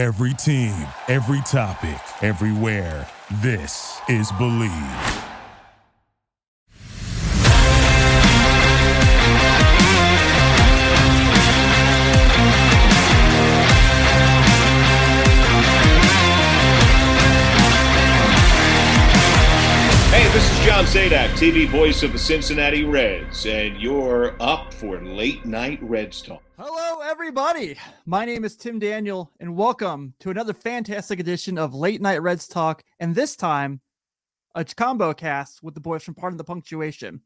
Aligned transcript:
Every 0.00 0.32
team, 0.32 0.74
every 1.08 1.42
topic, 1.42 2.00
everywhere. 2.22 3.06
This 3.42 4.00
is 4.08 4.32
Bleav. 4.32 4.70
Hey, 20.08 20.26
this 20.32 20.50
is 20.50 20.64
John 20.64 20.86
Sadak, 20.86 21.28
TV 21.32 21.68
voice 21.68 22.02
of 22.02 22.12
the 22.14 22.18
Cincinnati 22.18 22.84
Reds, 22.84 23.44
and 23.44 23.76
you're 23.76 24.34
up 24.40 24.72
for 24.72 24.98
Late 25.02 25.44
Night 25.44 25.78
Reds 25.82 26.22
Talk. 26.22 26.42
Hello, 26.58 26.89
everybody. 27.10 27.76
My 28.06 28.24
name 28.24 28.44
is 28.44 28.56
Tim 28.56 28.78
Daniel, 28.78 29.32
and 29.40 29.56
welcome 29.56 30.14
to 30.20 30.30
another 30.30 30.54
fantastic 30.54 31.18
edition 31.18 31.58
of 31.58 31.74
Late 31.74 32.00
Night 32.00 32.22
Reds 32.22 32.46
Talk. 32.46 32.84
And 33.00 33.16
this 33.16 33.34
time, 33.34 33.80
a 34.54 34.64
combo 34.64 35.12
cast 35.12 35.60
with 35.60 35.74
the 35.74 35.80
boys 35.80 36.04
from 36.04 36.14
Pardon 36.14 36.36
the 36.36 36.44
Punctuation. 36.44 37.20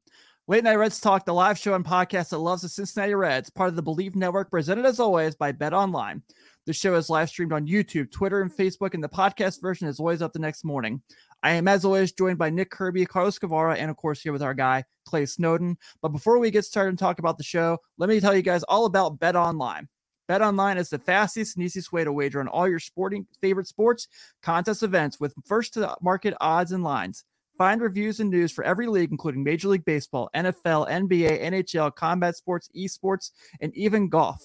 Late 0.48 0.64
Night 0.64 0.76
Reds 0.76 1.00
Talk, 1.00 1.26
the 1.26 1.34
live 1.34 1.58
show 1.58 1.74
and 1.74 1.84
podcast 1.84 2.30
that 2.30 2.38
loves 2.38 2.62
the 2.62 2.68
Cincinnati 2.70 3.14
Reds, 3.14 3.50
part 3.50 3.68
of 3.68 3.76
the 3.76 3.82
Bleav 3.82 4.14
Network, 4.14 4.50
presented 4.50 4.86
as 4.86 5.00
always 5.00 5.34
by 5.34 5.52
Bet 5.52 5.74
Online. 5.74 6.22
The 6.64 6.72
show 6.72 6.94
is 6.94 7.10
live 7.10 7.28
streamed 7.28 7.52
on 7.52 7.66
YouTube, 7.66 8.10
Twitter, 8.10 8.40
and 8.40 8.50
Facebook, 8.50 8.94
and 8.94 9.04
the 9.04 9.08
podcast 9.10 9.60
version 9.60 9.86
is 9.86 10.00
always 10.00 10.22
up 10.22 10.32
the 10.32 10.38
next 10.38 10.64
morning. 10.64 11.02
I 11.44 11.50
am, 11.50 11.68
as 11.68 11.84
always, 11.84 12.10
joined 12.10 12.38
by 12.38 12.48
Nick 12.48 12.70
Kirby, 12.70 13.04
Carlos 13.04 13.38
Guevara, 13.38 13.76
and 13.76 13.90
of 13.90 13.98
course, 13.98 14.22
here 14.22 14.32
with 14.32 14.42
our 14.42 14.54
guy, 14.54 14.82
Clay 15.04 15.26
Snowden. 15.26 15.76
But 16.00 16.08
before 16.08 16.38
we 16.38 16.50
get 16.50 16.64
started 16.64 16.88
and 16.88 16.98
talk 16.98 17.18
about 17.18 17.36
the 17.36 17.44
show, 17.44 17.76
let 17.98 18.08
me 18.08 18.18
tell 18.18 18.34
you 18.34 18.40
guys 18.40 18.62
all 18.62 18.86
about 18.86 19.20
Bet 19.20 19.36
Online. 19.36 19.86
Bet 20.26 20.40
Online 20.40 20.78
is 20.78 20.88
the 20.88 20.98
fastest 20.98 21.54
and 21.54 21.64
easiest 21.66 21.92
way 21.92 22.02
to 22.02 22.14
wager 22.14 22.40
on 22.40 22.48
all 22.48 22.66
your 22.66 22.78
sporting 22.78 23.26
favorite 23.42 23.66
sports, 23.66 24.08
contest 24.42 24.82
events 24.82 25.20
with 25.20 25.34
first 25.44 25.74
to 25.74 25.94
market 26.00 26.32
odds 26.40 26.72
and 26.72 26.82
lines. 26.82 27.24
Find 27.58 27.82
reviews 27.82 28.20
and 28.20 28.30
news 28.30 28.50
for 28.50 28.64
every 28.64 28.86
league, 28.86 29.10
including 29.10 29.44
Major 29.44 29.68
League 29.68 29.84
Baseball, 29.84 30.30
NFL, 30.34 30.88
NBA, 30.88 31.42
NHL, 31.42 31.94
combat 31.94 32.36
sports, 32.36 32.70
esports, 32.74 33.32
and 33.60 33.70
even 33.76 34.08
golf. 34.08 34.42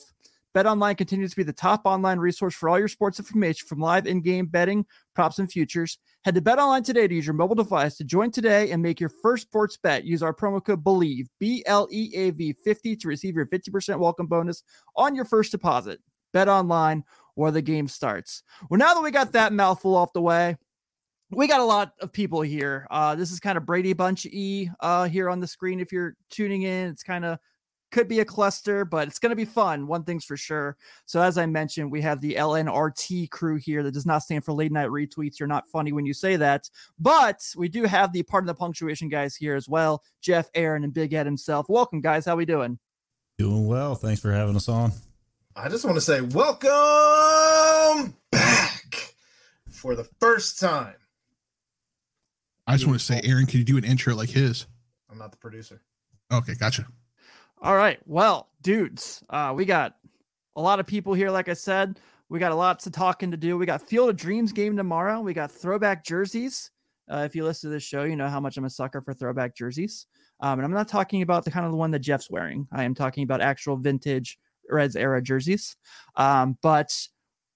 BetOnline 0.56 0.98
continues 0.98 1.30
to 1.32 1.38
be 1.38 1.44
the 1.44 1.54
top 1.54 1.82
online 1.86 2.18
resource 2.18 2.56
for 2.56 2.70
all 2.70 2.80
your 2.80 2.88
sports 2.88 3.20
information 3.20 3.68
from 3.68 3.80
live 3.80 4.08
in-game 4.08 4.48
betting, 4.48 4.84
props, 5.14 5.38
and 5.38 5.52
futures. 5.52 6.00
Head 6.26 6.34
to 6.36 6.42
BetOnline 6.42 6.84
today 6.84 7.08
to 7.08 7.14
use 7.14 7.28
your 7.28 7.36
mobile 7.36 7.56
device 7.56 7.98
to 7.98 8.04
join 8.04 8.32
today 8.32 8.72
and 8.72 8.82
make 8.82 9.00
your 9.00 9.12
first 9.22 9.44
sports 9.44 9.78
bet. 9.78 10.06
Use 10.06 10.24
our 10.24 10.34
promo 10.34 10.64
code 10.64 10.84
BLEAV, 10.84 11.28
B 11.40 11.64
L 11.68 11.88
E 11.92 12.12
A 12.16 12.32
V 12.32 12.54
50 12.54 12.96
to 12.96 13.08
receive 13.08 13.36
your 13.36 13.46
50% 13.46 14.00
welcome 14.00 14.26
bonus 14.26 14.64
on 14.96 15.16
your 15.16 15.26
first 15.26 15.52
deposit. 15.52 16.00
BetOnline, 16.34 17.04
where 17.36 17.52
the 17.52 17.62
game 17.62 17.88
starts. 17.88 18.44
Well, 18.70 18.80
now 18.80 18.94
that 18.94 19.02
we 19.02 19.12
got 19.12 19.32
that 19.34 19.54
mouthful 19.54 19.96
off 19.96 20.14
the 20.14 20.22
way, 20.22 20.58
we 21.32 21.48
got 21.48 21.60
a 21.60 21.66
lot 21.66 21.94
of 22.02 22.12
people 22.12 22.42
here. 22.42 22.88
Uh, 22.90 23.16
this 23.16 23.32
is 23.32 23.40
kind 23.40 23.58
of 23.58 23.66
Brady 23.66 23.94
Bunch 23.94 24.26
E 24.26 24.70
uh, 24.80 25.08
here 25.08 25.30
on 25.30 25.40
the 25.40 25.48
screen. 25.48 25.80
If 25.80 25.92
you're 25.92 26.16
tuning 26.32 26.64
in, 26.64 26.90
it's 26.90 27.04
kind 27.04 27.24
of 27.24 27.38
could 27.92 28.08
be 28.08 28.20
a 28.20 28.26
cluster, 28.26 28.86
but 28.86 29.08
it's 29.08 29.20
going 29.20 29.32
to 29.32 29.36
be 29.36 29.46
fun. 29.46 29.88
One 29.88 30.04
thing's 30.04 30.26
for 30.26 30.38
sure. 30.38 30.78
So, 31.06 31.22
as 31.22 31.38
I 31.38 31.46
mentioned, 31.46 31.92
we 31.92 32.02
have 32.02 32.22
the 32.22 32.36
LNRT 32.36 33.30
crew 33.30 33.58
here 33.58 33.84
that 33.84 33.94
does 33.94 34.06
not 34.06 34.24
stand 34.24 34.46
for 34.46 34.54
late 34.54 34.72
night 34.72 34.90
retweets. 34.90 35.40
You're 35.40 35.48
not 35.48 35.68
funny 35.68 35.92
when 35.92 36.06
you 36.06 36.14
say 36.14 36.36
that, 36.36 36.70
but 37.00 37.42
we 37.58 37.70
do 37.70 37.84
have 37.84 38.14
the 38.14 38.24
part 38.24 38.44
of 38.44 38.48
the 38.48 38.54
punctuation 38.54 39.10
guys 39.10 39.36
here 39.36 39.56
as 39.56 39.68
well. 39.68 40.04
Jeff, 40.22 40.50
Aaron, 40.54 40.84
and 40.84 40.94
Big 40.94 41.14
Ed 41.14 41.26
himself. 41.26 41.68
Welcome, 41.70 42.02
guys. 42.02 42.26
How 42.26 42.36
we 42.36 42.46
doing? 42.46 42.80
Doing 43.38 43.68
well. 43.68 43.96
Thanks 43.96 44.22
for 44.22 44.32
having 44.32 44.56
us 44.56 44.70
on. 44.70 44.92
I 45.56 45.70
just 45.70 45.84
want 45.84 45.98
to 45.98 46.02
say 46.02 46.22
welcome 46.22 48.16
back 48.32 49.16
for 49.70 49.96
the 49.96 50.06
first 50.20 50.60
time. 50.60 50.96
I 52.68 52.74
just 52.74 52.86
want 52.86 53.00
to 53.00 53.06
say, 53.06 53.20
Aaron, 53.24 53.48
can 53.48 53.60
you 53.60 53.66
do 53.66 53.78
an 53.78 53.84
intro 53.84 54.14
like 54.14 54.30
his? 54.30 54.68
I'm 55.12 55.18
not 55.18 55.32
the 55.32 55.38
producer. 55.38 55.82
Okay, 56.32 56.54
gotcha. 56.54 56.86
All 57.62 57.76
right. 57.76 58.00
Well, 58.06 58.48
dudes, 58.62 59.22
uh, 59.30 59.54
we 59.54 59.66
got 59.66 59.96
a 60.56 60.62
lot 60.62 60.80
of 60.80 60.88
people 60.88 61.14
here. 61.14 61.30
Like 61.30 61.50
I 61.50 61.54
said, 61.54 62.00
we 62.30 62.40
got 62.40 62.54
a 62.54 62.56
lot 62.56 62.80
to 62.82 62.92
talking 62.92 63.32
to 63.32 63.38
do. 63.38 63.58
We 63.58 63.66
got 63.66 63.82
Field 63.82 64.10
of 64.10 64.16
Dreams 64.16 64.54
game 64.54 64.78
tomorrow. 64.78 65.20
We 65.20 65.34
got 65.34 65.52
throwback 65.52 66.06
jerseys. 66.06 66.72
Uh, 67.12 67.24
if 67.26 67.36
you 67.36 67.44
listen 67.44 67.70
to 67.70 67.74
this 67.74 67.84
show, 67.84 68.04
you 68.04 68.16
know 68.16 68.30
how 68.30 68.40
much 68.40 68.56
I'm 68.56 68.64
a 68.64 68.70
sucker 68.70 69.02
for 69.02 69.14
throwback 69.14 69.58
jerseys. 69.58 70.06
Um, 70.40 70.60
and 70.60 70.66
I'm 70.66 70.72
not 70.72 70.88
talking 70.88 71.22
about 71.22 71.44
the 71.44 71.52
kind 71.52 71.66
of 71.66 71.74
the 71.74 71.78
one 71.78 71.92
that 71.92 72.00
Jeff's 72.00 72.32
wearing. 72.32 72.66
I 72.72 72.86
am 72.86 72.96
talking 72.96 73.24
about 73.24 73.42
actual 73.42 73.76
vintage 73.76 74.40
Reds 74.70 74.96
era 74.96 75.22
jerseys. 75.22 75.76
Um, 76.16 76.58
but 76.62 76.96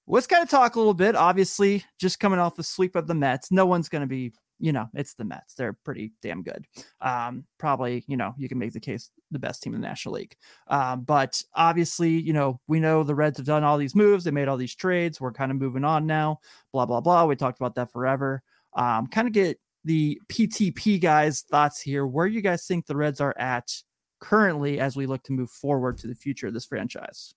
let's 0.06 0.28
kind 0.28 0.44
of 0.44 0.50
talk 0.50 0.76
a 0.76 0.80
little 0.80 0.94
bit. 0.94 1.16
Obviously, 1.16 1.86
just 1.98 2.20
coming 2.20 2.40
off 2.40 2.58
the 2.58 2.64
sweep 2.64 2.98
of 2.98 3.08
the 3.08 3.16
Mets, 3.16 3.52
no 3.52 3.66
one's 3.66 3.88
going 3.88 4.02
to 4.02 4.08
be 4.08 4.34
you 4.64 4.72
know, 4.72 4.88
it's 4.94 5.14
the 5.14 5.26
Mets. 5.26 5.56
They're 5.56 5.74
pretty 5.74 6.14
damn 6.22 6.42
good. 6.42 6.66
Um, 7.02 7.44
probably, 7.60 8.06
you 8.08 8.16
know, 8.16 8.34
you 8.38 8.48
can 8.48 8.58
make 8.58 8.72
the 8.72 8.80
case 8.80 9.10
the 9.34 9.40
best 9.40 9.64
team 9.64 9.74
in 9.74 9.82
the 9.82 9.88
National 9.88 10.16
League. 10.16 10.36
Um, 10.68 11.02
but 11.02 11.42
obviously, 11.56 12.12
you 12.12 12.34
know, 12.34 12.60
we 12.68 12.80
know 12.80 13.04
the 13.04 13.16
Reds 13.16 13.38
have 13.38 13.46
done 13.46 13.64
all 13.64 13.78
these 13.78 13.96
moves. 13.96 14.24
They 14.24 14.32
made 14.32 14.48
all 14.48 14.58
these 14.58 14.76
trades. 14.76 15.20
We're 15.20 15.34
kind 15.34 15.52
of 15.52 15.58
moving 15.58 15.84
on 15.84 16.06
now. 16.06 16.40
Blah 16.72 16.86
blah 16.86 17.02
blah. 17.02 17.26
We 17.26 17.36
talked 17.36 17.60
about 17.60 17.76
that 17.76 17.92
forever. 17.92 18.42
Um, 18.74 19.08
kind 19.08 19.28
of 19.28 19.34
get 19.34 19.60
the 19.84 20.20
PTP 20.30 21.02
guys' 21.02 21.42
thoughts 21.42 21.82
here. 21.82 22.06
Where 22.06 22.28
you 22.28 22.42
guys 22.42 22.66
think 22.66 22.86
the 22.86 22.96
Reds 22.96 23.22
are 23.22 23.36
at 23.38 23.72
currently 24.20 24.80
as 24.80 24.96
we 24.96 25.06
look 25.06 25.24
to 25.24 25.34
move 25.34 25.50
forward 25.50 25.98
to 26.00 26.08
the 26.08 26.16
future 26.16 26.48
of 26.48 26.54
this 26.54 26.66
franchise? 26.66 27.34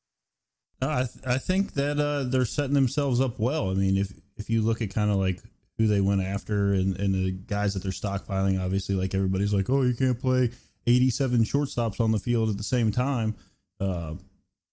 I 0.81 1.05
th- 1.05 1.27
I 1.27 1.39
think 1.39 1.75
that 1.75 1.99
uh, 1.99 2.25
they're 2.25 2.45
setting 2.45 2.75
themselves 2.75 3.21
up 3.21 3.39
well. 3.39 3.71
I 3.71 3.75
mean, 3.75 3.97
if 3.97 4.13
if 4.37 4.51
you 4.51 4.63
look 4.63 4.83
at 4.83 4.95
kind 4.95 5.11
of 5.11 5.17
like 5.17 5.41
who 5.78 5.87
they 5.87 6.01
went 6.01 6.23
after 6.23 6.73
and, 6.73 6.97
and 6.99 7.15
the 7.15 7.33
guys 7.33 7.75
that 7.75 7.83
they're 7.83 7.93
stockpiling. 7.93 8.63
Obviously, 8.63 8.95
like 8.95 9.15
everybody's 9.15 9.53
like, 9.53 9.69
oh, 9.69 9.83
you 9.83 9.95
can't 9.95 10.19
play 10.19 10.51
87 10.87 11.41
shortstops 11.41 12.01
on 12.01 12.13
the 12.13 12.19
field 12.19 12.51
at 12.51 12.57
the 12.57 12.63
same 12.63 12.91
time. 12.91 13.35
Uh, 13.81 14.15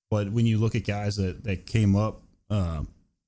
but 0.09 0.31
when 0.31 0.45
you 0.45 0.57
look 0.57 0.75
at 0.75 0.85
guys 0.85 1.15
that, 1.17 1.43
that 1.43 1.65
came 1.65 1.95
up, 1.95 2.21
uh, 2.49 2.83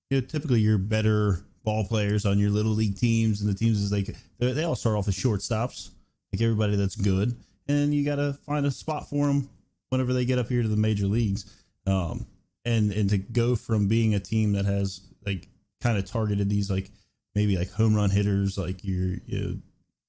you 0.09 0.21
know, 0.21 0.25
typically 0.25 0.59
you're 0.59 0.77
better 0.77 1.43
ball 1.63 1.83
players 1.83 2.25
on 2.25 2.37
your 2.37 2.51
little 2.51 2.73
league 2.73 2.95
teams 2.95 3.41
and 3.41 3.49
the 3.49 3.55
teams 3.55 3.81
is 3.81 3.91
like 3.91 4.15
they 4.37 4.63
all 4.63 4.75
start 4.75 4.95
off 4.95 5.07
as 5.07 5.15
shortstops, 5.15 5.89
like 6.31 6.41
everybody 6.41 6.75
that's 6.75 6.95
good, 6.95 7.35
and 7.67 7.93
you 7.93 8.05
got 8.05 8.17
to 8.17 8.33
find 8.45 8.65
a 8.65 8.71
spot 8.71 9.09
for 9.09 9.25
them 9.25 9.49
whenever 9.89 10.13
they 10.13 10.25
get 10.25 10.37
up 10.37 10.47
here 10.47 10.61
to 10.61 10.67
the 10.67 10.77
major 10.77 11.07
leagues. 11.07 11.51
Um, 11.87 12.27
and 12.65 12.91
and 12.91 13.09
to 13.09 13.17
go 13.17 13.55
from 13.55 13.87
being 13.87 14.13
a 14.13 14.19
team 14.19 14.53
that 14.53 14.65
has 14.65 15.01
like 15.25 15.47
kind 15.81 15.97
of 15.97 16.05
targeted 16.05 16.49
these 16.49 16.69
like 16.69 16.91
maybe 17.35 17.57
like 17.57 17.71
home 17.71 17.95
run 17.95 18.09
hitters, 18.09 18.57
like 18.57 18.83
your, 18.83 19.17
your 19.25 19.53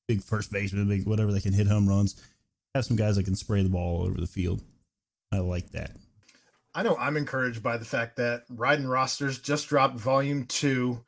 big 0.09 0.23
first 0.23 0.53
baseman, 0.53 0.89
big 0.89 1.07
whatever 1.07 1.33
they 1.33 1.41
can 1.41 1.53
hit 1.53 1.67
home 1.67 1.89
runs. 1.89 2.23
Have 2.77 2.85
some 2.85 2.97
guys 2.99 3.17
that 3.17 3.25
can 3.25 3.35
spray 3.35 3.63
the 3.63 3.71
ball 3.71 4.01
all 4.01 4.07
over 4.07 4.21
the 4.21 4.27
field. 4.27 4.61
I 5.33 5.39
like 5.39 5.71
that. 5.71 5.93
I 6.75 6.83
know 6.83 6.95
I'm 6.97 7.17
encouraged 7.17 7.63
by 7.63 7.79
the 7.79 7.87
fact 7.87 8.17
that 8.17 8.43
Riding 8.51 8.87
Rosters 8.87 9.39
just 9.39 9.69
dropped 9.69 9.97
volume 9.97 10.45
two 10.45 11.03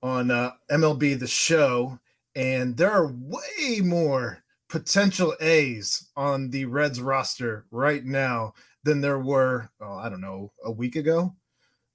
on 0.00 0.30
uh, 0.30 0.52
MLB 0.70 1.18
The 1.18 1.26
Show, 1.26 1.98
and 2.36 2.76
there 2.76 2.92
are 2.92 3.12
way 3.12 3.80
more 3.80 4.44
potential 4.68 5.34
A's 5.40 6.08
on 6.16 6.50
the 6.50 6.66
Reds 6.66 7.00
roster 7.00 7.66
right 7.72 8.04
now 8.04 8.54
than 8.84 9.00
there 9.00 9.18
were, 9.18 9.70
oh, 9.80 9.94
I 9.94 10.08
don't 10.08 10.20
know, 10.20 10.52
a 10.64 10.70
week 10.70 10.94
ago. 10.94 11.34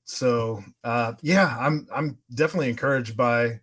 So 0.04 0.62
uh, 0.84 1.14
yeah, 1.22 1.56
I'm 1.58 1.88
I'm 1.96 2.18
definitely 2.36 2.72
encouraged 2.72 3.16
by 3.16 3.62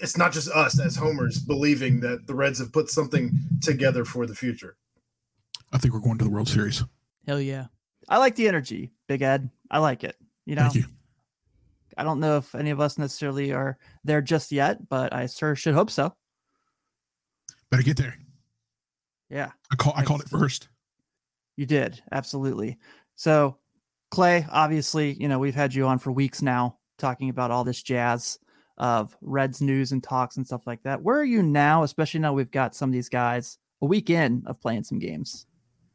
it's 0.00 0.16
not 0.16 0.32
just 0.32 0.48
us 0.50 0.78
as 0.78 0.96
homers 0.96 1.38
believing 1.38 2.00
that 2.00 2.26
the 2.26 2.34
Reds 2.34 2.58
have 2.58 2.72
put 2.72 2.90
something 2.90 3.32
together 3.60 4.04
for 4.04 4.26
the 4.26 4.34
future. 4.34 4.76
I 5.72 5.78
think 5.78 5.94
we're 5.94 6.00
going 6.00 6.18
to 6.18 6.24
the 6.24 6.30
World 6.30 6.48
Series. 6.48 6.84
Hell 7.26 7.40
yeah. 7.40 7.66
I 8.08 8.18
like 8.18 8.34
the 8.34 8.48
energy, 8.48 8.92
Big 9.08 9.22
Ed. 9.22 9.50
I 9.70 9.78
like 9.78 10.04
it. 10.04 10.16
You 10.46 10.56
know, 10.56 10.62
Thank 10.62 10.74
you. 10.76 10.84
I 11.96 12.02
don't 12.02 12.20
know 12.20 12.38
if 12.38 12.54
any 12.54 12.70
of 12.70 12.80
us 12.80 12.98
necessarily 12.98 13.52
are 13.52 13.78
there 14.04 14.22
just 14.22 14.52
yet, 14.52 14.88
but 14.88 15.12
I 15.12 15.26
sure 15.26 15.54
should 15.54 15.74
hope 15.74 15.90
so. 15.90 16.14
Better 17.70 17.82
get 17.82 17.96
there. 17.96 18.16
Yeah. 19.28 19.50
I 19.70 19.76
call 19.76 19.92
I 19.94 20.04
called 20.04 20.22
it 20.22 20.28
first. 20.28 20.68
You 21.56 21.66
did. 21.66 22.02
Absolutely. 22.10 22.78
So, 23.16 23.58
Clay, 24.10 24.46
obviously, 24.50 25.12
you 25.12 25.28
know, 25.28 25.38
we've 25.38 25.54
had 25.54 25.74
you 25.74 25.86
on 25.86 25.98
for 25.98 26.10
weeks 26.10 26.42
now 26.42 26.78
talking 26.98 27.28
about 27.28 27.50
all 27.50 27.64
this 27.64 27.82
jazz 27.82 28.38
of 28.80 29.14
Reds 29.20 29.60
news 29.60 29.92
and 29.92 30.02
talks 30.02 30.38
and 30.38 30.46
stuff 30.46 30.66
like 30.66 30.82
that. 30.84 31.02
Where 31.02 31.18
are 31.18 31.24
you 31.24 31.42
now, 31.42 31.82
especially 31.82 32.20
now 32.20 32.32
we've 32.32 32.50
got 32.50 32.74
some 32.74 32.88
of 32.88 32.94
these 32.94 33.10
guys 33.10 33.58
a 33.82 33.86
week 33.86 34.08
in 34.08 34.42
of 34.46 34.58
playing 34.58 34.84
some 34.84 34.98
games? 34.98 35.46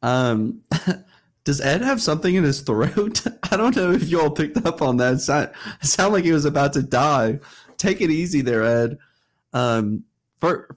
Um, 0.03 0.61
does 1.43 1.59
Ed 1.59 1.81
have 1.81 1.99
something 1.99 2.35
in 2.35 2.43
his 2.43 2.61
throat? 2.61 3.23
I 3.51 3.57
don't 3.57 3.75
know 3.75 3.91
if 3.91 4.07
y'all 4.07 4.29
picked 4.29 4.63
up 4.65 4.83
on 4.83 4.97
that. 4.97 5.15
It 5.15 5.85
sound, 5.87 6.13
like 6.13 6.25
he 6.25 6.31
was 6.31 6.45
about 6.45 6.73
to 6.73 6.83
die. 6.83 7.39
Take 7.77 8.01
it 8.01 8.11
easy 8.11 8.41
there, 8.41 8.63
Ed. 8.63 8.99
Um, 9.51 10.03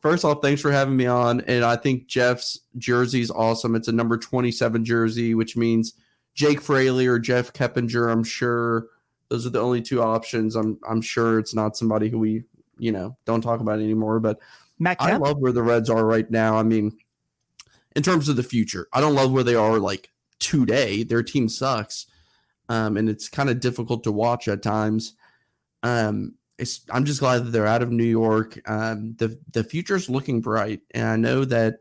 first 0.00 0.25
off, 0.25 0.40
thanks 0.40 0.62
for 0.62 0.72
having 0.72 0.96
me 0.96 1.05
on. 1.05 1.43
And 1.43 1.62
I 1.62 1.76
think 1.76 2.06
Jeff's 2.06 2.60
jersey 2.78 3.20
is 3.20 3.31
awesome. 3.31 3.75
It's 3.75 3.88
a 3.88 3.93
number 3.93 4.16
27 4.16 4.82
jersey, 4.82 5.34
which 5.34 5.58
means 5.58 5.93
Jake 6.34 6.62
Fraley 6.62 7.06
or 7.06 7.19
Jeff 7.19 7.52
Keppinger, 7.52 8.10
I'm 8.10 8.25
sure, 8.25 8.87
Those 9.28 9.46
are 9.46 9.50
the 9.50 9.60
only 9.60 9.82
two 9.82 10.02
options. 10.02 10.56
I'm 10.56 10.78
I'm 10.88 11.00
sure 11.00 11.38
it's 11.38 11.54
not 11.54 11.76
somebody 11.76 12.08
who 12.08 12.19
we 12.19 12.44
you 12.78 12.92
know 12.92 13.16
don't 13.25 13.42
talk 13.42 13.60
about 13.60 13.80
anymore. 13.80 14.20
But 14.20 14.38
Matt 14.78 14.96
I 15.00 15.16
love 15.16 15.38
where 15.38 15.52
the 15.52 15.62
Reds 15.62 15.90
are 15.90 16.04
right 16.04 16.30
now. 16.30 16.56
I 16.56 16.62
mean, 16.62 16.96
in 17.96 18.02
terms 18.02 18.28
of 18.28 18.36
the 18.36 18.42
future, 18.42 18.88
I 18.92 19.00
don't 19.00 19.14
love 19.14 19.32
where 19.32 19.44
they 19.44 19.54
are 19.54 19.78
like 19.78 20.10
today. 20.38 21.02
Their 21.02 21.22
team 21.22 21.48
sucks, 21.48 22.06
um, 22.69 22.96
and 22.96 23.08
it's 23.08 23.28
kind 23.28 23.50
of 23.50 23.60
difficult 23.60 24.04
to 24.04 24.12
watch 24.12 24.48
at 24.48 24.62
times. 24.62 25.14
Um, 25.82 26.34
it's, 26.58 26.81
I'm 26.90 27.04
just 27.04 27.20
glad 27.20 27.44
that 27.44 27.50
they're 27.50 27.66
out 27.66 27.82
of 27.82 27.90
New 27.90 28.04
York. 28.04 28.58
Um, 28.69 29.14
the 29.19 29.38
the 29.52 29.64
future's 29.64 30.10
looking 30.10 30.40
bright, 30.40 30.81
and 30.92 31.06
I 31.06 31.16
know 31.16 31.44
that 31.44 31.81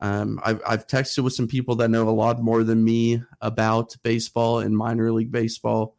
um, 0.00 0.40
I've 0.44 0.60
I've 0.66 0.86
texted 0.86 1.24
with 1.24 1.32
some 1.32 1.48
people 1.48 1.74
that 1.76 1.90
know 1.90 2.08
a 2.08 2.10
lot 2.10 2.42
more 2.42 2.62
than 2.62 2.84
me 2.84 3.22
about 3.40 3.96
baseball 4.02 4.60
and 4.60 4.76
minor 4.76 5.10
league 5.12 5.32
baseball, 5.32 5.95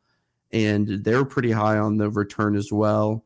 and 0.52 1.04
they're 1.04 1.26
pretty 1.26 1.52
high 1.52 1.78
on 1.78 1.98
the 1.98 2.10
return 2.10 2.56
as 2.56 2.72
well. 2.72 3.24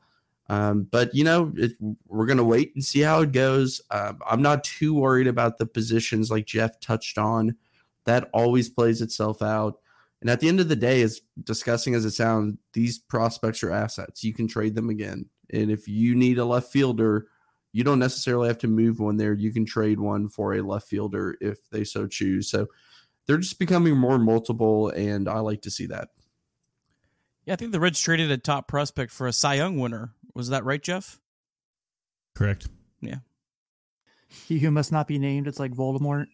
Um, 0.49 0.83
but 0.91 1.13
you 1.15 1.23
know, 1.23 1.53
it, 1.55 1.73
we're 2.07 2.25
gonna 2.25 2.43
wait 2.43 2.73
and 2.75 2.83
see 2.83 2.99
how 3.01 3.21
it 3.21 3.31
goes. 3.31 3.81
Um, 3.89 4.19
I'm 4.29 4.41
not 4.41 4.63
too 4.63 4.93
worried 4.93 5.27
about 5.27 5.57
the 5.57 5.65
positions 5.65 6.29
like 6.29 6.45
Jeff 6.45 6.79
touched 6.79 7.17
on. 7.17 7.55
That 8.05 8.29
always 8.33 8.69
plays 8.69 9.01
itself 9.01 9.41
out. 9.41 9.79
And 10.21 10.29
at 10.29 10.39
the 10.39 10.47
end 10.47 10.59
of 10.59 10.69
the 10.69 10.75
day, 10.75 11.01
as 11.01 11.21
disgusting 11.43 11.95
as 11.95 12.05
it 12.05 12.11
sounds, 12.11 12.57
these 12.73 12.99
prospects 12.99 13.63
are 13.63 13.71
assets. 13.71 14.23
You 14.23 14.33
can 14.33 14.47
trade 14.47 14.75
them 14.75 14.89
again. 14.89 15.25
And 15.51 15.71
if 15.71 15.87
you 15.87 16.15
need 16.15 16.37
a 16.37 16.45
left 16.45 16.71
fielder, 16.71 17.27
you 17.73 17.83
don't 17.83 17.99
necessarily 17.99 18.47
have 18.47 18.57
to 18.59 18.67
move 18.67 18.99
one 18.99 19.17
there. 19.17 19.33
You 19.33 19.51
can 19.51 19.65
trade 19.65 19.99
one 19.99 20.27
for 20.27 20.53
a 20.53 20.61
left 20.61 20.87
fielder 20.87 21.37
if 21.41 21.69
they 21.69 21.83
so 21.83 22.07
choose. 22.07 22.49
So 22.49 22.67
they're 23.25 23.37
just 23.37 23.59
becoming 23.59 23.95
more 23.95 24.19
multiple, 24.19 24.89
and 24.89 25.29
I 25.29 25.39
like 25.39 25.61
to 25.61 25.71
see 25.71 25.85
that. 25.87 26.09
Yeah, 27.45 27.53
I 27.53 27.55
think 27.57 27.71
the 27.71 27.79
Reds 27.79 27.99
traded 27.99 28.29
a 28.31 28.37
top 28.37 28.67
prospect 28.67 29.11
for 29.11 29.27
a 29.27 29.33
Cy 29.33 29.55
Young 29.55 29.79
winner. 29.79 30.13
Was 30.35 30.49
that 30.49 30.63
right, 30.63 30.81
Jeff? 30.81 31.19
Correct. 32.35 32.67
Yeah. 33.01 33.17
He 34.27 34.59
who 34.59 34.71
must 34.71 34.91
not 34.91 35.07
be 35.07 35.17
named. 35.19 35.47
It's 35.47 35.59
like 35.59 35.73
Voldemort. 35.73 36.27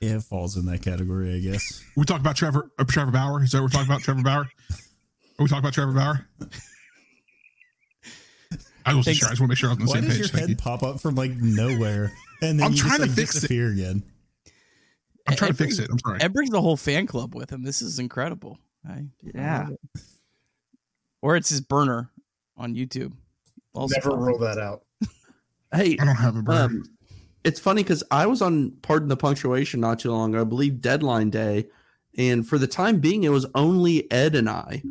Yeah, 0.00 0.16
it 0.16 0.22
falls 0.22 0.56
in 0.56 0.64
that 0.66 0.82
category, 0.82 1.34
I 1.34 1.40
guess. 1.40 1.84
We 1.96 2.04
talk 2.06 2.20
about 2.20 2.36
Trevor 2.36 2.70
uh, 2.78 2.84
Trevor 2.84 3.10
Bauer. 3.10 3.42
Is 3.42 3.50
that 3.50 3.58
what 3.58 3.64
we're 3.64 3.68
talking 3.68 3.90
about? 3.90 4.00
Trevor 4.02 4.22
Bauer? 4.22 4.42
Are 4.42 5.42
we 5.42 5.46
talking 5.48 5.58
about 5.58 5.74
Trevor 5.74 5.92
Bauer? 5.92 6.26
I 8.86 8.94
wasn't 8.94 9.16
sure. 9.16 9.28
I 9.28 9.32
just 9.32 9.40
want 9.40 9.48
to 9.48 9.52
make 9.52 9.58
sure 9.58 9.68
I 9.68 9.72
was 9.74 9.80
on 9.80 9.84
the 9.86 9.90
Why 9.90 9.94
same 10.00 10.04
does 10.04 10.12
page. 10.12 10.18
your 10.20 10.28
Thank 10.28 10.40
head 10.40 10.48
you. 10.50 10.56
pop 10.56 10.82
up 10.82 11.00
from 11.00 11.14
like 11.16 11.32
nowhere 11.32 12.12
and 12.40 12.58
then 12.58 12.66
I'm 12.66 12.72
you 12.72 12.78
trying 12.78 12.92
just, 12.98 13.02
to 13.02 13.06
like, 13.08 13.16
fix 13.16 13.30
it. 13.36 13.40
disappear 13.40 13.70
again? 13.72 14.02
I'm 15.28 15.36
trying 15.36 15.52
to 15.52 15.62
Ed 15.62 15.66
fix 15.66 15.78
it. 15.78 15.90
I'm 15.90 15.98
sorry. 15.98 16.20
Ed 16.22 16.32
brings 16.32 16.48
the 16.50 16.62
whole 16.62 16.78
fan 16.78 17.06
club 17.06 17.34
with 17.34 17.50
him. 17.52 17.62
This 17.62 17.82
is 17.82 17.98
incredible. 17.98 18.58
I, 18.88 18.92
I 18.92 19.06
Yeah. 19.34 19.66
love. 19.68 20.02
Or 21.22 21.36
it's 21.36 21.50
his 21.50 21.60
burner 21.60 22.10
on 22.56 22.74
YouTube. 22.74 23.12
Also 23.74 23.94
Never 23.96 24.10
fun. 24.10 24.20
roll 24.20 24.38
that 24.38 24.58
out. 24.58 24.84
Hey, 25.72 25.96
I 26.00 26.04
don't 26.04 26.16
have 26.16 26.36
a 26.36 26.42
burner. 26.42 26.64
Um, 26.64 26.84
it's 27.44 27.60
funny 27.60 27.82
because 27.82 28.02
I 28.10 28.26
was 28.26 28.42
on 28.42 28.72
Pardon 28.82 29.08
the 29.08 29.16
Punctuation 29.16 29.80
not 29.80 30.00
too 30.00 30.10
long 30.10 30.34
ago, 30.34 30.40
I 30.40 30.44
believe 30.44 30.80
deadline 30.80 31.30
day. 31.30 31.66
And 32.18 32.46
for 32.46 32.58
the 32.58 32.66
time 32.66 32.98
being, 32.98 33.22
it 33.24 33.28
was 33.30 33.46
only 33.54 34.10
Ed 34.10 34.34
and 34.34 34.48
I. 34.48 34.82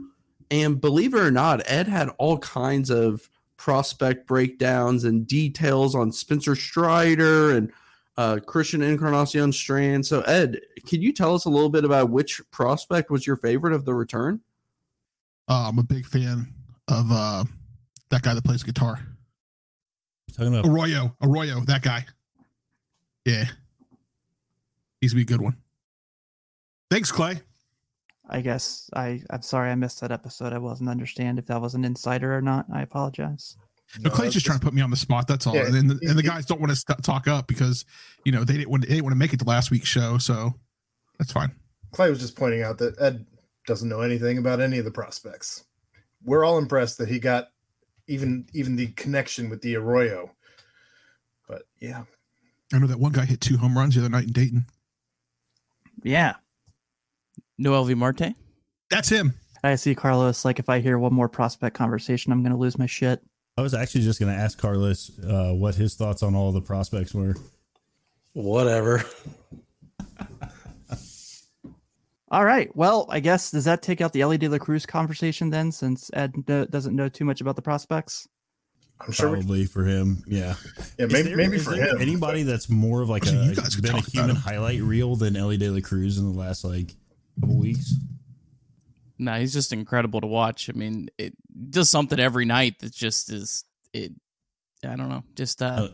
And 0.50 0.80
believe 0.80 1.14
it 1.14 1.20
or 1.20 1.32
not, 1.32 1.62
Ed 1.66 1.88
had 1.88 2.10
all 2.18 2.38
kinds 2.40 2.90
of 2.90 3.30
prospect 3.58 4.26
breakdowns 4.26 5.04
and 5.04 5.28
details 5.28 5.94
on 5.96 6.12
Spencer 6.14 6.56
Strider 6.56 7.52
and 7.56 7.72
uh, 8.20 8.38
Christian 8.46 8.82
Encarnacion 8.82 9.54
Strand. 9.54 10.06
So, 10.06 10.20
Ed, 10.22 10.60
can 10.86 11.02
you 11.02 11.14
tell 11.14 11.34
us 11.34 11.46
a 11.46 11.50
little 11.50 11.70
bit 11.70 11.86
about 11.86 12.10
which 12.10 12.42
prospect 12.52 13.10
was 13.10 13.26
your 13.26 13.38
favorite 13.38 13.72
of 13.72 13.86
the 13.86 13.94
return? 13.94 14.42
Uh, 15.48 15.70
I'm 15.70 15.80
a 15.80 15.84
big 15.84 16.06
fan 16.06 16.54
of 16.90 17.10
uh, 17.10 17.46
that 18.10 18.22
guy 18.22 18.34
that 18.34 18.44
plays 18.44 18.62
guitar. 18.62 19.00
Talking 20.34 20.54
about 20.54 20.70
Arroyo. 20.70 21.16
Arroyo, 21.22 21.62
that 21.62 21.82
guy. 21.82 22.06
Yeah. 23.24 23.46
He's 25.00 25.14
gonna 25.14 25.24
be 25.24 25.34
a 25.34 25.38
good 25.38 25.42
one. 25.42 25.56
Thanks, 26.92 27.14
Clay. 27.14 27.40
I 28.30 28.42
guess 28.42 28.90
I. 28.94 29.22
I'm 29.30 29.44
sorry 29.44 29.72
I 29.72 29.76
missed 29.76 30.02
that 30.02 30.12
episode. 30.12 30.52
I 30.52 30.58
wasn't 30.58 30.90
understand 30.90 31.40
if 31.40 31.46
that 31.46 31.62
was 31.62 31.74
an 31.74 31.86
insider 31.86 32.36
or 32.36 32.42
not. 32.42 32.66
I 32.72 32.82
apologize. 32.82 33.56
No, 34.00 34.10
Clay's 34.12 34.34
just 34.34 34.46
trying 34.46 34.60
to 34.60 34.64
put 34.64 34.74
me 34.74 34.82
on 34.82 34.92
the 34.92 34.98
spot. 34.98 35.28
That's 35.28 35.48
all. 35.48 35.56
Yeah, 35.56 35.66
and, 35.66 35.74
then 35.74 35.88
the, 35.88 36.00
and 36.04 36.18
the 36.18 36.22
he- 36.22 36.28
guys 36.28 36.46
don't 36.46 36.60
want 36.60 36.70
to 36.72 36.76
st- 36.76 37.04
talk 37.04 37.28
up 37.28 37.48
because 37.48 37.86
you 38.24 38.32
know 38.32 38.44
they 38.44 38.54
didn't 38.54 38.70
want 38.70 38.84
they 38.84 38.90
didn't 38.90 39.04
want 39.04 39.14
to 39.14 39.18
make 39.20 39.34
it 39.34 39.40
to 39.40 39.46
last 39.46 39.72
week's 39.72 39.88
show, 39.88 40.18
so 40.18 40.54
that's 41.18 41.32
fine. 41.32 41.52
Clay 41.92 42.10
was 42.10 42.20
just 42.20 42.36
pointing 42.36 42.62
out 42.62 42.78
that 42.78 43.00
Ed 43.02 43.26
doesn't 43.66 43.90
know 43.90 44.02
anything 44.02 44.38
about 44.38 44.62
any 44.62 44.78
of 44.78 44.86
the 44.86 44.92
prospects. 44.92 45.64
We're 46.24 46.46
all 46.46 46.58
impressed 46.60 47.00
that 47.00 47.10
he 47.10 47.20
got 47.20 47.48
even 48.08 48.48
even 48.54 48.76
the 48.76 48.88
connection 48.88 49.50
with 49.50 49.62
the 49.62 49.76
Arroyo. 49.76 50.32
But 51.48 51.64
yeah, 51.80 52.04
I 52.72 52.78
know 52.78 52.88
that 52.88 53.00
one 53.00 53.12
guy 53.12 53.26
hit 53.26 53.42
two 53.42 53.58
home 53.58 53.76
runs 53.78 53.96
the 53.96 54.02
other 54.02 54.10
night 54.10 54.26
in 54.26 54.34
Dayton. 54.34 54.66
Yeah. 56.04 56.36
Noelvi 57.60 57.96
Marte? 57.96 58.36
That's 58.90 59.10
him. 59.10 59.34
I 59.64 59.76
see 59.76 59.94
Carlos. 59.94 60.46
Like, 60.46 60.60
if 60.60 60.70
I 60.70 60.80
hear 60.80 60.98
one 60.98 61.14
more 61.14 61.28
prospect 61.28 61.76
conversation, 61.76 62.32
I'm 62.32 62.44
gonna 62.44 62.58
lose 62.58 62.78
my 62.78 62.86
shit. 62.86 63.22
I 63.60 63.62
was 63.62 63.74
actually 63.74 64.02
just 64.02 64.20
going 64.22 64.34
to 64.34 64.40
ask 64.40 64.58
Carlos 64.58 65.12
uh, 65.20 65.52
what 65.52 65.76
his 65.76 65.96
thoughts 65.96 66.24
on 66.24 66.34
all 66.34 66.54
the 66.54 66.62
prospects 66.62 67.14
were. 67.14 67.36
Whatever. 68.34 69.04
All 72.32 72.46
right. 72.46 72.74
Well, 72.76 73.08
I 73.10 73.20
guess 73.20 73.50
does 73.52 73.66
that 73.66 73.82
take 73.82 74.02
out 74.02 74.14
the 74.14 74.22
Elly 74.22 74.38
De 74.38 74.48
La 74.48 74.60
Cruz 74.60 74.86
conversation 74.86 75.50
then, 75.50 75.72
since 75.72 76.12
Ed 76.14 76.36
kno- 76.48 76.66
doesn't 76.66 76.96
know 76.96 77.10
too 77.10 77.26
much 77.26 77.42
about 77.42 77.56
the 77.56 77.62
prospects? 77.62 78.28
I'm 79.02 79.12
sure 79.12 79.30
we, 79.32 79.36
Probably 79.38 79.66
for 79.66 79.84
him, 79.86 80.24
yeah. 80.28 80.56
yeah, 81.00 81.08
maybe, 81.08 81.22
there- 81.24 81.38
maybe 81.38 81.58
for 81.58 81.74
him. 81.74 81.98
Anybody 82.00 82.44
that's 82.44 82.70
more 82.70 83.02
of 83.02 83.10
like 83.10 83.26
I 83.28 83.32
a 83.32 83.34
mean, 83.34 83.50
you 83.50 83.56
guys 83.56 83.74
could 83.76 83.84
been 83.84 83.96
a 83.96 84.02
human 84.02 84.36
highlight 84.36 84.82
reel 84.82 85.16
than 85.16 85.36
Elly 85.36 85.58
De 85.58 85.70
La 85.70 85.80
Cruz 85.82 86.18
in 86.20 86.32
the 86.32 86.38
last 86.38 86.64
like 86.64 86.94
couple 87.42 87.58
weeks. 87.58 87.94
No, 89.20 89.34
he's 89.34 89.54
just 89.54 89.74
incredible 89.74 90.22
to 90.22 90.28
watch. 90.28 90.70
I 90.70 90.74
mean, 90.74 91.10
it 91.18 91.34
does 91.70 91.90
something 91.90 92.20
every 92.20 92.46
night 92.46 92.80
that 92.80 92.94
just 92.94 93.32
is 93.32 93.66
it. 93.94 94.14
I 94.84 94.96
don't 94.96 95.10
know. 95.10 95.24
Just 95.36 95.62
uh, 95.62 95.66
Uh, 95.66 95.88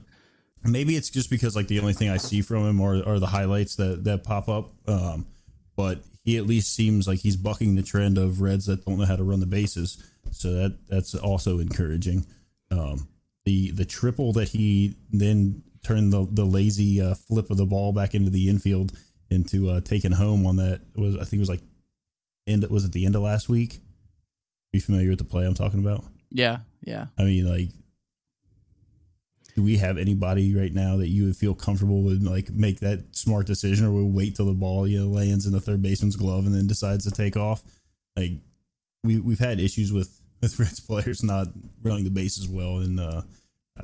Maybe 0.63 0.95
it's 0.95 1.09
just 1.09 1.29
because 1.29 1.55
like 1.55 1.67
the 1.67 1.79
only 1.79 1.93
thing 1.93 2.09
I 2.09 2.17
see 2.17 2.41
from 2.41 2.67
him 2.67 2.81
are, 2.81 3.07
are 3.07 3.19
the 3.19 3.27
highlights 3.27 3.75
that 3.75 4.03
that 4.05 4.23
pop 4.23 4.49
up. 4.49 4.73
Um, 4.87 5.27
but 5.75 6.03
he 6.23 6.37
at 6.37 6.47
least 6.47 6.73
seems 6.73 7.07
like 7.07 7.19
he's 7.19 7.35
bucking 7.35 7.75
the 7.75 7.83
trend 7.83 8.17
of 8.17 8.41
Reds 8.41 8.65
that 8.65 8.83
don't 8.85 8.97
know 8.97 9.05
how 9.05 9.15
to 9.15 9.23
run 9.23 9.39
the 9.39 9.45
bases. 9.45 10.03
So 10.31 10.53
that 10.53 10.77
that's 10.89 11.13
also 11.13 11.59
encouraging. 11.59 12.25
Um, 12.71 13.07
the 13.45 13.71
the 13.71 13.85
triple 13.85 14.33
that 14.33 14.49
he 14.49 14.95
then 15.11 15.63
turned 15.83 16.11
the 16.11 16.27
the 16.31 16.45
lazy 16.45 16.99
uh, 16.99 17.13
flip 17.13 17.51
of 17.51 17.57
the 17.57 17.65
ball 17.65 17.93
back 17.93 18.15
into 18.15 18.31
the 18.31 18.49
infield 18.49 18.91
into 19.29 19.69
uh, 19.69 19.81
taking 19.81 20.11
home 20.11 20.47
on 20.47 20.55
that 20.55 20.81
was 20.95 21.15
I 21.15 21.25
think 21.25 21.33
it 21.33 21.39
was 21.39 21.49
like 21.49 21.61
end 22.47 22.65
was 22.69 22.85
it 22.85 22.91
the 22.91 23.05
end 23.05 23.15
of 23.15 23.21
last 23.21 23.49
week. 23.49 23.75
Are 23.75 24.77
you 24.77 24.81
familiar 24.81 25.09
with 25.09 25.19
the 25.19 25.25
play 25.25 25.45
I'm 25.45 25.53
talking 25.53 25.79
about? 25.79 26.03
yeah, 26.31 26.59
yeah. 26.81 27.07
I 27.17 27.23
mean, 27.23 27.49
like, 27.49 27.69
do 29.55 29.63
we 29.63 29.77
have 29.77 29.97
anybody 29.97 30.53
right 30.53 30.73
now 30.73 30.97
that 30.97 31.07
you 31.07 31.23
would 31.25 31.37
feel 31.37 31.55
comfortable 31.55 32.03
with, 32.03 32.21
like, 32.21 32.49
make 32.49 32.81
that 32.81 33.15
smart 33.15 33.47
decision, 33.47 33.85
or 33.85 33.91
will 33.91 34.11
wait 34.11 34.35
till 34.35 34.47
the 34.47 34.53
ball, 34.53 34.85
you 34.85 34.99
know, 34.99 35.07
lands 35.07 35.45
in 35.45 35.53
the 35.53 35.61
third 35.61 35.81
baseman's 35.81 36.17
glove 36.17 36.45
and 36.45 36.53
then 36.53 36.67
decides 36.67 37.05
to 37.05 37.11
take 37.11 37.37
off? 37.37 37.63
Like, 38.17 38.31
we 39.03 39.19
we've 39.19 39.39
had 39.39 39.59
issues 39.59 39.93
with 39.93 40.19
with 40.41 40.59
Reds 40.59 40.79
players 40.79 41.23
not 41.23 41.47
running 41.81 42.03
the 42.03 42.09
bases 42.09 42.47
well, 42.49 42.79
and 42.79 42.99
uh, 42.99 43.21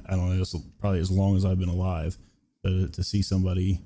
I 0.05 0.15
don't 0.15 0.29
know, 0.29 0.41
it's 0.41 0.55
probably 0.79 0.99
as 0.99 1.11
long 1.11 1.37
as 1.37 1.45
I've 1.45 1.59
been 1.59 1.69
alive. 1.69 2.17
To, 2.63 2.87
to 2.89 3.03
see 3.03 3.23
somebody 3.23 3.79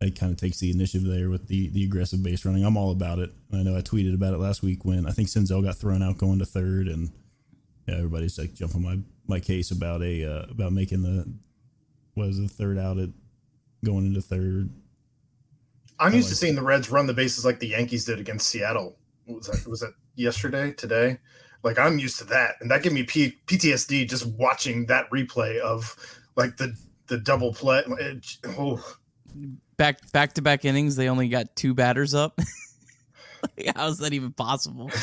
that 0.00 0.18
kind 0.18 0.30
of 0.32 0.38
takes 0.38 0.60
the 0.60 0.70
initiative 0.70 1.08
there 1.08 1.28
with 1.28 1.48
the 1.48 1.68
the 1.70 1.84
aggressive 1.84 2.22
base 2.22 2.44
running, 2.44 2.64
I'm 2.64 2.76
all 2.76 2.92
about 2.92 3.18
it. 3.18 3.30
I 3.52 3.62
know 3.62 3.76
I 3.76 3.80
tweeted 3.80 4.14
about 4.14 4.34
it 4.34 4.38
last 4.38 4.62
week 4.62 4.84
when 4.84 5.06
I 5.06 5.10
think 5.10 5.28
Senzel 5.28 5.62
got 5.62 5.76
thrown 5.76 6.02
out 6.02 6.18
going 6.18 6.38
to 6.38 6.46
third, 6.46 6.86
and 6.86 7.10
yeah, 7.86 7.96
everybody's 7.96 8.38
like 8.38 8.54
jumping 8.54 8.82
my 8.82 8.98
my 9.26 9.40
case 9.40 9.70
about 9.70 10.02
a 10.02 10.24
uh, 10.24 10.46
about 10.50 10.72
making 10.72 11.02
the 11.02 11.28
was 12.14 12.38
the 12.38 12.48
third 12.48 12.78
out 12.78 12.98
at 12.98 13.10
going 13.84 14.06
into 14.06 14.20
third. 14.20 14.70
I'm 15.98 16.12
I 16.12 16.16
used 16.16 16.28
to 16.28 16.36
seeing 16.36 16.54
the 16.54 16.62
Reds 16.62 16.90
run 16.90 17.08
the 17.08 17.14
bases 17.14 17.44
like 17.44 17.58
the 17.58 17.68
Yankees 17.68 18.04
did 18.04 18.20
against 18.20 18.48
Seattle. 18.48 18.96
What 19.24 19.38
was 19.38 19.46
that? 19.48 19.66
Was 19.68 19.80
that 19.80 19.94
yesterday? 20.14 20.72
Today? 20.72 21.18
Like 21.64 21.76
I'm 21.76 21.98
used 21.98 22.18
to 22.18 22.24
that, 22.26 22.54
and 22.60 22.70
that 22.70 22.84
gave 22.84 22.92
me 22.92 23.02
P- 23.02 23.36
PTSD 23.48 24.08
just 24.08 24.26
watching 24.26 24.86
that 24.86 25.10
replay 25.10 25.58
of 25.58 25.96
like 26.36 26.56
the 26.56 26.72
the 27.08 27.18
double 27.18 27.52
play. 27.52 27.82
It- 27.98 28.36
oh, 28.56 28.80
Back 29.78 30.12
back 30.12 30.34
to 30.34 30.42
back 30.42 30.64
innings, 30.64 30.96
they 30.96 31.08
only 31.08 31.28
got 31.28 31.54
two 31.56 31.72
batters 31.72 32.14
up. 32.14 32.38
How 33.76 33.86
is 33.86 33.98
that 33.98 34.12
even 34.12 34.32
possible? 34.32 34.90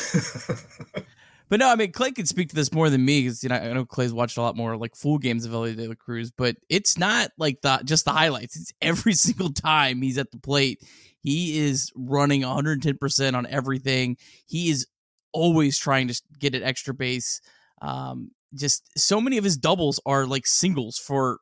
But 1.48 1.60
no, 1.60 1.68
I 1.68 1.76
mean 1.76 1.92
Clay 1.92 2.10
could 2.10 2.28
speak 2.28 2.48
to 2.48 2.54
this 2.56 2.72
more 2.72 2.90
than 2.90 3.04
me 3.04 3.22
because 3.22 3.42
you 3.42 3.48
know 3.48 3.56
I 3.56 3.72
know 3.72 3.84
Clay's 3.84 4.12
watched 4.12 4.36
a 4.36 4.42
lot 4.42 4.56
more 4.56 4.76
like 4.76 4.96
full 4.96 5.18
games 5.18 5.44
of 5.44 5.52
Elly 5.52 5.74
De 5.74 5.86
La 5.86 5.94
Cruz, 5.94 6.32
but 6.32 6.56
it's 6.68 6.98
not 6.98 7.30
like 7.38 7.60
the 7.62 7.80
just 7.84 8.04
the 8.04 8.12
highlights. 8.12 8.56
It's 8.56 8.72
every 8.82 9.12
single 9.14 9.52
time 9.52 10.02
he's 10.02 10.18
at 10.18 10.32
the 10.32 10.38
plate, 10.38 10.82
he 11.20 11.58
is 11.58 11.92
running 11.94 12.42
110 12.42 12.98
percent 12.98 13.36
on 13.36 13.46
everything. 13.46 14.16
He 14.46 14.70
is 14.70 14.86
always 15.32 15.78
trying 15.78 16.08
to 16.08 16.20
get 16.38 16.54
an 16.54 16.64
extra 16.64 16.94
base. 16.94 17.40
Um, 17.80 18.32
just 18.54 18.98
so 18.98 19.20
many 19.20 19.38
of 19.38 19.44
his 19.44 19.56
doubles 19.56 20.00
are 20.04 20.26
like 20.26 20.46
singles 20.46 20.98
for 20.98 21.38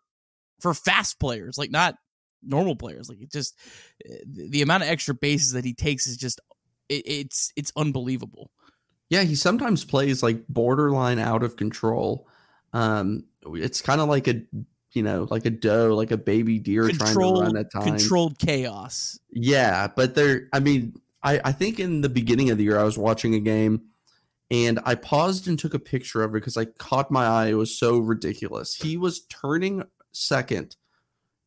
for 0.61 0.75
fast 0.75 1.19
players, 1.19 1.57
like 1.57 1.71
not 1.71 1.95
normal 2.47 2.77
players. 2.77 3.09
Like 3.09 3.21
it 3.21 3.31
just 3.31 3.59
eh, 4.05 4.17
the 4.27 4.63
amount 4.63 4.83
of 4.83 4.89
extra 4.89 5.15
bases 5.15 5.53
that 5.53 5.65
he 5.65 5.75
takes 5.75 6.07
is 6.07 6.17
just 6.17 6.41
it, 6.89 7.03
it's 7.07 7.53
it's 7.57 7.73
unbelievable. 7.77 8.51
Yeah, 9.11 9.23
he 9.23 9.35
sometimes 9.35 9.85
plays 9.85 10.23
like 10.23 10.47
borderline 10.49 11.19
out 11.19 11.43
of 11.43 11.57
control. 11.57 12.29
Um, 12.73 13.25
it's 13.47 13.81
kind 13.81 14.01
of 14.01 14.09
like 14.09 14.29
a 14.29 14.43
you 14.93 15.03
know 15.03 15.27
like 15.31 15.47
a 15.47 15.51
doe, 15.51 15.95
like 15.95 16.11
a 16.11 16.17
baby 16.17 16.59
deer 16.59 16.89
controlled, 16.89 17.15
trying 17.15 17.35
to 17.35 17.41
run 17.41 17.57
at 17.57 17.73
times. 17.73 18.03
Controlled 18.03 18.39
chaos. 18.39 19.19
Yeah, 19.31 19.89
but 19.95 20.15
there. 20.15 20.49
I 20.53 20.61
mean, 20.61 20.95
I 21.23 21.41
I 21.45 21.53
think 21.53 21.79
in 21.79 22.01
the 22.01 22.09
beginning 22.09 22.51
of 22.51 22.59
the 22.59 22.65
year 22.65 22.79
I 22.79 22.85
was 22.85 22.99
watching 22.99 23.35
a 23.35 23.41
game. 23.41 23.83
And 24.51 24.79
I 24.85 24.95
paused 24.95 25.49
and 25.49 25.59
took 25.59 25.73
a 25.73 25.79
picture 25.79 26.23
of 26.23 26.31
it 26.31 26.35
because 26.35 26.59
I 26.59 26.67
caught 26.67 27.11
my 27.11 27.27
eye. 27.27 27.47
It 27.47 27.55
was 27.55 27.77
so 27.77 27.99
ridiculous. 27.99 28.75
He 28.75 28.97
was 28.97 29.21
turning 29.23 29.85
second 30.13 30.77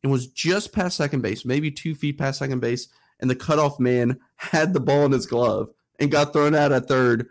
and 0.02 0.12
was 0.12 0.28
just 0.28 0.72
past 0.72 0.96
second 0.96 1.22
base, 1.22 1.44
maybe 1.44 1.70
two 1.70 1.94
feet 1.94 2.18
past 2.18 2.38
second 2.38 2.60
base, 2.60 2.88
and 3.20 3.28
the 3.28 3.36
cutoff 3.36 3.80
man 3.80 4.18
had 4.36 4.72
the 4.72 4.80
ball 4.80 5.04
in 5.04 5.12
his 5.12 5.26
glove 5.26 5.70
and 5.98 6.10
got 6.10 6.32
thrown 6.32 6.54
out 6.54 6.72
at 6.72 6.86
third. 6.86 7.28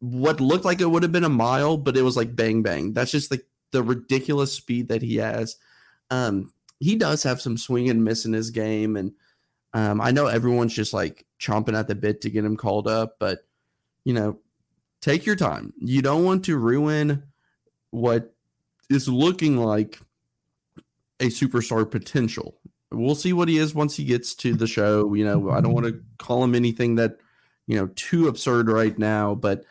What 0.00 0.40
looked 0.40 0.64
like 0.64 0.80
it 0.80 0.90
would 0.90 1.02
have 1.02 1.12
been 1.12 1.24
a 1.24 1.28
mile, 1.28 1.76
but 1.76 1.96
it 1.96 2.02
was 2.02 2.16
like 2.16 2.36
bang 2.36 2.62
bang. 2.62 2.92
That's 2.92 3.10
just 3.12 3.30
like 3.30 3.46
the 3.70 3.82
ridiculous 3.82 4.52
speed 4.52 4.88
that 4.88 5.02
he 5.02 5.16
has. 5.16 5.56
Um, 6.10 6.52
he 6.80 6.96
does 6.96 7.22
have 7.22 7.40
some 7.40 7.56
swing 7.56 7.88
and 7.88 8.04
miss 8.04 8.24
in 8.24 8.32
his 8.32 8.50
game, 8.50 8.96
and 8.96 9.12
um, 9.72 10.00
I 10.00 10.10
know 10.10 10.26
everyone's 10.26 10.74
just 10.74 10.92
like 10.92 11.24
chomping 11.40 11.78
at 11.78 11.88
the 11.88 11.94
bit 11.94 12.20
to 12.22 12.30
get 12.30 12.44
him 12.44 12.56
called 12.56 12.88
up, 12.88 13.16
but 13.18 13.46
you 14.04 14.12
know, 14.12 14.38
take 15.00 15.24
your 15.24 15.36
time. 15.36 15.72
You 15.78 16.02
don't 16.02 16.24
want 16.24 16.44
to 16.46 16.56
ruin 16.56 17.22
what 17.90 18.34
is 18.90 19.08
looking 19.08 19.56
like 19.56 20.00
a 21.20 21.26
superstar 21.26 21.88
potential. 21.90 22.58
We'll 22.90 23.14
see 23.14 23.32
what 23.32 23.48
he 23.48 23.58
is 23.58 23.74
once 23.74 23.96
he 23.96 24.04
gets 24.04 24.34
to 24.36 24.54
the 24.54 24.66
show. 24.66 25.12
You 25.14 25.24
know, 25.24 25.50
I 25.50 25.60
don't 25.60 25.72
want 25.72 25.86
to 25.86 26.00
call 26.18 26.44
him 26.44 26.54
anything 26.54 26.96
that, 26.96 27.18
you 27.66 27.76
know, 27.76 27.88
too 27.94 28.28
absurd 28.28 28.68
right 28.68 28.98
now, 28.98 29.34
but 29.34 29.64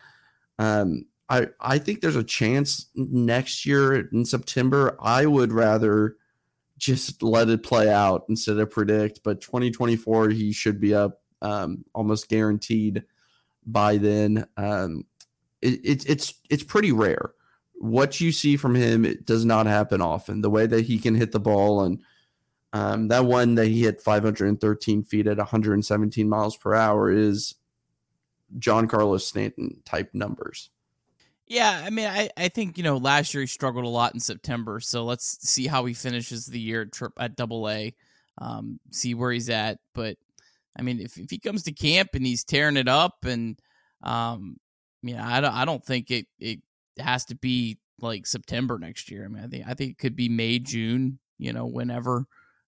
um, 0.58 1.06
I 1.30 1.48
I 1.60 1.78
think 1.78 2.02
there's 2.02 2.16
a 2.16 2.24
chance 2.24 2.88
next 2.96 3.66
year 3.66 4.08
in 4.10 4.26
September. 4.26 4.98
I 5.00 5.26
would 5.26 5.52
rather 5.52 6.18
just 6.78 7.22
let 7.22 7.48
it 7.50 7.64
play 7.64 7.90
out 7.90 8.26
instead 8.28 8.58
of 8.58 8.72
predict. 8.72 9.22
But 9.24 9.40
2024, 9.40 10.30
he 10.30 10.52
should 10.52 10.82
be 10.82 10.94
up 10.96 11.22
um, 11.42 11.86
almost 11.94 12.28
guaranteed 12.28 13.04
by 13.66 13.98
then. 13.98 14.46
Um, 14.58 15.06
it, 15.62 15.80
it, 15.84 16.10
it's 16.10 16.34
it's 16.50 16.64
pretty 16.64 16.92
rare 16.92 17.34
what 17.82 18.22
you 18.22 18.32
see 18.32 18.58
from 18.58 18.76
him 18.76 19.04
it 19.04 19.26
does 19.26 19.44
not 19.44 19.66
happen 19.66 20.02
often. 20.02 20.42
The 20.42 20.52
way 20.52 20.68
that 20.68 20.86
he 20.86 21.00
can 21.00 21.16
hit 21.16 21.32
the 21.32 21.40
ball 21.40 21.82
and 21.82 22.00
um, 22.74 23.08
that 23.08 23.26
one 23.26 23.56
that 23.56 23.68
he 23.68 23.82
hit 23.82 24.02
513 24.02 25.04
feet 25.04 25.28
at 25.28 25.38
117 25.38 26.30
miles 26.30 26.56
per 26.56 26.76
hour 26.76 27.12
is 27.12 27.56
Giancarlo 28.58 29.20
Stanton 29.20 29.82
type 29.84 30.12
numbers. 30.14 30.70
Yeah, 31.48 31.82
I 31.84 31.90
mean, 31.90 32.06
I, 32.06 32.30
I 32.38 32.48
think 32.48 32.78
you 32.78 32.84
know 32.84 32.98
last 32.98 33.34
year 33.34 33.42
he 33.42 33.48
struggled 33.48 33.84
a 33.84 33.90
lot 33.90 34.14
in 34.14 34.20
September, 34.20 34.80
so 34.80 35.04
let's 35.04 35.38
see 35.50 35.68
how 35.68 35.84
he 35.84 35.94
finishes 35.94 36.46
the 36.46 36.60
year 36.60 36.84
at, 36.84 37.12
at 37.18 37.36
Double 37.36 37.68
A, 37.68 37.94
um, 38.38 38.80
see 38.92 39.16
where 39.16 39.32
he's 39.32 39.50
at. 39.50 39.80
But 39.94 40.18
I 40.78 40.84
mean, 40.84 41.02
if, 41.02 41.18
if 41.18 41.30
he 41.30 41.40
comes 41.40 41.64
to 41.64 41.74
camp 41.74 42.12
and 42.14 42.26
he's 42.26 42.46
tearing 42.46 42.78
it 42.78 42.88
up, 42.88 43.26
and 43.26 43.60
um, 44.02 44.58
you 45.02 45.16
know, 45.16 45.24
I 45.24 45.42
don't 45.42 45.54
I 45.54 45.66
don't 45.66 45.84
think 45.84 46.10
it 46.10 46.28
it 46.40 46.60
has 46.98 47.26
to 47.26 47.36
be 47.36 47.80
like 48.00 48.26
September 48.26 48.78
next 48.80 49.12
year. 49.12 49.26
I 49.26 49.28
mean, 49.28 49.44
I 49.44 49.48
think 49.48 49.66
I 49.68 49.74
think 49.74 49.92
it 49.92 49.98
could 49.98 50.16
be 50.16 50.30
May, 50.30 50.60
June, 50.60 51.20
you 51.38 51.54
know, 51.54 51.66
whenever. 51.66 52.26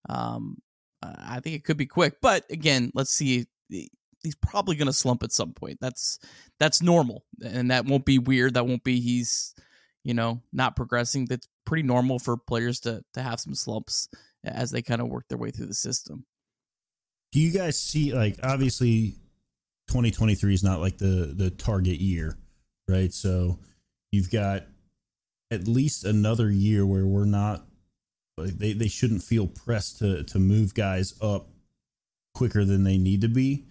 Um, 0.10 0.58
I 1.01 1.39
think 1.39 1.56
it 1.56 1.65
could 1.65 1.77
be 1.77 1.86
quick, 1.86 2.22
but 2.22 2.46
again, 2.50 2.92
let's 2.94 3.12
see. 3.12 3.46
He's 3.70 4.36
probably 4.42 4.77
going 4.77 4.88
to 4.88 4.94
slump 4.94 5.24
at 5.24 5.34
some 5.34 5.51
point. 5.53 5.80
That's 5.82 6.20
that's 6.60 6.82
normal, 6.82 7.25
and 7.44 7.72
that 7.72 7.86
won't 7.86 8.06
be 8.06 8.20
weird. 8.20 8.53
That 8.53 8.68
won't 8.68 8.84
be 8.84 9.01
he's, 9.01 9.53
you 10.03 10.13
know, 10.13 10.42
not 10.53 10.75
progressing. 10.75 11.25
That's 11.25 11.48
pretty 11.65 11.84
normal 11.84 12.20
for 12.20 12.38
players 12.38 12.80
to 12.82 13.03
to 13.15 13.22
have 13.22 13.39
some 13.39 13.56
slumps 13.56 14.08
as 14.46 14.72
they 14.72 14.82
kind 14.82 15.01
of 15.01 15.08
work 15.10 15.25
their 15.27 15.38
way 15.38 15.51
through 15.51 15.68
the 15.68 15.74
system. 15.74 16.25
Do 17.32 17.39
you 17.39 17.51
guys 17.51 17.80
see 17.80 18.13
like 18.13 18.38
obviously 18.44 19.15
2023 19.88 20.53
is 20.53 20.63
not 20.63 20.80
like 20.80 20.98
the 20.98 21.34
the 21.36 21.50
target 21.50 22.00
year, 22.00 22.38
right? 22.88 23.12
So 23.12 23.60
you've 24.13 24.29
got 24.29 24.67
at 25.50 25.67
least 25.67 26.05
another 26.05 26.51
year 26.51 26.86
where 26.86 27.05
we're 27.05 27.25
not 27.25 27.65
they, 28.38 28.74
they 28.74 28.88
shouldn't 28.88 29.24
feel 29.24 29.48
pressed 29.48 30.00
to 30.00 30.24
to 30.24 30.39
move 30.39 30.74
guys 30.74 31.15
up 31.22 31.48
quicker 32.34 32.63
than 32.63 32.84
they 32.84 32.98
need 32.98 33.22
to 33.22 33.27
be. 33.27 33.65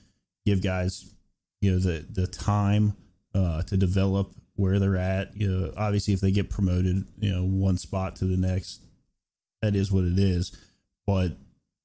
Give 0.45 0.61
guys 0.61 1.15
you 1.61 1.73
know 1.73 1.79
the 1.79 2.05
the 2.11 2.27
time 2.27 2.97
uh, 3.35 3.63
to 3.63 3.77
develop 3.77 4.33
where 4.57 4.79
they're 4.79 4.97
at. 4.97 5.37
You 5.37 5.49
know 5.49 5.73
obviously 5.77 6.13
if 6.13 6.21
they 6.21 6.33
get 6.33 6.51
promoted 6.51 7.07
you 7.19 7.33
know 7.33 7.45
one 7.45 7.79
spot 7.79 8.17
to 8.17 8.25
the 8.25 8.37
next 8.37 8.83
that 9.63 9.77
is 9.77 9.93
what 9.93 10.05
it 10.05 10.19
is. 10.19 10.53
But 11.07 11.33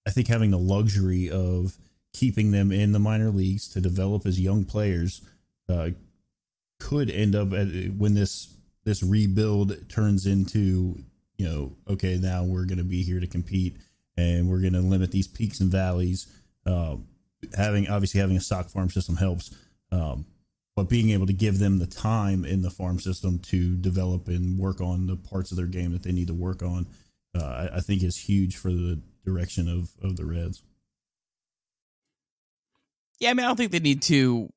i 0.07 0.09
think 0.09 0.27
having 0.27 0.51
the 0.51 0.57
luxury 0.57 1.29
of 1.29 1.77
keeping 2.13 2.51
them 2.51 2.71
in 2.71 2.93
the 2.93 2.99
minor 2.99 3.29
leagues 3.29 3.67
to 3.67 3.81
develop 3.81 4.25
as 4.25 4.39
young 4.39 4.63
players 4.63 5.21
uh, 5.69 5.89
could 6.79 7.09
end 7.09 7.35
up 7.35 7.53
at, 7.53 7.67
when 7.97 8.13
this 8.13 8.53
this 8.83 9.03
rebuild 9.03 9.89
turns 9.89 10.25
into 10.25 10.97
you 11.37 11.45
know 11.47 11.73
okay 11.89 12.17
now 12.17 12.43
we're 12.43 12.65
going 12.65 12.77
to 12.77 12.83
be 12.83 13.03
here 13.03 13.19
to 13.19 13.27
compete 13.27 13.77
and 14.17 14.49
we're 14.49 14.61
going 14.61 14.73
to 14.73 14.81
limit 14.81 15.11
these 15.11 15.27
peaks 15.27 15.59
and 15.59 15.71
valleys. 15.71 16.27
Uh, 16.65 16.97
having 17.55 17.87
obviously 17.87 18.19
having 18.19 18.35
a 18.35 18.41
stock 18.41 18.67
farm 18.67 18.89
system 18.89 19.15
helps 19.15 19.55
um, 19.91 20.25
but 20.75 20.89
being 20.89 21.11
able 21.11 21.25
to 21.25 21.33
give 21.33 21.59
them 21.59 21.79
the 21.79 21.85
time 21.85 22.43
in 22.43 22.61
the 22.61 22.69
farm 22.69 22.99
system 22.99 23.39
to 23.39 23.75
develop 23.77 24.27
and 24.27 24.57
work 24.59 24.81
on 24.81 25.07
the 25.07 25.15
parts 25.15 25.51
of 25.51 25.57
their 25.57 25.67
game 25.67 25.93
that 25.93 26.03
they 26.03 26.11
need 26.11 26.27
to 26.27 26.33
work 26.33 26.61
on 26.61 26.87
uh, 27.37 27.43
I, 27.43 27.77
I 27.77 27.79
think 27.79 28.03
is 28.03 28.17
huge 28.17 28.57
for 28.57 28.71
the 28.71 28.99
direction 29.23 29.69
of 29.69 29.91
of 30.03 30.17
the 30.17 30.25
reds. 30.25 30.61
Yeah 33.19 33.29
i 33.29 33.33
mean 33.33 33.45
i 33.45 33.47
don't 33.47 33.55
think 33.55 33.71
they 33.71 33.79
need 33.79 34.01
to 34.03 34.51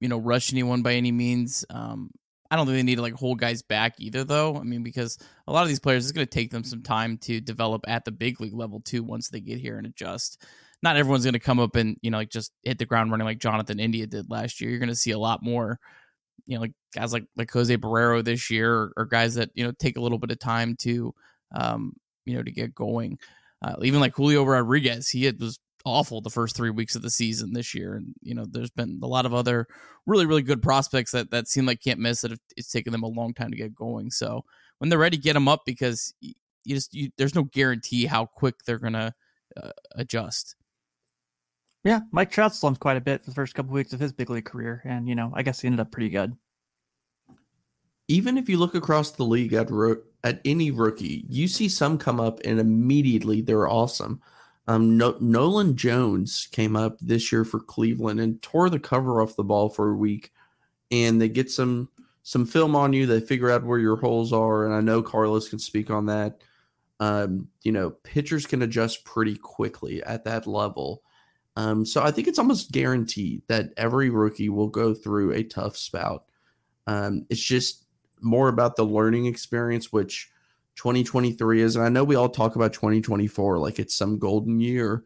you 0.00 0.08
know, 0.08 0.18
rush 0.18 0.52
anyone 0.52 0.82
by 0.82 0.94
any 0.94 1.12
means. 1.12 1.64
Um, 1.70 2.10
I 2.50 2.56
don't 2.56 2.66
think 2.66 2.78
they 2.78 2.82
need 2.82 2.96
to 2.96 3.02
like 3.02 3.14
hold 3.14 3.38
guys 3.38 3.62
back 3.62 3.94
either, 3.98 4.24
though. 4.24 4.56
I 4.56 4.62
mean, 4.64 4.82
because 4.82 5.18
a 5.46 5.52
lot 5.52 5.62
of 5.62 5.68
these 5.68 5.78
players, 5.78 6.04
it's 6.04 6.12
going 6.12 6.26
to 6.26 6.30
take 6.30 6.50
them 6.50 6.64
some 6.64 6.82
time 6.82 7.18
to 7.18 7.40
develop 7.40 7.84
at 7.86 8.04
the 8.04 8.10
big 8.10 8.40
league 8.40 8.54
level 8.54 8.80
too. 8.80 9.04
Once 9.04 9.28
they 9.28 9.40
get 9.40 9.60
here 9.60 9.78
and 9.78 9.86
adjust, 9.86 10.44
not 10.82 10.96
everyone's 10.96 11.24
going 11.24 11.34
to 11.34 11.38
come 11.38 11.60
up 11.60 11.76
and 11.76 11.96
you 12.02 12.10
know 12.10 12.18
like 12.18 12.30
just 12.30 12.52
hit 12.64 12.78
the 12.78 12.86
ground 12.86 13.10
running 13.10 13.26
like 13.26 13.38
Jonathan 13.38 13.78
India 13.78 14.06
did 14.06 14.30
last 14.30 14.60
year. 14.60 14.70
You're 14.70 14.80
going 14.80 14.88
to 14.88 14.96
see 14.96 15.12
a 15.12 15.18
lot 15.18 15.44
more, 15.44 15.78
you 16.46 16.56
know, 16.56 16.62
like 16.62 16.72
guys 16.92 17.12
like 17.12 17.26
like 17.36 17.50
Jose 17.52 17.76
Barrero 17.76 18.24
this 18.24 18.50
year, 18.50 18.74
or, 18.74 18.92
or 18.96 19.06
guys 19.06 19.36
that 19.36 19.50
you 19.54 19.62
know 19.62 19.72
take 19.78 19.96
a 19.96 20.00
little 20.00 20.18
bit 20.18 20.32
of 20.32 20.40
time 20.40 20.74
to, 20.80 21.14
um, 21.54 21.92
you 22.24 22.34
know, 22.34 22.42
to 22.42 22.50
get 22.50 22.74
going. 22.74 23.18
Uh, 23.62 23.76
even 23.82 24.00
like 24.00 24.16
Julio 24.16 24.42
Rodriguez, 24.42 25.10
he 25.10 25.26
had, 25.26 25.38
was 25.38 25.60
awful 25.84 26.20
the 26.20 26.30
first 26.30 26.56
three 26.56 26.70
weeks 26.70 26.94
of 26.94 27.02
the 27.02 27.10
season 27.10 27.52
this 27.52 27.74
year. 27.74 27.94
And, 27.94 28.14
you 28.22 28.34
know, 28.34 28.44
there's 28.48 28.70
been 28.70 29.00
a 29.02 29.06
lot 29.06 29.26
of 29.26 29.34
other 29.34 29.66
really, 30.06 30.26
really 30.26 30.42
good 30.42 30.62
prospects 30.62 31.12
that, 31.12 31.30
that 31.30 31.48
seem 31.48 31.66
like 31.66 31.82
can't 31.82 32.00
miss 32.00 32.20
that 32.20 32.38
it's 32.56 32.70
taken 32.70 32.92
them 32.92 33.02
a 33.02 33.08
long 33.08 33.34
time 33.34 33.50
to 33.50 33.56
get 33.56 33.74
going. 33.74 34.10
So 34.10 34.44
when 34.78 34.90
they're 34.90 34.98
ready, 34.98 35.16
get 35.16 35.34
them 35.34 35.48
up 35.48 35.62
because 35.64 36.14
you 36.20 36.34
just, 36.66 36.94
you, 36.94 37.10
there's 37.16 37.34
no 37.34 37.44
guarantee 37.44 38.06
how 38.06 38.26
quick 38.26 38.56
they're 38.64 38.78
going 38.78 38.92
to 38.92 39.14
uh, 39.56 39.70
adjust. 39.96 40.56
Yeah, 41.82 42.00
Mike 42.12 42.30
Trout 42.30 42.54
slumped 42.54 42.80
quite 42.80 42.98
a 42.98 43.00
bit 43.00 43.22
for 43.22 43.30
the 43.30 43.34
first 43.34 43.54
couple 43.54 43.70
of 43.70 43.74
weeks 43.74 43.94
of 43.94 44.00
his 44.00 44.12
big 44.12 44.28
league 44.28 44.44
career, 44.44 44.82
and 44.84 45.08
you 45.08 45.14
know, 45.14 45.32
I 45.34 45.42
guess 45.42 45.60
he 45.60 45.66
ended 45.66 45.80
up 45.80 45.90
pretty 45.90 46.10
good. 46.10 46.36
Even 48.06 48.36
if 48.36 48.50
you 48.50 48.58
look 48.58 48.74
across 48.74 49.12
the 49.12 49.24
league 49.24 49.54
at 49.54 49.70
ro- 49.70 50.02
at 50.22 50.42
any 50.44 50.70
rookie, 50.70 51.24
you 51.28 51.48
see 51.48 51.68
some 51.70 51.96
come 51.96 52.20
up 52.20 52.40
and 52.44 52.60
immediately 52.60 53.40
they're 53.40 53.68
awesome. 53.68 54.20
Um, 54.70 54.96
no, 54.96 55.16
Nolan 55.18 55.76
Jones 55.76 56.46
came 56.52 56.76
up 56.76 56.96
this 57.00 57.32
year 57.32 57.44
for 57.44 57.58
Cleveland 57.58 58.20
and 58.20 58.40
tore 58.40 58.70
the 58.70 58.78
cover 58.78 59.20
off 59.20 59.34
the 59.34 59.42
ball 59.42 59.68
for 59.68 59.90
a 59.90 59.96
week, 59.96 60.30
and 60.92 61.20
they 61.20 61.28
get 61.28 61.50
some 61.50 61.88
some 62.22 62.46
film 62.46 62.76
on 62.76 62.92
you. 62.92 63.04
They 63.04 63.18
figure 63.18 63.50
out 63.50 63.64
where 63.64 63.80
your 63.80 63.96
holes 63.96 64.32
are, 64.32 64.64
and 64.64 64.72
I 64.72 64.80
know 64.80 65.02
Carlos 65.02 65.48
can 65.48 65.58
speak 65.58 65.90
on 65.90 66.06
that. 66.06 66.42
Um, 67.00 67.48
you 67.64 67.72
know, 67.72 67.90
pitchers 67.90 68.46
can 68.46 68.62
adjust 68.62 69.04
pretty 69.04 69.34
quickly 69.34 70.04
at 70.04 70.22
that 70.26 70.46
level. 70.46 71.02
Um, 71.56 71.84
so 71.84 72.04
I 72.04 72.12
think 72.12 72.28
it's 72.28 72.38
almost 72.38 72.70
guaranteed 72.70 73.42
that 73.48 73.70
every 73.76 74.08
rookie 74.08 74.50
will 74.50 74.68
go 74.68 74.94
through 74.94 75.32
a 75.32 75.42
tough 75.42 75.76
spout. 75.76 76.26
Um, 76.86 77.26
it's 77.28 77.42
just 77.42 77.86
more 78.20 78.46
about 78.46 78.76
the 78.76 78.84
learning 78.84 79.26
experience, 79.26 79.90
which 79.90 80.29
2023 80.76 81.62
is. 81.62 81.76
And 81.76 81.84
I 81.84 81.88
know 81.88 82.04
we 82.04 82.16
all 82.16 82.28
talk 82.28 82.56
about 82.56 82.72
2024 82.72 83.58
like 83.58 83.78
it's 83.78 83.94
some 83.94 84.18
golden 84.18 84.60
year. 84.60 85.04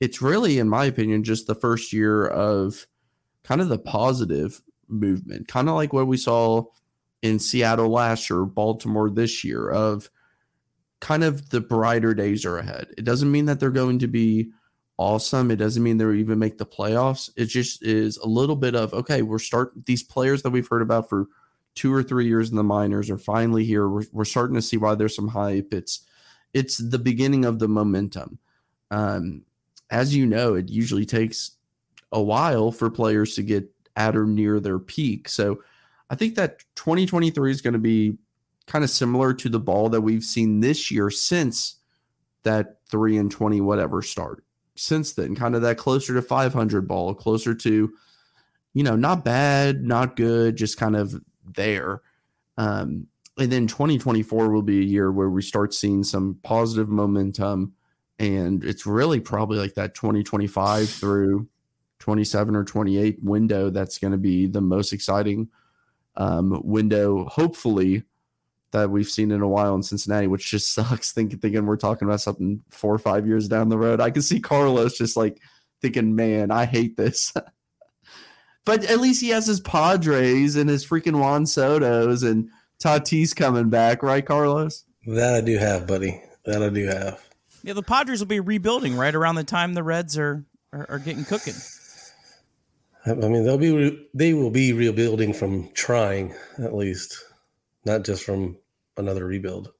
It's 0.00 0.20
really, 0.20 0.58
in 0.58 0.68
my 0.68 0.86
opinion, 0.86 1.24
just 1.24 1.46
the 1.46 1.54
first 1.54 1.92
year 1.92 2.26
of 2.26 2.86
kind 3.44 3.60
of 3.60 3.68
the 3.68 3.78
positive 3.78 4.60
movement, 4.88 5.48
kind 5.48 5.68
of 5.68 5.74
like 5.74 5.92
what 5.92 6.06
we 6.06 6.16
saw 6.16 6.64
in 7.22 7.38
Seattle 7.38 7.88
last 7.88 8.28
year, 8.28 8.44
Baltimore 8.44 9.10
this 9.10 9.44
year, 9.44 9.70
of 9.70 10.10
kind 11.00 11.24
of 11.24 11.50
the 11.50 11.60
brighter 11.60 12.14
days 12.14 12.44
are 12.44 12.58
ahead. 12.58 12.88
It 12.98 13.04
doesn't 13.04 13.30
mean 13.30 13.46
that 13.46 13.60
they're 13.60 13.70
going 13.70 14.00
to 14.00 14.08
be 14.08 14.50
awesome. 14.98 15.50
It 15.50 15.56
doesn't 15.56 15.82
mean 15.82 15.98
they'll 15.98 16.14
even 16.14 16.38
make 16.38 16.58
the 16.58 16.66
playoffs. 16.66 17.30
It 17.36 17.46
just 17.46 17.84
is 17.84 18.16
a 18.18 18.26
little 18.26 18.56
bit 18.56 18.74
of 18.74 18.92
okay, 18.94 19.22
we're 19.22 19.38
start 19.38 19.72
these 19.86 20.02
players 20.02 20.42
that 20.42 20.50
we've 20.50 20.68
heard 20.68 20.82
about 20.82 21.08
for 21.08 21.26
two 21.74 21.92
or 21.92 22.02
three 22.02 22.26
years 22.26 22.50
in 22.50 22.56
the 22.56 22.62
minors 22.62 23.10
are 23.10 23.18
finally 23.18 23.64
here. 23.64 23.88
We're, 23.88 24.04
we're 24.12 24.24
starting 24.24 24.56
to 24.56 24.62
see 24.62 24.76
why 24.76 24.94
there's 24.94 25.16
some 25.16 25.28
hype. 25.28 25.72
It's 25.72 26.06
it's 26.54 26.76
the 26.76 26.98
beginning 26.98 27.44
of 27.44 27.58
the 27.58 27.68
momentum. 27.68 28.38
Um, 28.90 29.42
as 29.90 30.14
you 30.14 30.26
know, 30.26 30.54
it 30.54 30.68
usually 30.68 31.06
takes 31.06 31.52
a 32.12 32.20
while 32.20 32.70
for 32.72 32.90
players 32.90 33.34
to 33.36 33.42
get 33.42 33.70
at 33.96 34.16
or 34.16 34.26
near 34.26 34.60
their 34.60 34.78
peak. 34.78 35.28
So 35.28 35.62
I 36.10 36.14
think 36.14 36.34
that 36.34 36.58
2023 36.76 37.50
is 37.50 37.62
going 37.62 37.72
to 37.72 37.78
be 37.78 38.18
kind 38.66 38.84
of 38.84 38.90
similar 38.90 39.32
to 39.34 39.48
the 39.48 39.58
ball 39.58 39.88
that 39.88 40.02
we've 40.02 40.22
seen 40.22 40.60
this 40.60 40.90
year 40.90 41.10
since 41.10 41.76
that 42.42 42.78
3 42.90 43.16
and 43.16 43.30
20 43.30 43.60
whatever 43.62 44.02
start. 44.02 44.44
Since 44.74 45.12
then, 45.12 45.34
kind 45.34 45.54
of 45.54 45.62
that 45.62 45.78
closer 45.78 46.14
to 46.14 46.22
500 46.22 46.86
ball, 46.86 47.14
closer 47.14 47.54
to 47.54 47.92
you 48.74 48.82
know, 48.82 48.96
not 48.96 49.24
bad, 49.24 49.84
not 49.84 50.16
good, 50.16 50.56
just 50.56 50.78
kind 50.78 50.96
of 50.96 51.20
there. 51.44 52.02
Um, 52.56 53.06
and 53.38 53.50
then 53.50 53.66
2024 53.66 54.50
will 54.50 54.62
be 54.62 54.80
a 54.80 54.84
year 54.84 55.10
where 55.10 55.30
we 55.30 55.42
start 55.42 55.72
seeing 55.72 56.04
some 56.04 56.38
positive 56.42 56.88
momentum. 56.88 57.74
And 58.18 58.62
it's 58.62 58.86
really 58.86 59.20
probably 59.20 59.58
like 59.58 59.74
that 59.74 59.94
2025 59.94 60.88
through 60.88 61.48
27 61.98 62.54
or 62.54 62.64
28 62.64 63.22
window 63.22 63.70
that's 63.70 63.98
going 63.98 64.12
to 64.12 64.18
be 64.18 64.46
the 64.46 64.60
most 64.60 64.92
exciting 64.92 65.48
um, 66.16 66.60
window, 66.64 67.24
hopefully, 67.24 68.02
that 68.72 68.90
we've 68.90 69.08
seen 69.08 69.30
in 69.30 69.40
a 69.40 69.48
while 69.48 69.74
in 69.74 69.82
Cincinnati, 69.82 70.26
which 70.26 70.50
just 70.50 70.72
sucks 70.74 71.12
thinking, 71.12 71.38
thinking 71.38 71.64
we're 71.64 71.76
talking 71.76 72.06
about 72.06 72.20
something 72.20 72.62
four 72.70 72.94
or 72.94 72.98
five 72.98 73.26
years 73.26 73.48
down 73.48 73.68
the 73.68 73.78
road. 73.78 74.00
I 74.00 74.10
can 74.10 74.22
see 74.22 74.40
Carlos 74.40 74.98
just 74.98 75.16
like 75.16 75.40
thinking, 75.80 76.14
man, 76.14 76.50
I 76.50 76.64
hate 76.64 76.96
this. 76.96 77.32
but 78.64 78.84
at 78.84 79.00
least 79.00 79.20
he 79.20 79.30
has 79.30 79.46
his 79.46 79.60
Padres 79.60 80.56
and 80.56 80.68
his 80.68 80.86
freaking 80.86 81.18
Juan 81.18 81.46
Soto's 81.46 82.22
and 82.22 82.48
Tatis 82.82 83.34
coming 83.34 83.70
back, 83.70 84.02
right, 84.02 84.24
Carlos? 84.24 84.84
That 85.06 85.34
I 85.34 85.40
do 85.40 85.58
have, 85.58 85.86
buddy. 85.86 86.22
That 86.44 86.62
I 86.62 86.68
do 86.68 86.86
have. 86.86 87.22
Yeah, 87.62 87.74
the 87.74 87.82
Padres 87.82 88.20
will 88.20 88.26
be 88.26 88.40
rebuilding 88.40 88.96
right 88.96 89.14
around 89.14 89.36
the 89.36 89.44
time 89.44 89.74
the 89.74 89.82
Reds 89.82 90.18
are 90.18 90.44
are, 90.72 90.86
are 90.88 90.98
getting 90.98 91.24
cooking. 91.24 91.54
I 93.04 93.14
mean, 93.14 93.44
they'll 93.44 93.58
be 93.58 93.72
re- 93.72 94.08
they 94.14 94.32
will 94.32 94.50
be 94.50 94.72
rebuilding 94.72 95.32
from 95.32 95.70
trying 95.72 96.34
at 96.58 96.74
least, 96.74 97.16
not 97.84 98.04
just 98.04 98.24
from 98.24 98.58
another 98.96 99.24
rebuild. 99.24 99.72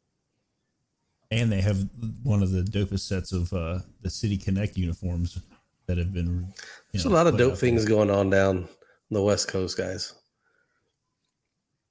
And 1.31 1.51
they 1.51 1.61
have 1.61 1.89
one 2.23 2.43
of 2.43 2.51
the 2.51 2.63
dopest 2.63 3.01
sets 3.01 3.33
of 3.33 3.53
uh, 3.53 3.79
the 4.03 4.11
City 4.11 4.37
Connect 4.37 4.77
uniforms 4.77 5.41
that 5.87 5.99
have 5.99 6.13
been. 6.13 6.27
You 6.27 6.53
There's 6.93 7.05
know, 7.05 7.13
a 7.13 7.15
lot 7.15 7.27
of 7.27 7.37
dope 7.39 7.57
things 7.59 7.83
there. 7.85 7.89
going 7.97 8.11
on 8.11 8.31
down 8.31 8.69
the 9.11 9.23
West 9.23 9.49
Coast, 9.49 9.77
guys. 9.77 10.15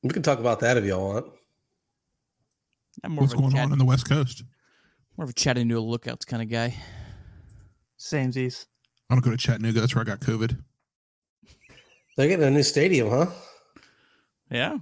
We 0.03 0.10
can 0.10 0.21
talk 0.24 0.39
about 0.39 0.60
that 0.62 0.77
if 0.77 0.86
y'all 0.86 1.13
want. 1.13 1.25
I'm 3.03 3.13
more 3.13 3.21
What's 3.24 3.33
going 3.33 3.51
Chat- 3.51 3.65
on 3.65 3.71
in 3.74 3.77
the 3.79 3.86
West 3.86 4.07
Coast? 4.07 4.43
more 5.17 5.25
of 5.25 5.29
a 5.29 5.33
Chattanooga 5.33 5.81
lookouts 5.81 6.25
kind 6.25 6.41
of 6.41 6.50
guy. 6.50 6.75
Samesies. 8.00 8.65
I 9.10 9.15
don't 9.15 9.24
go 9.24 9.31
to 9.31 9.38
Chattanooga. 9.38 9.79
That's 9.79 9.93
where 9.93 10.01
I 10.01 10.05
got 10.05 10.19
COVID. 10.21 10.57
They're 12.17 12.27
getting 12.27 12.45
a 12.45 12.51
new 12.51 12.63
stadium, 12.63 13.10
huh? 13.10 13.27
Yeah, 14.50 14.77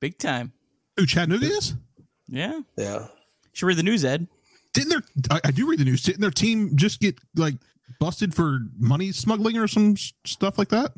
big 0.00 0.18
time. 0.18 0.52
Who 0.96 1.06
Chattanooga 1.06 1.46
is? 1.46 1.74
Yeah, 2.28 2.60
Yeah. 2.76 3.06
should 3.52 3.66
read 3.66 3.76
the 3.78 3.82
news, 3.82 4.04
Ed. 4.04 4.28
Didn't 4.72 4.90
their 4.90 5.02
I, 5.30 5.40
I 5.46 5.50
do 5.50 5.68
read 5.68 5.80
the 5.80 5.84
news. 5.84 6.02
Didn't 6.02 6.20
their 6.20 6.30
team 6.30 6.76
just 6.76 7.00
get 7.00 7.18
like 7.34 7.54
busted 7.98 8.34
for 8.34 8.60
money 8.78 9.12
smuggling 9.12 9.56
or 9.58 9.66
some 9.68 9.96
stuff 10.24 10.58
like 10.58 10.68
that? 10.68 10.92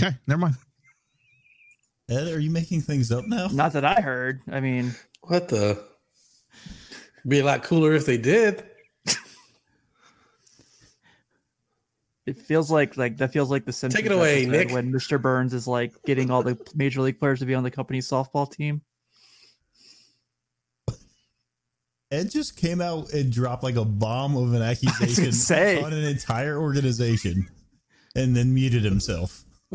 Okay, 0.00 0.16
never 0.26 0.40
mind. 0.40 0.54
Ed, 2.10 2.28
are 2.28 2.38
you 2.38 2.50
making 2.50 2.80
things 2.82 3.10
up 3.12 3.26
now? 3.26 3.48
Not 3.48 3.72
that 3.74 3.84
I 3.84 4.00
heard. 4.00 4.40
I 4.50 4.60
mean, 4.60 4.94
What 5.22 5.48
the? 5.48 5.82
Be 7.26 7.40
a 7.40 7.44
lot 7.44 7.62
cooler 7.64 7.92
if 7.94 8.06
they 8.06 8.16
did. 8.16 8.64
it 12.26 12.36
feels 12.38 12.70
like 12.70 12.96
like 12.96 13.16
that 13.18 13.32
feels 13.32 13.50
like 13.50 13.64
the 13.64 13.72
Simpsons 13.72 14.04
it 14.04 14.12
away, 14.12 14.44
Nick. 14.46 14.70
when 14.70 14.92
Mr. 14.92 15.20
Burns 15.20 15.54
is 15.54 15.66
like 15.66 15.92
getting 16.04 16.30
all 16.30 16.42
the 16.42 16.58
major 16.74 17.00
league 17.00 17.18
players 17.18 17.40
to 17.40 17.46
be 17.46 17.54
on 17.54 17.62
the 17.64 17.70
company's 17.70 18.08
softball 18.08 18.50
team. 18.50 18.82
Ed 22.10 22.30
just 22.30 22.56
came 22.56 22.80
out 22.80 23.12
and 23.12 23.30
dropped 23.30 23.62
like 23.62 23.76
a 23.76 23.84
bomb 23.84 24.36
of 24.36 24.54
an 24.54 24.62
accusation 24.70 25.32
say. 25.32 25.82
on 25.82 25.92
an 25.92 26.04
entire 26.04 26.58
organization 26.58 27.48
and 28.14 28.34
then 28.34 28.54
muted 28.54 28.82
himself. 28.84 29.44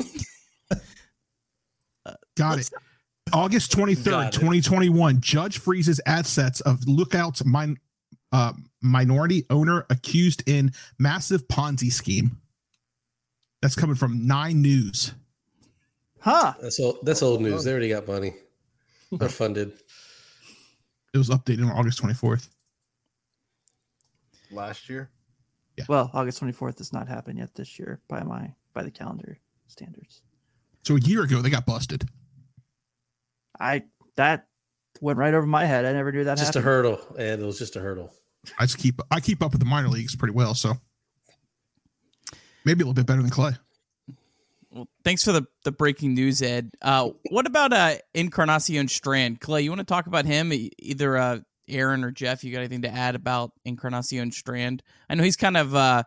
Got 2.35 2.59
it. 2.59 2.69
August 3.31 3.71
23rd, 3.71 4.27
it. 4.27 4.33
2021, 4.33 5.21
Judge 5.21 5.59
freezes 5.59 6.01
assets 6.05 6.59
of 6.61 6.79
Lookout's 6.87 7.45
min, 7.45 7.77
uh, 8.31 8.53
minority 8.81 9.45
owner 9.49 9.85
accused 9.89 10.43
in 10.47 10.71
massive 10.99 11.47
Ponzi 11.47 11.91
scheme. 11.91 12.37
That's 13.61 13.75
coming 13.75 13.95
from 13.95 14.27
Nine 14.27 14.61
News. 14.61 15.13
Huh. 16.19 16.53
That's 16.61 16.79
old, 16.79 16.99
that's 17.03 17.21
old 17.21 17.41
news. 17.41 17.63
They 17.63 17.71
already 17.71 17.89
got 17.89 18.07
money. 18.07 18.33
They're 19.11 19.29
funded. 19.29 19.73
It 21.13 21.17
was 21.17 21.29
updated 21.29 21.65
on 21.69 21.71
August 21.71 22.01
24th. 22.01 22.49
Last 24.51 24.89
year. 24.89 25.09
Yeah. 25.77 25.85
Well, 25.87 26.11
August 26.13 26.41
24th 26.41 26.75
does 26.75 26.93
not 26.93 27.07
happen 27.07 27.37
yet 27.37 27.55
this 27.55 27.79
year 27.79 28.01
by 28.07 28.23
my 28.23 28.53
by 28.73 28.83
the 28.83 28.91
calendar 28.91 29.39
standards. 29.67 30.21
So 30.83 30.95
a 30.95 30.99
year 30.99 31.23
ago, 31.23 31.41
they 31.41 31.49
got 31.49 31.65
busted. 31.65 32.07
I 33.59 33.83
that 34.15 34.47
went 35.01 35.17
right 35.17 35.33
over 35.33 35.47
my 35.47 35.65
head. 35.65 35.85
I 35.85 35.93
never 35.93 36.11
knew 36.11 36.23
that 36.25 36.37
just 36.37 36.55
a 36.55 36.61
hurdle, 36.61 36.99
and 37.17 37.41
it 37.41 37.45
was 37.45 37.57
just 37.57 37.75
a 37.75 37.79
hurdle. 37.79 38.13
I 38.59 38.65
just 38.65 38.77
keep 38.77 38.99
I 39.09 39.19
keep 39.19 39.41
up 39.41 39.51
with 39.51 39.59
the 39.59 39.65
minor 39.65 39.89
leagues 39.89 40.15
pretty 40.15 40.33
well, 40.33 40.53
so 40.53 40.75
maybe 42.65 42.83
a 42.83 42.85
little 42.85 42.93
bit 42.93 43.05
better 43.05 43.21
than 43.21 43.31
Clay. 43.31 43.53
Well, 44.73 44.87
thanks 45.03 45.23
for 45.23 45.31
the, 45.31 45.45
the 45.63 45.71
breaking 45.71 46.15
news, 46.15 46.41
Ed. 46.41 46.71
Uh, 46.81 47.11
what 47.29 47.45
about 47.45 47.71
uh, 47.73 47.95
Encarnacion 48.15 48.87
Strand? 48.87 49.39
Clay, 49.39 49.61
you 49.61 49.69
want 49.69 49.81
to 49.81 49.85
talk 49.85 50.07
about 50.07 50.25
him? 50.25 50.51
Either 50.79 51.15
uh, 51.15 51.39
Aaron 51.67 52.03
or 52.03 52.09
Jeff, 52.09 52.43
you 52.43 52.51
got 52.51 52.59
anything 52.59 52.81
to 52.81 52.89
add 52.89 53.13
about 53.13 53.51
Encarnacion 53.65 54.31
Strand? 54.31 54.81
I 55.07 55.13
know 55.13 55.23
he's 55.23 55.37
kind 55.37 55.57
of 55.57 55.75
uh, 55.75 56.03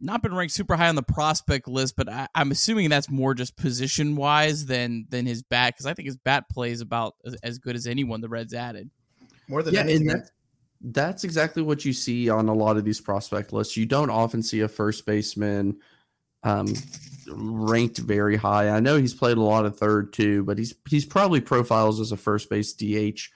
not 0.00 0.22
been 0.22 0.34
ranked 0.34 0.54
super 0.54 0.76
high 0.76 0.88
on 0.88 0.94
the 0.94 1.02
prospect 1.02 1.66
list, 1.66 1.96
but 1.96 2.08
I, 2.08 2.28
I'm 2.32 2.52
assuming 2.52 2.90
that's 2.90 3.10
more 3.10 3.34
just 3.34 3.56
position 3.56 4.14
wise 4.14 4.66
than 4.66 5.06
than 5.08 5.26
his 5.26 5.42
bat 5.42 5.74
because 5.74 5.86
I 5.86 5.94
think 5.94 6.06
his 6.06 6.16
bat 6.16 6.48
plays 6.48 6.80
about 6.80 7.16
as, 7.26 7.34
as 7.42 7.58
good 7.58 7.74
as 7.74 7.88
anyone 7.88 8.20
the 8.20 8.28
Reds 8.28 8.54
added. 8.54 8.88
More 9.48 9.64
than 9.64 9.74
yeah, 9.74 9.80
anything. 9.80 10.10
and 10.10 10.22
that, 10.22 10.30
that's 10.80 11.24
exactly 11.24 11.62
what 11.62 11.84
you 11.84 11.92
see 11.92 12.30
on 12.30 12.48
a 12.48 12.54
lot 12.54 12.76
of 12.76 12.84
these 12.84 13.00
prospect 13.00 13.52
lists. 13.52 13.76
You 13.76 13.86
don't 13.86 14.10
often 14.10 14.44
see 14.44 14.60
a 14.60 14.68
first 14.68 15.06
baseman 15.06 15.78
um, 16.42 16.72
ranked 17.30 17.98
very 17.98 18.36
high. 18.36 18.70
I 18.70 18.80
know 18.80 18.96
he's 18.96 19.14
played 19.14 19.36
a 19.36 19.42
lot 19.42 19.66
of 19.66 19.78
third 19.78 20.12
too, 20.12 20.44
but 20.44 20.58
he's 20.58 20.74
he's 20.88 21.04
probably 21.04 21.40
profiles 21.40 22.00
as 22.00 22.12
a 22.12 22.16
first 22.16 22.48
base 22.50 22.72
DH. 22.72 23.30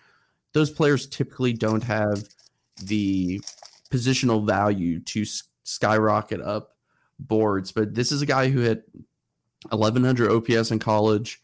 Those 0.53 0.71
players 0.71 1.07
typically 1.07 1.53
don't 1.53 1.83
have 1.85 2.25
the 2.83 3.41
positional 3.91 4.47
value 4.47 5.01
to 5.01 5.25
skyrocket 5.65 6.41
up 6.41 6.77
boards, 7.19 7.73
but 7.73 7.95
this 7.95 8.13
is 8.13 8.23
a 8.23 8.27
guy 8.27 8.51
who 8.51 8.61
hit 8.61 8.85
1100 9.71 10.31
OPS 10.31 10.71
in 10.71 10.79
college 10.79 11.41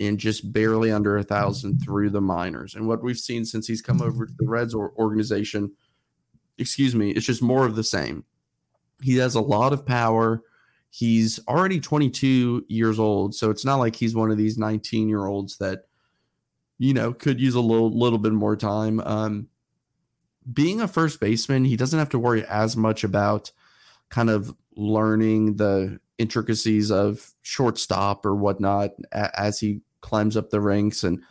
and 0.00 0.18
just 0.18 0.52
barely 0.52 0.90
under 0.90 1.16
a 1.16 1.22
thousand 1.22 1.80
through 1.80 2.10
the 2.10 2.20
minors. 2.20 2.74
And 2.74 2.88
what 2.88 3.02
we've 3.02 3.18
seen 3.18 3.44
since 3.44 3.66
he's 3.66 3.82
come 3.82 4.02
over 4.02 4.26
to 4.26 4.32
the 4.36 4.48
Reds 4.48 4.74
or 4.74 4.92
organization, 4.96 5.72
excuse 6.58 6.94
me, 6.94 7.10
it's 7.10 7.26
just 7.26 7.42
more 7.42 7.66
of 7.66 7.76
the 7.76 7.84
same. 7.84 8.24
He 9.00 9.16
has 9.16 9.34
a 9.34 9.40
lot 9.40 9.72
of 9.72 9.86
power. 9.86 10.42
He's 10.94 11.40
already 11.48 11.80
22 11.80 12.66
years 12.68 12.98
old, 12.98 13.34
so 13.34 13.48
it's 13.48 13.64
not 13.64 13.76
like 13.76 13.96
he's 13.96 14.14
one 14.14 14.30
of 14.30 14.36
these 14.36 14.58
19 14.58 15.08
year 15.08 15.24
olds 15.24 15.56
that 15.56 15.86
you 16.76 16.92
know 16.92 17.14
could 17.14 17.40
use 17.40 17.54
a 17.54 17.62
little 17.62 17.90
little 17.98 18.18
bit 18.18 18.34
more 18.34 18.56
time. 18.56 19.00
Um, 19.00 19.48
being 20.52 20.82
a 20.82 20.88
first 20.88 21.18
baseman, 21.18 21.64
he 21.64 21.78
doesn't 21.78 21.98
have 21.98 22.10
to 22.10 22.18
worry 22.18 22.44
as 22.44 22.76
much 22.76 23.04
about 23.04 23.52
kind 24.10 24.28
of 24.28 24.54
learning 24.76 25.56
the 25.56 25.98
intricacies 26.18 26.90
of 26.90 27.32
shortstop 27.40 28.26
or 28.26 28.34
whatnot 28.34 28.90
as 29.12 29.60
he 29.60 29.80
climbs 30.02 30.36
up 30.36 30.50
the 30.50 30.60
ranks. 30.60 31.04
And 31.04 31.22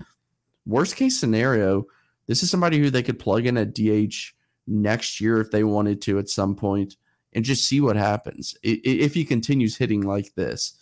worst 0.66 0.96
case 0.96 1.20
scenario, 1.20 1.86
this 2.26 2.42
is 2.42 2.50
somebody 2.50 2.80
who 2.80 2.90
they 2.90 3.04
could 3.04 3.20
plug 3.20 3.46
in 3.46 3.58
at 3.58 3.76
DH 3.76 4.34
next 4.66 5.22
year 5.22 5.40
if 5.40 5.52
they 5.52 5.64
wanted 5.64 6.02
to 6.02 6.18
at 6.18 6.30
some 6.30 6.56
point 6.56 6.96
and 7.34 7.46
just 7.46 7.66
see 7.66 7.82
what 7.82 7.96
happens 7.96 8.56
if 8.64 9.14
he 9.14 9.24
continues 9.24 9.78
hitting 9.78 10.02
like 10.02 10.34
this. 10.36 10.74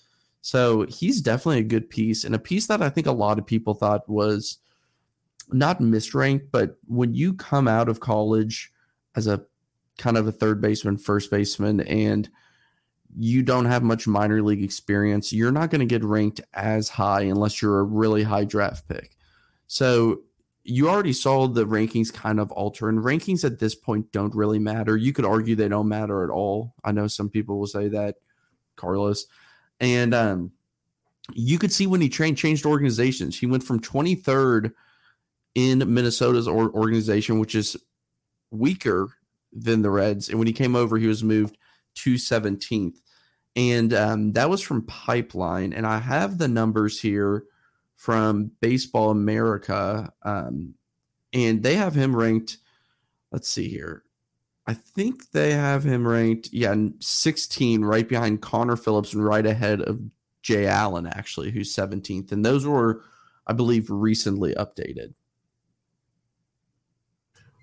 So 0.41 0.85
he's 0.87 1.21
definitely 1.21 1.59
a 1.59 1.63
good 1.63 1.89
piece 1.89 2.23
and 2.23 2.33
a 2.33 2.39
piece 2.39 2.67
that 2.67 2.81
I 2.81 2.89
think 2.89 3.07
a 3.07 3.11
lot 3.11 3.37
of 3.37 3.45
people 3.45 3.73
thought 3.73 4.09
was 4.09 4.57
not 5.51 5.79
misranked, 5.79 6.47
but 6.51 6.77
when 6.87 7.13
you 7.13 7.33
come 7.33 7.67
out 7.67 7.89
of 7.89 7.99
college 7.99 8.71
as 9.15 9.27
a 9.27 9.43
kind 9.97 10.17
of 10.17 10.27
a 10.27 10.31
third 10.31 10.61
baseman, 10.61 10.97
first 10.97 11.29
baseman, 11.29 11.81
and 11.81 12.29
you 13.17 13.41
don't 13.41 13.65
have 13.65 13.83
much 13.83 14.07
minor 14.07 14.41
league 14.41 14.63
experience, 14.63 15.33
you're 15.33 15.51
not 15.51 15.71
going 15.71 15.79
to 15.79 15.85
get 15.85 16.03
ranked 16.03 16.41
as 16.53 16.87
high 16.89 17.21
unless 17.21 17.61
you're 17.61 17.79
a 17.79 17.83
really 17.83 18.23
high 18.23 18.45
draft 18.45 18.87
pick. 18.87 19.17
So 19.67 20.21
you 20.69 20.87
already 20.87 21.13
saw 21.13 21.47
the 21.47 21.65
rankings 21.65 22.13
kind 22.13 22.39
of 22.39 22.51
alter, 22.51 22.89
and 22.89 22.99
rankings 22.99 23.43
at 23.43 23.57
this 23.57 23.73
point 23.73 24.11
don't 24.11 24.35
really 24.35 24.59
matter. 24.59 24.95
You 24.95 25.13
could 25.13 25.25
argue 25.25 25.55
they 25.55 25.67
don't 25.67 25.87
matter 25.87 26.23
at 26.23 26.29
all. 26.29 26.75
I 26.83 26.91
know 26.91 27.07
some 27.07 27.29
people 27.29 27.57
will 27.57 27.67
say 27.67 27.87
that, 27.89 28.17
Carlos. 28.75 29.25
And 29.79 30.13
um, 30.13 30.51
you 31.33 31.57
could 31.57 31.71
see 31.71 31.87
when 31.87 32.01
he 32.01 32.09
trained, 32.09 32.37
changed 32.37 32.67
organizations. 32.67 33.39
He 33.39 33.47
went 33.47 33.63
from 33.63 33.79
23rd 33.79 34.71
in 35.55 35.91
Minnesota's 35.91 36.47
or- 36.47 36.71
organization, 36.71 37.39
which 37.39 37.55
is 37.55 37.75
weaker 38.51 39.09
than 39.51 39.81
the 39.81 39.89
Reds. 39.89 40.29
And 40.29 40.37
when 40.37 40.47
he 40.47 40.53
came 40.53 40.75
over, 40.75 40.99
he 40.99 41.07
was 41.07 41.23
moved 41.23 41.57
to 41.95 42.13
17th. 42.13 42.97
And 43.55 43.91
um, 43.95 44.33
that 44.33 44.51
was 44.51 44.61
from 44.61 44.85
Pipeline. 44.85 45.73
And 45.73 45.87
I 45.87 45.97
have 45.97 46.37
the 46.37 46.47
numbers 46.47 47.01
here 47.01 47.45
from 47.99 48.49
Baseball 48.61 49.11
America. 49.11 50.09
Um, 50.23 50.73
and 51.33 51.61
they 51.61 51.75
have 51.75 51.93
him 51.93 52.15
ranked, 52.15 52.57
let's 53.33 53.49
see 53.49 53.67
here. 53.67 54.03
I 54.65 54.73
think 54.73 55.31
they 55.31 55.51
have 55.51 55.83
him 55.83 56.07
ranked, 56.07 56.49
yeah, 56.53 56.73
16, 57.01 57.83
right 57.83 58.07
behind 58.07 58.41
Connor 58.41 58.77
Phillips 58.77 59.13
and 59.13 59.25
right 59.25 59.45
ahead 59.45 59.81
of 59.81 59.99
Jay 60.41 60.65
Allen, 60.65 61.07
actually, 61.07 61.51
who's 61.51 61.75
17th. 61.75 62.31
And 62.31 62.45
those 62.45 62.65
were, 62.65 63.03
I 63.45 63.51
believe, 63.51 63.89
recently 63.89 64.55
updated. 64.55 65.13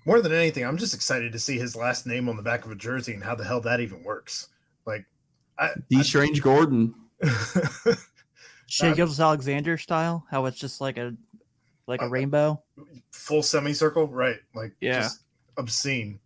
More 0.05 0.21
than 0.21 0.33
anything, 0.33 0.63
I'm 0.63 0.77
just 0.77 0.93
excited 0.93 1.31
to 1.31 1.39
see 1.39 1.57
his 1.57 1.75
last 1.75 2.05
name 2.05 2.29
on 2.29 2.37
the 2.37 2.43
back 2.43 2.63
of 2.63 2.71
a 2.71 2.75
jersey 2.75 3.15
and 3.15 3.23
how 3.23 3.33
the 3.33 3.43
hell 3.43 3.61
that 3.61 3.79
even 3.79 4.03
works. 4.03 4.49
Like, 4.85 5.05
I, 5.57 5.71
Dee 5.89 6.03
Strange 6.03 6.43
Gordon. 6.43 6.93
Gilgeous-Alexander 8.69 9.77
style, 9.77 10.25
how 10.29 10.45
it's 10.45 10.57
just 10.59 10.81
like 10.81 10.97
a 10.97 11.15
like 11.87 12.01
a 12.01 12.05
Uh, 12.05 12.09
rainbow. 12.09 12.61
full 13.11 13.41
semicircle, 13.41 14.07
right? 14.09 14.39
Like, 14.53 14.73
Yeah. 14.81 15.01
just 15.03 15.21
obscene. 15.57 16.19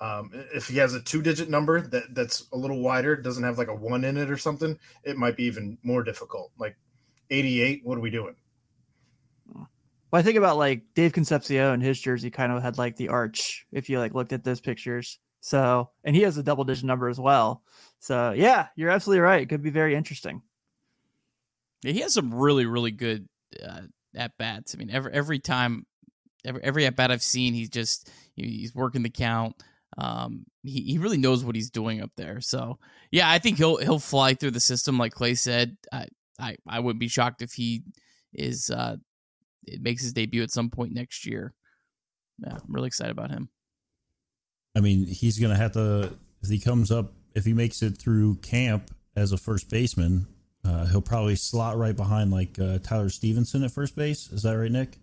Um, 0.00 0.30
if 0.54 0.68
he 0.68 0.76
has 0.76 0.92
a 0.94 1.00
two-digit 1.00 1.48
number 1.48 1.80
that 1.80 2.14
that's 2.14 2.46
a 2.52 2.56
little 2.58 2.80
wider, 2.82 3.16
doesn't 3.16 3.42
have 3.42 3.56
like 3.58 3.68
a 3.68 3.74
one 3.74 4.04
in 4.04 4.16
it 4.18 4.30
or 4.30 4.36
something, 4.36 4.78
it 5.04 5.16
might 5.16 5.34
be 5.36 5.44
even 5.44 5.78
more 5.82 6.02
difficult. 6.04 6.52
Like 6.58 6.76
88, 7.30 7.84
what 7.84 7.96
are 7.96 8.02
we 8.02 8.10
doing? 8.10 8.36
Well, 9.54 10.20
I 10.20 10.22
think 10.22 10.36
about 10.36 10.56
like 10.58 10.82
Dave 10.94 11.12
Concepcion, 11.12 11.80
his 11.80 12.00
jersey 12.00 12.30
kind 12.30 12.52
of 12.52 12.62
had 12.62 12.78
like 12.78 12.96
the 12.96 13.08
arch. 13.08 13.66
If 13.72 13.90
you 13.90 13.98
like 13.98 14.14
looked 14.14 14.32
at 14.32 14.44
those 14.44 14.60
pictures, 14.60 15.18
so 15.40 15.90
and 16.04 16.14
he 16.14 16.22
has 16.22 16.36
a 16.38 16.42
double 16.42 16.64
digit 16.64 16.84
number 16.84 17.08
as 17.08 17.18
well. 17.18 17.62
So 17.98 18.32
yeah, 18.32 18.68
you're 18.76 18.90
absolutely 18.90 19.20
right. 19.20 19.42
It 19.42 19.48
could 19.48 19.62
be 19.62 19.70
very 19.70 19.94
interesting. 19.94 20.42
Yeah, 21.82 21.92
he 21.92 22.00
has 22.00 22.14
some 22.14 22.34
really, 22.34 22.66
really 22.66 22.90
good 22.90 23.28
uh, 23.64 23.82
at 24.14 24.36
bats. 24.38 24.74
I 24.74 24.78
mean, 24.78 24.90
every 24.90 25.12
every 25.12 25.38
time, 25.38 25.86
every 26.44 26.62
every 26.62 26.86
at 26.86 26.96
bat 26.96 27.10
I've 27.10 27.22
seen, 27.22 27.54
he's 27.54 27.70
just 27.70 28.10
he's 28.34 28.74
working 28.74 29.02
the 29.02 29.10
count. 29.10 29.56
Um, 29.96 30.44
he 30.62 30.82
he 30.82 30.98
really 30.98 31.18
knows 31.18 31.44
what 31.44 31.54
he's 31.54 31.70
doing 31.70 32.02
up 32.02 32.10
there. 32.16 32.40
So 32.40 32.78
yeah, 33.10 33.30
I 33.30 33.38
think 33.38 33.58
he'll 33.58 33.76
he'll 33.76 33.98
fly 33.98 34.34
through 34.34 34.52
the 34.52 34.60
system 34.60 34.98
like 34.98 35.12
Clay 35.12 35.34
said. 35.34 35.76
I 35.92 36.06
I, 36.38 36.56
I 36.66 36.80
wouldn't 36.80 37.00
be 37.00 37.08
shocked 37.08 37.42
if 37.42 37.52
he 37.52 37.82
is 38.34 38.70
uh 38.70 38.96
it 39.66 39.82
makes 39.82 40.02
his 40.02 40.12
debut 40.12 40.42
at 40.42 40.50
some 40.50 40.70
point 40.70 40.92
next 40.92 41.26
year. 41.26 41.54
Yeah, 42.38 42.54
I'm 42.54 42.72
really 42.72 42.88
excited 42.88 43.10
about 43.10 43.30
him. 43.30 43.48
I 44.76 44.80
mean, 44.80 45.06
he's 45.06 45.38
to 45.38 45.56
have 45.56 45.72
to, 45.72 46.16
if 46.42 46.48
he 46.48 46.58
comes 46.58 46.90
up, 46.90 47.12
if 47.34 47.44
he 47.44 47.52
makes 47.52 47.82
it 47.82 47.98
through 47.98 48.36
camp 48.36 48.90
as 49.16 49.32
a 49.32 49.36
first 49.36 49.68
baseman, 49.68 50.28
uh, 50.68 50.86
he'll 50.86 51.00
probably 51.00 51.34
slot 51.36 51.76
right 51.76 51.96
behind 51.96 52.30
like 52.30 52.58
uh, 52.58 52.78
Tyler 52.78 53.08
Stephenson 53.08 53.64
at 53.64 53.70
first 53.70 53.96
base. 53.96 54.30
Is 54.32 54.42
that 54.42 54.52
right, 54.52 54.70
Nick? 54.70 54.98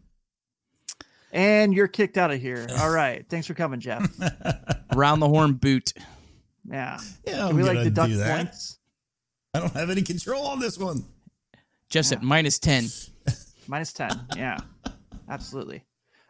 And 1.32 1.74
you're 1.74 1.88
kicked 1.88 2.18
out 2.18 2.32
of 2.32 2.40
here. 2.40 2.66
All 2.80 2.90
right, 2.90 3.26
thanks 3.30 3.48
for 3.48 3.54
coming, 3.54 3.80
Jeff. 3.80 4.10
Around 4.96 5.20
the 5.20 5.28
horn 5.28 5.54
boot. 5.54 5.94
Yeah, 6.70 7.00
Yeah, 7.28 7.48
I'm 7.48 7.56
we 7.56 7.64
like 7.64 7.74
gonna 7.74 7.84
deduct 7.86 8.10
do 8.12 8.18
that. 8.18 8.38
points? 8.38 8.80
I 9.54 9.60
don't 9.60 9.74
have 9.74 9.90
any 9.90 10.02
control 10.02 10.46
on 10.48 10.60
this 10.60 10.78
one. 10.78 11.04
Jeff's 11.90 12.12
at 12.12 12.24
minus 12.24 12.60
ten. 12.60 12.86
Minus 13.68 13.94
10. 13.94 14.28
Yeah, 14.38 14.60
absolutely. 15.28 15.84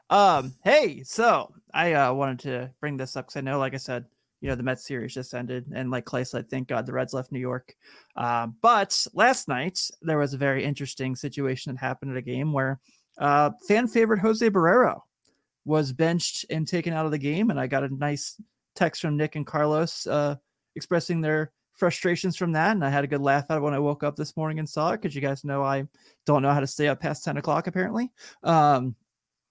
Um, 0.09 0.53
hey, 0.63 1.03
so 1.03 1.51
I 1.73 1.91
uh, 1.93 2.13
wanted 2.13 2.39
to 2.39 2.71
bring 2.79 2.95
this 2.95 3.17
up 3.17 3.25
because 3.25 3.35
I 3.35 3.41
know, 3.41 3.59
like 3.59 3.73
I 3.73 3.77
said, 3.77 4.05
you 4.41 4.49
know, 4.49 4.55
the 4.55 4.63
Mets 4.63 4.85
series 4.85 5.13
just 5.13 5.33
ended. 5.33 5.65
And 5.73 5.89
like 5.89 6.05
Clay 6.05 6.23
said, 6.23 6.49
thank 6.49 6.67
God 6.67 6.85
the 6.85 6.93
Reds 6.93 7.13
left 7.13 7.31
New 7.31 7.39
York. 7.39 7.75
Uh, 8.15 8.47
but 8.61 9.05
last 9.13 9.47
night, 9.47 9.79
there 10.01 10.17
was 10.17 10.33
a 10.33 10.37
very 10.37 10.63
interesting 10.63 11.15
situation 11.15 11.73
that 11.73 11.79
happened 11.79 12.11
at 12.11 12.17
a 12.17 12.21
game 12.21 12.53
where 12.53 12.79
uh, 13.17 13.51
fan 13.67 13.87
favorite 13.87 14.19
Jose 14.19 14.47
Barrero 14.49 15.01
was 15.65 15.93
benched 15.93 16.45
and 16.49 16.67
taken 16.67 16.93
out 16.93 17.05
of 17.05 17.11
the 17.11 17.17
game. 17.17 17.49
And 17.49 17.59
I 17.59 17.67
got 17.67 17.83
a 17.83 17.95
nice 17.95 18.39
text 18.75 19.01
from 19.01 19.17
Nick 19.17 19.35
and 19.35 19.47
Carlos 19.47 20.05
uh, 20.05 20.35
expressing 20.75 21.21
their 21.21 21.51
frustrations 21.73 22.35
from 22.37 22.51
that. 22.53 22.71
And 22.71 22.85
I 22.85 22.89
had 22.89 23.03
a 23.03 23.07
good 23.07 23.21
laugh 23.21 23.45
at 23.49 23.57
it 23.57 23.61
when 23.61 23.73
I 23.73 23.79
woke 23.79 24.03
up 24.03 24.15
this 24.15 24.37
morning 24.37 24.59
and 24.59 24.69
saw 24.69 24.91
it 24.91 25.01
because 25.01 25.15
you 25.15 25.21
guys 25.21 25.43
know 25.43 25.63
I 25.63 25.87
don't 26.25 26.41
know 26.41 26.53
how 26.53 26.59
to 26.59 26.67
stay 26.67 26.87
up 26.87 26.99
past 26.99 27.23
10 27.23 27.37
o'clock 27.37 27.67
apparently. 27.67 28.11
Um, 28.43 28.95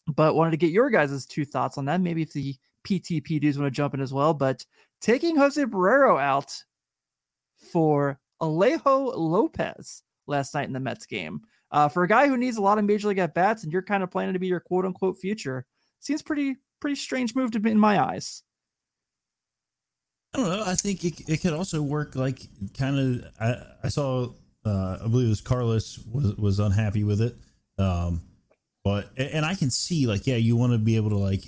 but 0.07 0.35
wanted 0.35 0.53
to 0.53 0.57
get 0.59 0.71
your 0.71 0.91
guys' 0.91 1.27
two 1.27 1.45
thoughts 1.45 1.79
on 1.79 1.87
that. 1.87 2.01
Maybe 2.01 2.23
if 2.23 2.33
the 2.33 2.57
PTP 2.85 3.41
dudes 3.41 3.59
want 3.59 3.73
to 3.73 3.77
jump 3.77 3.95
in 3.95 4.01
as 4.01 4.13
well. 4.13 4.35
But 4.35 4.65
taking 5.01 5.37
Jose 5.37 5.63
Barrero 5.65 6.21
out 6.21 6.55
for 7.73 8.19
Alejo 8.41 9.17
Lopez 9.17 10.03
last 10.27 10.55
night 10.55 10.67
in 10.67 10.73
the 10.73 10.81
Mets 10.81 11.07
game. 11.07 11.43
Uh, 11.71 11.89
for 11.89 12.05
a 12.05 12.09
guy 12.09 12.29
who 12.29 12.37
needs 12.37 12.57
a 12.57 12.63
lot 12.63 12.79
of 12.79 12.85
major 12.85 13.09
league 13.09 13.19
at 13.19 13.35
bats 13.35 13.65
and 13.65 13.73
you're 13.73 13.83
kind 13.83 14.03
of 14.03 14.11
planning 14.11 14.33
to 14.33 14.39
be 14.39 14.47
your 14.47 14.61
quote 14.61 14.85
unquote 14.85 15.19
future, 15.19 15.67
seems 16.01 16.23
pretty 16.23 16.57
pretty 16.81 16.95
strange 16.95 17.35
move 17.35 17.51
to 17.51 17.61
be 17.61 17.71
in 17.71 17.79
my 17.79 18.03
eyes. 18.03 18.43
I 20.35 20.39
don't 20.39 20.49
know. 20.49 20.63
I 20.67 20.75
think 20.75 21.05
it, 21.05 21.29
it 21.29 21.41
could 21.41 21.53
also 21.53 21.81
work 21.83 22.15
like 22.15 22.41
kind 22.77 22.99
of. 22.99 23.33
I, 23.41 23.57
I 23.85 23.89
saw, 23.89 24.29
uh, 24.65 24.99
I 25.03 25.09
believe 25.09 25.27
it 25.27 25.31
was 25.31 25.41
Carlos 25.41 25.99
was 26.11 26.37
was 26.37 26.59
unhappy 26.59 27.05
with 27.05 27.21
it, 27.21 27.37
um, 27.79 28.23
but 28.83 29.11
and 29.17 29.45
I 29.45 29.55
can 29.55 29.71
see 29.71 30.07
like 30.07 30.27
yeah, 30.27 30.37
you 30.37 30.57
want 30.57 30.73
to 30.73 30.79
be 30.79 30.97
able 30.97 31.11
to 31.11 31.19
like, 31.19 31.45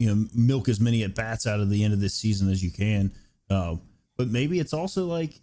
you 0.00 0.08
know, 0.08 0.26
milk 0.34 0.68
as 0.68 0.80
many 0.80 1.04
at 1.04 1.14
bats 1.14 1.46
out 1.46 1.60
of 1.60 1.68
the 1.68 1.84
end 1.84 1.92
of 1.92 2.00
this 2.00 2.14
season 2.14 2.50
as 2.50 2.64
you 2.64 2.70
can, 2.72 3.12
uh, 3.50 3.76
but 4.16 4.28
maybe 4.28 4.58
it's 4.58 4.72
also 4.72 5.04
like 5.04 5.38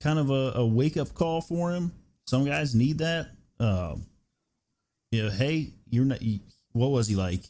kind 0.00 0.18
of 0.18 0.30
a, 0.30 0.52
a 0.54 0.66
wake 0.66 0.96
up 0.96 1.12
call 1.12 1.40
for 1.40 1.72
him. 1.72 1.92
Some 2.26 2.44
guys 2.44 2.74
need 2.74 2.98
that. 2.98 3.30
Um, 3.58 4.06
you 5.10 5.24
know, 5.24 5.30
hey, 5.30 5.72
you're 5.90 6.04
not. 6.04 6.22
You, 6.22 6.38
what 6.72 6.88
was 6.88 7.08
he 7.08 7.16
like? 7.16 7.40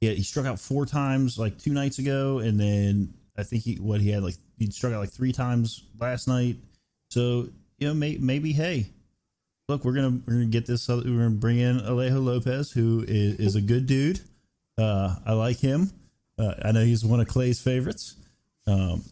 Yeah, 0.00 0.10
he 0.10 0.22
struck 0.22 0.46
out 0.46 0.58
four 0.58 0.84
times 0.84 1.38
like 1.38 1.58
two 1.58 1.72
nights 1.72 2.00
ago, 2.00 2.40
and 2.40 2.58
then 2.58 3.14
I 3.38 3.44
think 3.44 3.62
he 3.62 3.76
what 3.76 4.00
he 4.00 4.10
had 4.10 4.24
like 4.24 4.36
he 4.58 4.68
struck 4.70 4.92
out 4.92 5.00
like 5.00 5.12
three 5.12 5.32
times 5.32 5.84
last 6.00 6.26
night. 6.26 6.56
So 7.10 7.48
you 7.78 7.86
know, 7.86 7.94
may, 7.94 8.16
maybe 8.18 8.52
hey, 8.52 8.88
look, 9.68 9.84
we're 9.84 9.92
gonna 9.92 10.20
we're 10.26 10.34
gonna 10.34 10.46
get 10.46 10.66
this. 10.66 10.88
We're 10.88 11.02
gonna 11.02 11.30
bring 11.30 11.58
in 11.58 11.78
Alejo 11.78 12.24
Lopez, 12.24 12.72
who 12.72 13.04
is, 13.06 13.38
is 13.38 13.54
a 13.54 13.60
good 13.60 13.86
dude. 13.86 14.20
Uh, 14.78 15.14
I 15.24 15.32
like 15.32 15.58
him. 15.58 15.90
Uh, 16.38 16.54
I 16.62 16.72
know 16.72 16.84
he's 16.84 17.04
one 17.04 17.20
of 17.20 17.28
Clay's 17.28 17.60
favorites. 17.60 18.16
Um, 18.66 19.02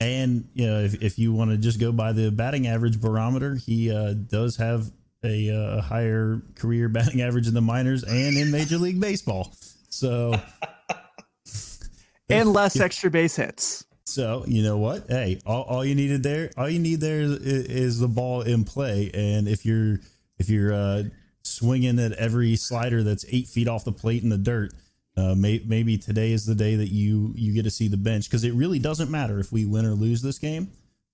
and 0.00 0.48
you 0.54 0.66
know, 0.66 0.80
if, 0.80 1.02
if 1.02 1.18
you 1.18 1.32
want 1.32 1.50
to 1.50 1.56
just 1.56 1.78
go 1.78 1.92
by 1.92 2.12
the 2.12 2.30
batting 2.30 2.66
average 2.66 3.00
barometer, 3.00 3.54
he 3.54 3.90
uh, 3.90 4.12
does 4.12 4.56
have 4.56 4.90
a 5.22 5.50
uh, 5.50 5.80
higher 5.80 6.42
career 6.56 6.88
batting 6.88 7.22
average 7.22 7.46
in 7.48 7.54
the 7.54 7.60
minors 7.60 8.02
and 8.02 8.36
in 8.36 8.50
Major 8.50 8.76
League 8.76 9.00
Baseball. 9.00 9.54
So, 9.88 10.34
And 12.28 12.52
less 12.52 12.80
extra 12.80 13.10
base 13.10 13.36
hits. 13.36 13.84
so 14.04 14.44
you 14.46 14.62
know 14.62 14.78
what? 14.78 15.06
Hey, 15.08 15.40
all, 15.46 15.62
all 15.62 15.84
you 15.84 15.94
needed 15.94 16.22
there, 16.22 16.50
all 16.56 16.68
you 16.68 16.78
need 16.78 17.00
there 17.00 17.20
is, 17.20 17.38
is 17.38 17.98
the 18.00 18.08
ball 18.08 18.42
in 18.42 18.64
play. 18.64 19.10
And 19.14 19.46
if 19.46 19.64
you're 19.64 20.00
if 20.38 20.48
you're 20.50 20.72
uh, 20.72 21.04
swinging 21.42 21.98
at 21.98 22.12
every 22.12 22.56
slider 22.56 23.02
that's 23.02 23.24
eight 23.30 23.46
feet 23.46 23.68
off 23.68 23.84
the 23.84 23.92
plate 23.92 24.22
in 24.22 24.30
the 24.30 24.38
dirt, 24.38 24.72
uh, 25.16 25.34
may, 25.34 25.62
maybe 25.64 25.96
today 25.96 26.32
is 26.32 26.44
the 26.46 26.54
day 26.54 26.74
that 26.76 26.88
you 26.88 27.32
you 27.36 27.52
get 27.52 27.62
to 27.64 27.70
see 27.70 27.88
the 27.88 27.96
bench 27.96 28.28
because 28.28 28.44
it 28.44 28.52
really 28.54 28.78
doesn't 28.78 29.10
matter 29.10 29.38
if 29.38 29.52
we 29.52 29.64
win 29.64 29.84
or 29.86 29.94
lose 29.94 30.22
this 30.22 30.38
game. 30.38 30.70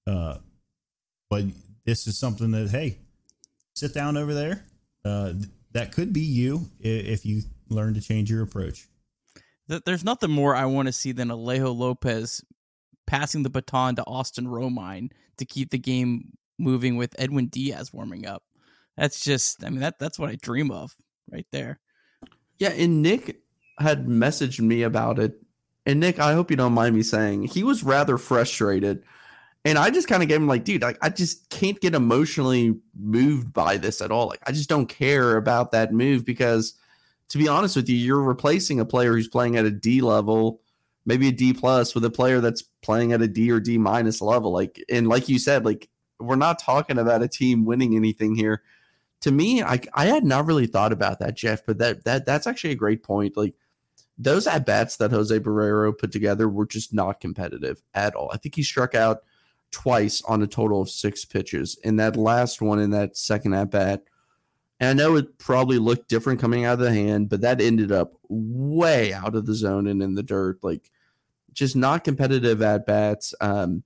Uh, 0.07 0.39
but 1.29 1.45
this 1.85 2.07
is 2.07 2.19
something 2.19 2.51
that 2.53 2.71
hey, 2.71 2.99
sit 3.75 3.93
down 3.95 4.17
over 4.17 4.33
there. 4.35 4.65
Uh, 5.05 5.33
th- 5.33 5.47
that 5.73 5.93
could 5.93 6.13
be 6.13 6.21
you 6.23 6.69
i- 6.85 6.89
if 6.89 7.25
you 7.25 7.43
learn 7.69 7.95
to 7.95 8.01
change 8.01 8.31
your 8.31 8.43
approach. 8.43 8.89
There's 9.85 10.03
nothing 10.05 10.31
more 10.33 10.57
I 10.57 10.65
want 10.67 10.87
to 10.87 10.93
see 10.93 11.13
than 11.13 11.29
Alejo 11.29 11.77
Lopez 11.77 12.43
passing 13.07 13.45
the 13.45 13.51
baton 13.51 13.95
to 13.97 14.05
Austin 14.05 14.47
Romine 14.47 15.11
to 15.37 15.45
keep 15.45 15.71
the 15.71 15.79
game 15.79 16.33
moving 16.59 16.97
with 16.97 17.15
Edwin 17.19 17.47
Diaz 17.47 17.93
warming 17.93 18.27
up. 18.27 18.43
That's 18.97 19.23
just, 19.23 19.65
I 19.65 19.71
mean, 19.71 19.81
that 19.81 19.99
that's 20.01 20.19
what 20.19 20.29
I 20.29 20.35
dream 20.37 20.71
of 20.73 20.95
right 21.31 21.47
there. 21.53 21.79
Yeah, 22.59 22.71
and 22.71 23.01
Nick 23.01 23.41
had 23.81 24.07
messaged 24.07 24.61
me 24.61 24.83
about 24.83 25.19
it. 25.19 25.41
And 25.87 26.01
Nick, 26.01 26.19
I 26.19 26.35
hope 26.35 26.51
you 26.51 26.57
don't 26.57 26.75
mind 26.75 26.95
me 26.95 27.03
saying 27.03 27.45
he 27.45 27.65
was 27.65 27.83
rather 27.83 28.19
frustrated. 28.19 29.03
And 29.65 29.77
I 29.79 29.91
just 29.91 30.09
kind 30.09 30.23
of 30.23 30.29
gave 30.29 30.41
him 30.41 30.47
like, 30.47 30.65
dude, 30.65 30.83
like 30.83 30.99
I 31.03 31.09
just 31.11 31.49
can't 31.51 31.81
get 31.81 31.95
emotionally 31.95 32.79
moved 32.99 33.53
by 33.53 33.77
this 33.77 34.01
at 34.01 34.11
all. 34.11 34.29
Like 34.29 34.41
I 34.47 34.53
just 34.53 34.69
don't 34.69 34.89
care 34.89 35.37
about 35.37 35.73
that 35.73 35.93
move 35.93 36.25
because 36.25 36.75
to 37.31 37.39
be 37.39 37.49
honest 37.49 37.77
with 37.77 37.89
you, 37.89 37.97
you're 37.97 38.23
replacing 38.23 38.81
a 38.81 38.85
player 38.85 39.13
who's 39.13 39.29
playing 39.29 39.57
at 39.57 39.65
a 39.65 39.71
D 39.71 40.01
level, 40.01 40.61
maybe 41.07 41.29
a 41.29 41.33
D 41.33 41.53
plus 41.53 41.95
with 41.95 42.05
a 42.05 42.11
player 42.11 42.41
that's 42.41 42.63
playing 42.83 43.13
at 43.13 43.23
a 43.23 43.29
D 43.29 43.51
or 43.51 43.61
D 43.61 43.79
minus 43.79 44.21
level. 44.21 44.53
Like 44.53 44.83
and 44.89 45.09
like 45.09 45.29
you 45.29 45.39
said, 45.39 45.65
like 45.65 45.89
we're 46.19 46.37
not 46.37 46.59
talking 46.59 46.99
about 46.99 47.23
a 47.23 47.29
team 47.29 47.65
winning 47.65 47.97
anything 47.97 48.35
here. 48.35 48.63
To 49.23 49.31
me, 49.31 49.63
I 49.63 49.81
I 49.95 50.07
had 50.07 50.25
not 50.25 50.47
really 50.47 50.67
thought 50.67 50.93
about 50.93 51.19
that, 51.21 51.37
Jeff, 51.37 51.65
but 51.67 51.79
that 51.79 52.05
that 52.05 52.27
that's 52.27 52.47
actually 52.47 52.73
a 52.73 52.77
great 52.77 53.03
point. 53.03 53.37
Like 53.37 53.55
those 54.23 54.47
at 54.47 54.67
bats 54.67 54.97
that 54.97 55.13
Jose 55.13 55.39
Barrero 55.41 55.97
put 55.97 56.13
together 56.13 56.49
were 56.49 56.67
just 56.67 56.93
not 56.93 57.21
competitive 57.21 57.83
at 57.95 58.15
all. 58.15 58.31
I 58.33 58.37
think 58.37 58.55
he 58.55 58.63
struck 58.63 58.95
out 58.95 59.23
twice 59.71 60.21
on 60.23 60.43
a 60.43 60.47
total 60.47 60.83
of 60.83 60.91
six 60.91 61.25
pitches. 61.25 61.79
In 61.85 61.97
that 61.97 62.17
last 62.17 62.61
one, 62.61 62.81
in 62.81 62.91
that 62.91 63.17
second 63.17 63.55
at 63.55 63.71
bat, 63.71 64.05
and 64.79 64.91
I 64.91 64.93
know 64.93 65.17
it 65.17 65.39
probably 65.39 65.79
looked 65.79 66.09
different 66.09 66.41
coming 66.41 66.65
out 66.65 66.75
of 66.75 66.79
the 66.81 66.93
hand, 66.93 67.31
but 67.31 67.41
that 67.41 67.61
ended 67.61 67.93
up 67.93 68.13
way 68.29 69.13
out 69.13 69.35
of 69.35 69.47
the 69.47 69.55
zone 69.55 69.87
and 69.87 70.03
in 70.03 70.15
the 70.15 70.23
dirt. 70.23 70.59
Like 70.63 70.91
just 71.53 71.75
not 71.75 72.05
competitive 72.05 72.61
at 72.63 72.87
bats. 72.87 73.35
Um, 73.41 73.83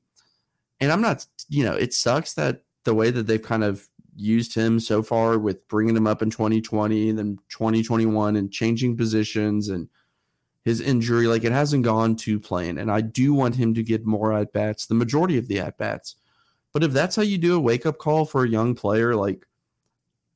and 0.81 0.91
I'm 0.91 1.01
not, 1.01 1.27
you 1.49 1.65
know, 1.65 1.75
it 1.75 1.95
sucks 1.95 2.35
that 2.35 2.63
the 2.85 2.95
way 2.95 3.11
that 3.11 3.27
they've 3.27 3.43
kind 3.43 3.65
of 3.65 3.89
used 4.17 4.55
him 4.55 4.79
so 4.79 5.03
far 5.03 5.39
with 5.39 5.67
bringing 5.69 5.97
him 5.97 6.07
up 6.07 6.23
in 6.23 6.31
2020 6.31 7.11
and 7.11 7.19
then 7.19 7.39
2021 7.49 8.37
and 8.37 8.53
changing 8.53 8.97
positions 8.97 9.69
and 9.69 9.89
his 10.65 10.81
injury, 10.81 11.27
like 11.27 11.45
it 11.45 11.53
hasn't 11.53 11.85
gone 11.85 12.17
to 12.17 12.41
plan. 12.41 12.79
And 12.79 12.91
I 12.91 13.03
do 13.03 13.35
want 13.35 13.57
him 13.57 13.75
to 13.75 13.83
get 13.83 14.07
more 14.07 14.33
at 14.33 14.53
bats, 14.53 14.87
the 14.87 14.95
majority 14.95 15.37
of 15.37 15.47
the 15.47 15.61
at 15.61 15.77
bats. 15.77 16.17
But 16.73 16.83
if 16.83 16.93
that's 16.93 17.17
how 17.17 17.23
you 17.23 17.39
do 17.39 17.55
a 17.55 17.61
wake 17.61 17.87
up 17.87 17.99
call 17.99 18.25
for 18.25 18.45
a 18.45 18.49
young 18.49 18.75
player, 18.75 19.15
like, 19.15 19.47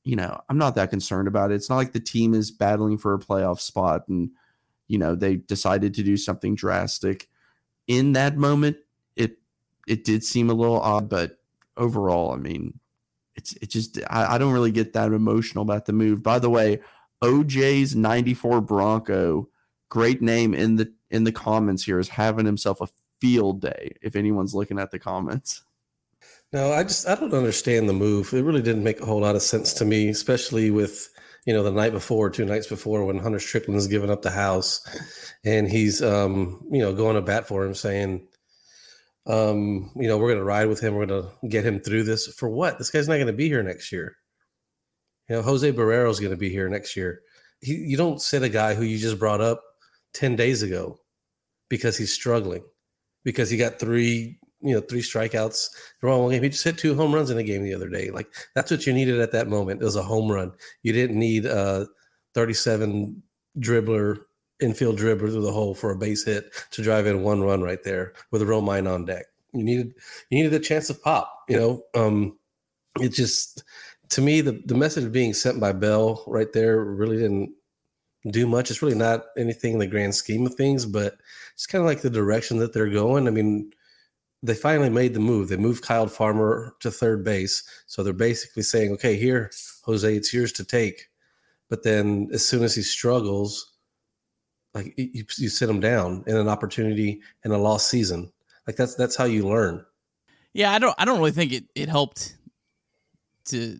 you 0.05 0.17
know, 0.17 0.38
I'm 0.49 0.59
not 0.59 0.75
that 0.75 0.91
concerned 0.91 1.29
about 1.29 1.51
it. 1.51 1.55
It's 1.55 1.71
not 1.71 1.77
like 1.77 1.93
the 1.93 2.01
team 2.01 2.35
is 2.35 2.51
battling 2.51 2.99
for 2.99 3.14
a 3.14 3.19
playoff 3.19 3.61
spot 3.61 4.07
and, 4.09 4.31
you 4.87 4.99
know, 4.99 5.14
they 5.14 5.37
decided 5.37 5.95
to 5.95 6.03
do 6.03 6.17
something 6.17 6.55
drastic. 6.55 7.29
In 7.87 8.12
that 8.12 8.37
moment, 8.37 8.77
it 9.17 9.38
it 9.87 10.05
did 10.05 10.23
seem 10.23 10.51
a 10.51 10.55
little 10.55 10.81
odd, 10.81 11.09
but 11.09 11.38
overall, 11.77 12.33
I 12.33 12.37
mean, 12.37 12.79
it's 13.35 13.55
it 13.55 13.71
just 13.71 13.99
I, 14.11 14.35
I 14.35 14.38
don't 14.38 14.53
really 14.53 14.73
get 14.73 14.93
that 14.93 15.12
emotional 15.12 15.62
about 15.62 15.87
the 15.87 15.93
move. 15.95 16.23
By 16.23 16.38
the 16.38 16.51
way, 16.51 16.81
OJ's 17.23 17.97
94 17.97 18.61
Bronco 18.61 19.49
great 19.88 20.22
name 20.22 20.55
in 20.55 20.77
the 20.77 20.92
in 21.11 21.24
the 21.24 21.33
comments 21.33 21.85
here 21.85 21.98
is 21.98 22.09
having 22.09 22.46
himself 22.46 22.81
a 22.81 22.88
field 23.20 23.61
day 23.61 23.92
if 24.03 24.14
anyone's 24.16 24.55
looking 24.55 24.79
at 24.79 24.90
the 24.90 24.98
comments. 24.98 25.64
No 26.53 26.72
i 26.72 26.83
just 26.83 27.07
i 27.07 27.14
don't 27.14 27.35
understand 27.35 27.88
the 27.88 27.94
move. 27.94 28.33
It 28.33 28.42
really 28.42 28.62
didn't 28.62 28.85
make 28.85 29.01
a 29.01 29.07
whole 29.07 29.20
lot 29.20 29.37
of 29.37 29.42
sense 29.42 29.72
to 29.74 29.85
me 29.85 30.09
especially 30.09 30.70
with 30.70 31.09
you 31.46 31.55
know 31.55 31.62
the 31.62 31.70
night 31.70 31.92
before 31.92 32.31
two 32.31 32.44
nights 32.44 32.66
before 32.66 33.05
when 33.05 33.18
hunter 33.18 33.38
strickland's 33.38 33.87
given 33.87 34.11
up 34.11 34.22
the 34.22 34.31
house 34.31 34.87
and 35.44 35.68
he's 35.68 36.03
um 36.03 36.62
you 36.70 36.81
know 36.81 36.94
going 36.94 37.14
to 37.14 37.22
bat 37.22 37.46
for 37.46 37.64
him 37.64 37.74
saying 37.74 38.27
um 39.27 39.90
you 39.96 40.09
know 40.09 40.18
we're 40.18 40.29
going 40.29 40.38
to 40.38 40.44
ride 40.44 40.68
with 40.68 40.81
him 40.81 40.94
we're 40.94 41.07
going 41.07 41.22
to 41.22 41.48
get 41.48 41.64
him 41.64 41.81
through 41.81 42.03
this. 42.03 42.27
For 42.27 42.48
what? 42.48 42.79
This 42.79 42.90
guy's 42.90 43.09
not 43.09 43.16
going 43.16 43.27
to 43.27 43.33
be 43.33 43.48
here 43.48 43.62
next 43.62 43.92
year. 43.92 44.16
You 45.29 45.37
know 45.37 45.42
jose 45.42 45.70
barrero's 45.70 46.20
going 46.20 46.33
to 46.33 46.37
be 46.37 46.51
here 46.51 46.68
next 46.68 46.96
year. 46.96 47.20
He, 47.61 47.74
you 47.74 47.96
don't 47.96 48.22
sit 48.22 48.42
a 48.42 48.48
guy 48.48 48.74
who 48.74 48.85
you 48.85 48.98
just 48.98 49.18
brought 49.18 49.40
up 49.40 49.62
10 50.14 50.37
days 50.37 50.62
ago 50.62 50.99
because 51.68 51.97
he's 51.97 52.12
struggling 52.12 52.64
because 53.25 53.51
he 53.51 53.57
got 53.57 53.79
three 53.79 54.38
you 54.61 54.75
know 54.75 54.81
three 54.81 55.03
strikeouts. 55.03 55.68
The 56.01 56.07
wrong 56.07 56.31
game. 56.31 56.42
He 56.42 56.49
just 56.49 56.64
hit 56.64 56.79
two 56.79 56.94
home 56.94 57.14
runs 57.14 57.31
in 57.31 57.38
a 57.38 57.42
game 57.42 57.62
the 57.62 57.75
other 57.75 57.88
day. 57.88 58.11
Like 58.11 58.29
that's 58.55 58.71
what 58.71 58.87
you 58.87 58.92
needed 58.92 59.21
at 59.21 59.33
that 59.33 59.49
moment. 59.49 59.83
It 59.83 59.85
was 59.85 59.97
a 59.97 60.03
home 60.03 60.31
run. 60.31 60.53
You 60.83 60.92
didn't 60.92 61.18
need 61.18 61.47
a 61.47 61.87
37 62.35 63.23
dribbler 63.59 64.18
infield 64.61 64.99
dribbler 64.99 65.31
through 65.31 65.42
the 65.42 65.53
hole 65.53 65.75
for 65.75 65.90
a 65.90 65.97
base 65.97 66.25
hit 66.25 66.53
to 66.73 66.83
drive 66.83 67.07
in 67.07 67.23
one 67.23 67.42
run 67.42 67.62
right 67.62 67.83
there 67.85 68.14
with 68.31 68.42
a 68.42 68.44
Romine 68.44 68.92
on 68.92 69.05
deck. 69.05 69.27
You 69.53 69.64
needed 69.64 69.94
you 70.31 70.42
needed 70.42 70.55
a 70.55 70.64
chance 70.64 70.90
of 70.90 71.03
pop 71.03 71.44
you 71.49 71.57
know? 71.57 71.83
Um 71.94 72.37
it 73.01 73.11
just 73.11 73.62
to 74.11 74.21
me 74.21 74.40
the, 74.40 74.61
the 74.64 74.75
message 74.75 75.12
being 75.12 75.33
sent 75.33 75.61
by 75.61 75.73
bell 75.73 76.25
right 76.27 76.53
there 76.53 76.85
really 76.85 77.16
didn't 77.16 77.55
do 78.31 78.46
much. 78.46 78.70
It's 78.70 78.83
really 78.83 78.96
not 78.96 79.26
anything 79.37 79.74
in 79.74 79.78
the 79.78 79.87
grand 79.87 80.14
scheme 80.14 80.46
of 80.46 80.54
things, 80.54 80.85
but 80.87 81.16
it's 81.54 81.66
kind 81.66 81.81
of 81.81 81.87
like 81.87 82.00
the 82.00 82.11
direction 82.11 82.59
that 82.59 82.72
they're 82.72 82.90
going. 82.90 83.26
I 83.26 83.31
mean, 83.31 83.72
they 84.42 84.54
finally 84.54 84.90
made 84.90 85.14
the 85.14 85.20
move. 85.20 85.48
They 85.48 85.57
moved 85.57 85.85
Kyle 85.85 86.07
Farmer 86.07 86.74
to 86.81 86.90
third 86.90 87.24
base. 87.24 87.62
So 87.87 88.02
they're 88.02 88.12
basically 88.12 88.62
saying, 88.62 88.92
okay, 88.92 89.16
here, 89.16 89.50
Jose, 89.85 90.14
it's 90.14 90.33
yours 90.33 90.52
to 90.52 90.64
take. 90.64 91.09
But 91.68 91.83
then 91.83 92.28
as 92.33 92.46
soon 92.46 92.62
as 92.62 92.74
he 92.74 92.83
struggles, 92.83 93.72
like 94.74 94.94
you, 94.96 95.24
you 95.37 95.48
sit 95.48 95.68
him 95.68 95.81
down 95.81 96.24
in 96.26 96.37
an 96.37 96.48
opportunity 96.48 97.20
in 97.44 97.50
a 97.50 97.59
lost 97.59 97.88
season. 97.88 98.33
Like 98.66 98.76
that's 98.76 98.94
that's 98.94 99.16
how 99.16 99.24
you 99.24 99.48
learn. 99.48 99.85
Yeah, 100.52 100.72
I 100.72 100.78
don't 100.78 100.94
I 100.98 101.04
don't 101.04 101.18
really 101.18 101.33
think 101.33 101.52
it, 101.52 101.64
it 101.74 101.88
helped 101.88 102.37
to 103.46 103.78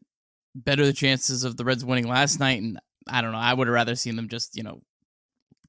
better 0.55 0.85
the 0.85 0.93
chances 0.93 1.45
of 1.45 1.57
the 1.57 1.65
Reds 1.65 1.85
winning 1.85 2.09
last 2.09 2.41
night. 2.41 2.63
And 2.63 2.79
I 3.09 3.23
don't 3.23 3.33
know. 3.33 3.39
I 3.39 3.55
would 3.55 3.67
have 3.67 3.75
rather 3.75 3.95
seen 3.95 4.17
them 4.17 4.29
just, 4.29 4.57
you 4.57 4.63
know, 4.63 4.83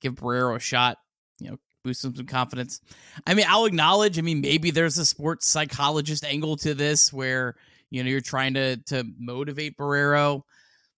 give 0.02 0.15
Barrero 0.15 0.56
a 0.56 0.60
shot, 0.60 0.97
you 1.39 1.49
know, 1.49 1.58
boost 1.84 2.04
him 2.04 2.15
some 2.15 2.25
confidence. 2.25 2.82
I 3.25 3.34
mean, 3.34 3.45
I'll 3.47 3.65
acknowledge, 3.65 4.19
I 4.19 4.21
mean, 4.21 4.41
maybe 4.41 4.71
there's 4.71 4.97
a 4.97 5.06
sports 5.06 5.47
psychologist 5.47 6.25
angle 6.25 6.58
to 6.58 6.73
this 6.73 7.13
where, 7.13 7.56
you 7.89 8.04
know, 8.04 8.10
you're 8.10 8.21
trying 8.21 8.54
to 8.56 8.78
to 8.88 9.04
motivate 9.17 9.78
Barrero. 9.78 10.41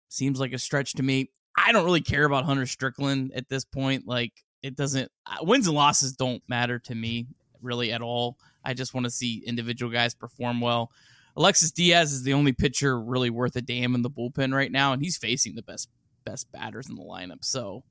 Seems 0.09 0.39
like 0.39 0.53
a 0.53 0.59
stretch 0.59 0.93
to 0.93 1.03
me. 1.03 1.29
I 1.57 1.71
don't 1.71 1.85
really 1.85 2.01
care 2.01 2.25
about 2.25 2.45
Hunter 2.45 2.65
Strickland 2.65 3.31
at 3.35 3.49
this 3.49 3.65
point. 3.65 4.07
Like, 4.07 4.33
it 4.63 4.75
doesn't, 4.75 5.11
uh, 5.25 5.43
wins 5.43 5.67
and 5.67 5.75
losses 5.75 6.13
don't 6.13 6.41
matter 6.47 6.79
to 6.79 6.95
me 6.95 7.27
really 7.61 7.91
at 7.91 8.01
all. 8.01 8.37
I 8.63 8.73
just 8.73 8.93
want 8.93 9.05
to 9.05 9.11
see 9.11 9.43
individual 9.45 9.91
guys 9.91 10.13
perform 10.13 10.61
well. 10.61 10.91
Alexis 11.35 11.71
Diaz 11.71 12.11
is 12.11 12.23
the 12.23 12.33
only 12.33 12.51
pitcher 12.51 12.99
really 12.99 13.29
worth 13.29 13.55
a 13.55 13.61
damn 13.61 13.95
in 13.95 14.01
the 14.01 14.09
bullpen 14.09 14.53
right 14.53 14.71
now, 14.71 14.93
and 14.93 15.01
he's 15.01 15.17
facing 15.17 15.55
the 15.55 15.63
best 15.63 15.89
best 16.25 16.51
batters 16.51 16.89
in 16.89 16.95
the 16.95 17.03
lineup. 17.03 17.43
So 17.43 17.83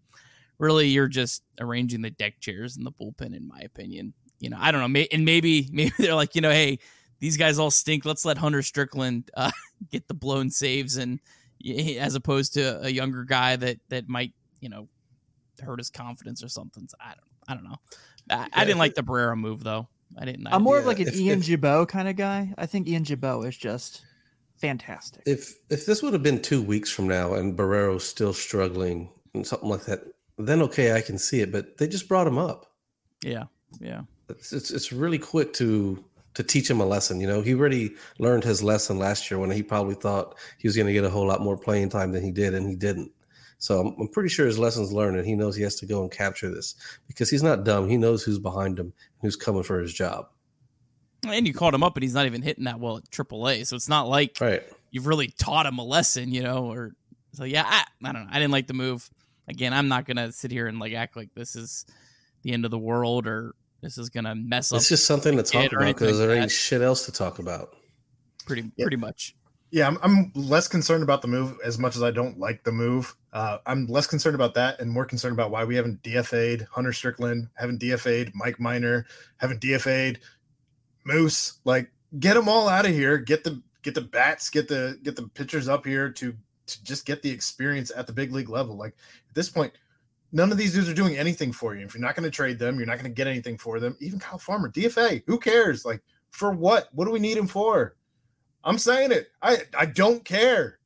really, 0.59 0.89
you're 0.89 1.09
just 1.09 1.43
arranging 1.61 2.03
the 2.03 2.11
deck 2.11 2.41
chairs 2.41 2.77
in 2.77 2.85
the 2.85 2.93
bullpen, 2.93 3.37
in 3.37 3.49
my 3.49 3.61
opinion. 3.61 4.15
You 4.39 4.51
know, 4.51 4.59
I 4.61 4.71
don't 4.71 4.93
know, 4.93 5.05
and 5.13 5.25
maybe 5.25 5.69
maybe 5.73 5.93
they're 5.99 6.15
like, 6.15 6.35
you 6.35 6.41
know, 6.41 6.51
hey, 6.51 6.79
these 7.19 7.37
guys 7.37 7.59
all 7.59 7.71
stink. 7.71 8.05
Let's 8.05 8.25
let 8.25 8.39
Hunter 8.39 8.63
Strickland 8.63 9.31
uh, 9.37 9.51
get 9.91 10.09
the 10.09 10.15
blown 10.15 10.51
saves, 10.51 10.97
and 10.97 11.21
as 11.99 12.15
opposed 12.15 12.55
to 12.55 12.83
a 12.85 12.89
younger 12.89 13.25
guy 13.25 13.57
that 13.57 13.79
that 13.89 14.09
might, 14.09 14.33
you 14.61 14.69
know, 14.69 14.89
hurt 15.61 15.79
his 15.79 15.91
confidence 15.91 16.43
or 16.43 16.49
something. 16.49 16.89
So 16.89 16.97
I 17.01 17.09
don't, 17.09 17.49
I 17.49 17.55
don't 17.55 17.65
know. 17.65 17.77
I, 18.31 18.49
I 18.53 18.65
didn't 18.65 18.79
like 18.79 18.95
the 18.95 19.03
Barrero 19.03 19.37
move 19.37 19.65
though. 19.65 19.89
I 20.19 20.25
didn't. 20.25 20.47
I'm 20.49 20.63
more 20.63 20.77
yeah, 20.77 20.81
of 20.81 20.87
like 20.87 21.01
an 21.01 21.09
if, 21.09 21.17
Ian 21.17 21.41
Gibaut 21.41 21.89
kind 21.89 22.09
of 22.09 22.17
guy. 22.17 22.53
I 22.59 22.67
think 22.67 22.89
Ian 22.89 23.05
Gibaut 23.05 23.47
is 23.47 23.57
just 23.57 24.03
fantastic. 24.61 25.23
If 25.27 25.55
if 25.71 25.87
this 25.87 26.03
would 26.03 26.13
have 26.13 26.23
been 26.23 26.43
two 26.43 26.63
weeks 26.63 26.91
from 26.91 27.09
now 27.09 27.35
and 27.35 27.57
Barrero's 27.57 28.05
still 28.05 28.33
struggling 28.33 29.11
and 29.35 29.47
something 29.47 29.69
like 29.69 29.85
that, 29.87 30.05
then 30.39 30.63
okay, 30.63 30.95
I 30.95 31.01
can 31.01 31.19
see 31.19 31.41
it. 31.41 31.51
But 31.51 31.79
they 31.79 31.89
just 31.89 32.09
brought 32.09 32.27
him 32.27 32.39
up. 32.39 32.67
Yeah, 33.23 33.45
yeah. 33.81 34.03
It's 34.29 34.53
it's, 34.53 34.71
it's 34.71 34.93
really 34.93 35.19
quick 35.19 35.53
to 35.55 36.05
to 36.35 36.43
teach 36.43 36.71
him 36.71 36.81
a 36.81 36.87
lesson. 36.87 37.21
You 37.21 37.27
know, 37.27 37.43
he 37.43 37.55
already 37.55 37.95
learned 38.19 38.45
his 38.45 38.63
lesson 38.63 38.99
last 38.99 39.31
year 39.31 39.41
when 39.41 39.51
he 39.51 39.63
probably 39.63 39.95
thought 39.95 40.37
he 40.59 40.69
was 40.69 40.77
going 40.77 40.87
to 40.87 40.93
get 40.93 41.05
a 41.05 41.11
whole 41.11 41.27
lot 41.27 41.41
more 41.41 41.57
playing 41.57 41.89
time 41.89 42.13
than 42.13 42.23
he 42.23 42.31
did, 42.31 42.55
and 42.55 42.69
he 42.69 42.77
didn't. 42.77 43.11
So 43.59 43.81
I'm, 43.81 43.95
I'm 44.01 44.09
pretty 44.09 44.31
sure 44.31 44.47
his 44.47 44.59
lesson's 44.59 44.93
learned, 44.93 45.19
and 45.19 45.27
he 45.27 45.35
knows 45.35 45.57
he 45.57 45.63
has 45.65 45.77
to 45.77 45.87
go 45.87 46.03
and 46.03 46.11
capture 46.11 46.51
this 46.51 46.75
because 47.07 47.29
he's 47.29 47.43
not 47.43 47.65
dumb. 47.65 47.89
He 47.89 47.97
knows 47.97 48.23
who's 48.23 48.39
behind 48.39 48.79
him, 48.79 48.93
who's 49.21 49.37
coming 49.37 49.63
for 49.63 49.81
his 49.81 49.93
job. 49.93 50.29
And 51.27 51.47
you 51.47 51.53
called 51.53 51.75
him 51.75 51.83
up, 51.83 51.95
but 51.95 52.03
he's 52.03 52.15
not 52.15 52.27
even 52.27 52.43
hitting 52.43 52.65
that 52.65 52.81
well 52.81 52.99
at 52.99 53.11
AAA. 53.11 53.67
So 53.67 53.77
it's 53.77 53.89
not 53.89 54.09
like 54.09 54.39
right. 54.41 54.63
you've 54.91 55.07
really 55.07 55.29
taught 55.29 55.67
him 55.67 55.79
a 55.79 55.85
lesson, 55.85 56.33
you 56.33 56.43
know. 56.43 56.65
Or 56.67 56.93
so 57.33 57.45
yeah, 57.45 57.65
I, 57.67 57.85
I 58.09 58.13
don't 58.13 58.25
know. 58.25 58.31
I 58.31 58.39
didn't 58.39 58.53
like 58.53 58.67
the 58.67 58.75
move. 58.75 59.09
Again, 59.49 59.73
I'm 59.73 59.89
not 59.89 60.07
gonna 60.07 60.33
sit 60.33 60.51
here 60.51 60.67
and 60.67 60.79
like 60.79 60.93
act 60.95 61.17
like 61.17 61.35
this 61.35 61.57
is 61.57 61.85
the 62.43 62.53
end 62.53 62.65
of 62.65 62.71
the 62.71 62.79
world 62.79 63.27
or 63.27 63.55
this 63.83 63.99
is 63.99 64.09
gonna 64.09 64.35
mess 64.35 64.73
up. 64.73 64.79
It's 64.79 64.89
just 64.89 65.07
something 65.07 65.37
to 65.37 65.43
talk 65.43 65.73
about 65.73 65.87
because 65.87 66.19
there 66.19 66.33
ain't 66.33 66.51
shit 66.51 66.83
else 66.83 67.07
to 67.07 67.13
talk 67.13 67.39
about. 67.39 67.77
Pretty 68.47 68.71
yeah. 68.77 68.85
pretty 68.85 68.97
much. 68.97 69.35
Yeah, 69.73 69.87
I'm, 69.87 69.99
I'm, 70.03 70.33
less 70.35 70.67
concerned 70.67 71.05
about 71.05 71.23
the 71.23 71.29
move 71.29 71.57
as 71.65 71.79
much 71.79 71.95
as 71.95 72.03
I 72.03 72.11
don't 72.11 72.41
like 72.41 72.65
the 72.65 72.73
move. 72.73 73.15
Uh, 73.33 73.59
I'm 73.67 73.87
less 73.87 74.07
concerned 74.07 74.35
about 74.35 74.55
that 74.55 74.81
and 74.81 74.91
more 74.91 75.05
concerned 75.05 75.33
about 75.33 75.53
why 75.53 75.65
we 75.65 75.77
haven't 75.77 76.03
DFA'd 76.03 76.67
Hunter 76.73 76.93
Strickland, 76.93 77.49
haven't 77.55 77.81
DFA'd 77.81 78.33
Mike 78.35 78.59
Minor, 78.59 79.07
haven't 79.37 79.61
DFA'd 79.61 80.19
Moose, 81.11 81.59
like 81.65 81.91
get 82.19 82.35
them 82.35 82.49
all 82.49 82.69
out 82.69 82.87
of 82.87 82.93
here. 82.93 83.19
Get 83.19 83.45
the 83.45 83.63
get 83.83 83.95
the 83.95 84.01
bats, 84.01 84.51
get 84.51 84.69
the 84.69 84.99
get 85.03 85.17
the 85.17 85.29
pitchers 85.29 85.69
up 85.69 85.85
here 85.85 86.11
to 86.11 86.35
to 86.67 86.85
just 86.85 87.07
get 87.07 87.23
the 87.23 87.31
experience 87.31 87.91
at 87.95 88.07
the 88.07 88.13
big 88.13 88.33
league 88.33 88.49
level. 88.49 88.77
Like 88.77 88.95
at 89.29 89.35
this 89.35 89.49
point, 89.49 89.73
none 90.33 90.53
of 90.53 90.59
these 90.59 90.75
dudes 90.75 90.89
are 90.89 90.95
doing 90.95 91.17
anything 91.17 91.53
for 91.53 91.75
you. 91.75 91.85
If 91.85 91.95
you're 91.95 92.03
not 92.03 92.15
going 92.15 92.25
to 92.25 92.31
trade 92.31 92.59
them, 92.59 92.77
you're 92.77 92.87
not 92.87 92.97
going 92.97 93.11
to 93.11 93.15
get 93.15 93.27
anything 93.27 93.59
for 93.59 93.81
them. 93.81 93.97
Even 94.01 94.19
Kyle 94.19 94.39
Farmer, 94.39 94.71
DFA, 94.71 95.23
who 95.27 95.39
cares? 95.39 95.85
Like 95.85 96.03
for 96.31 96.53
what? 96.53 96.89
What 96.93 97.07
do 97.07 97.11
we 97.11 97.19
need 97.19 97.37
him 97.37 97.49
for? 97.49 97.97
I'm 98.65 98.79
saying 98.79 99.13
it. 99.13 99.29
I 99.43 99.59
I 99.77 99.87
don't 99.87 100.25
care. 100.25 100.80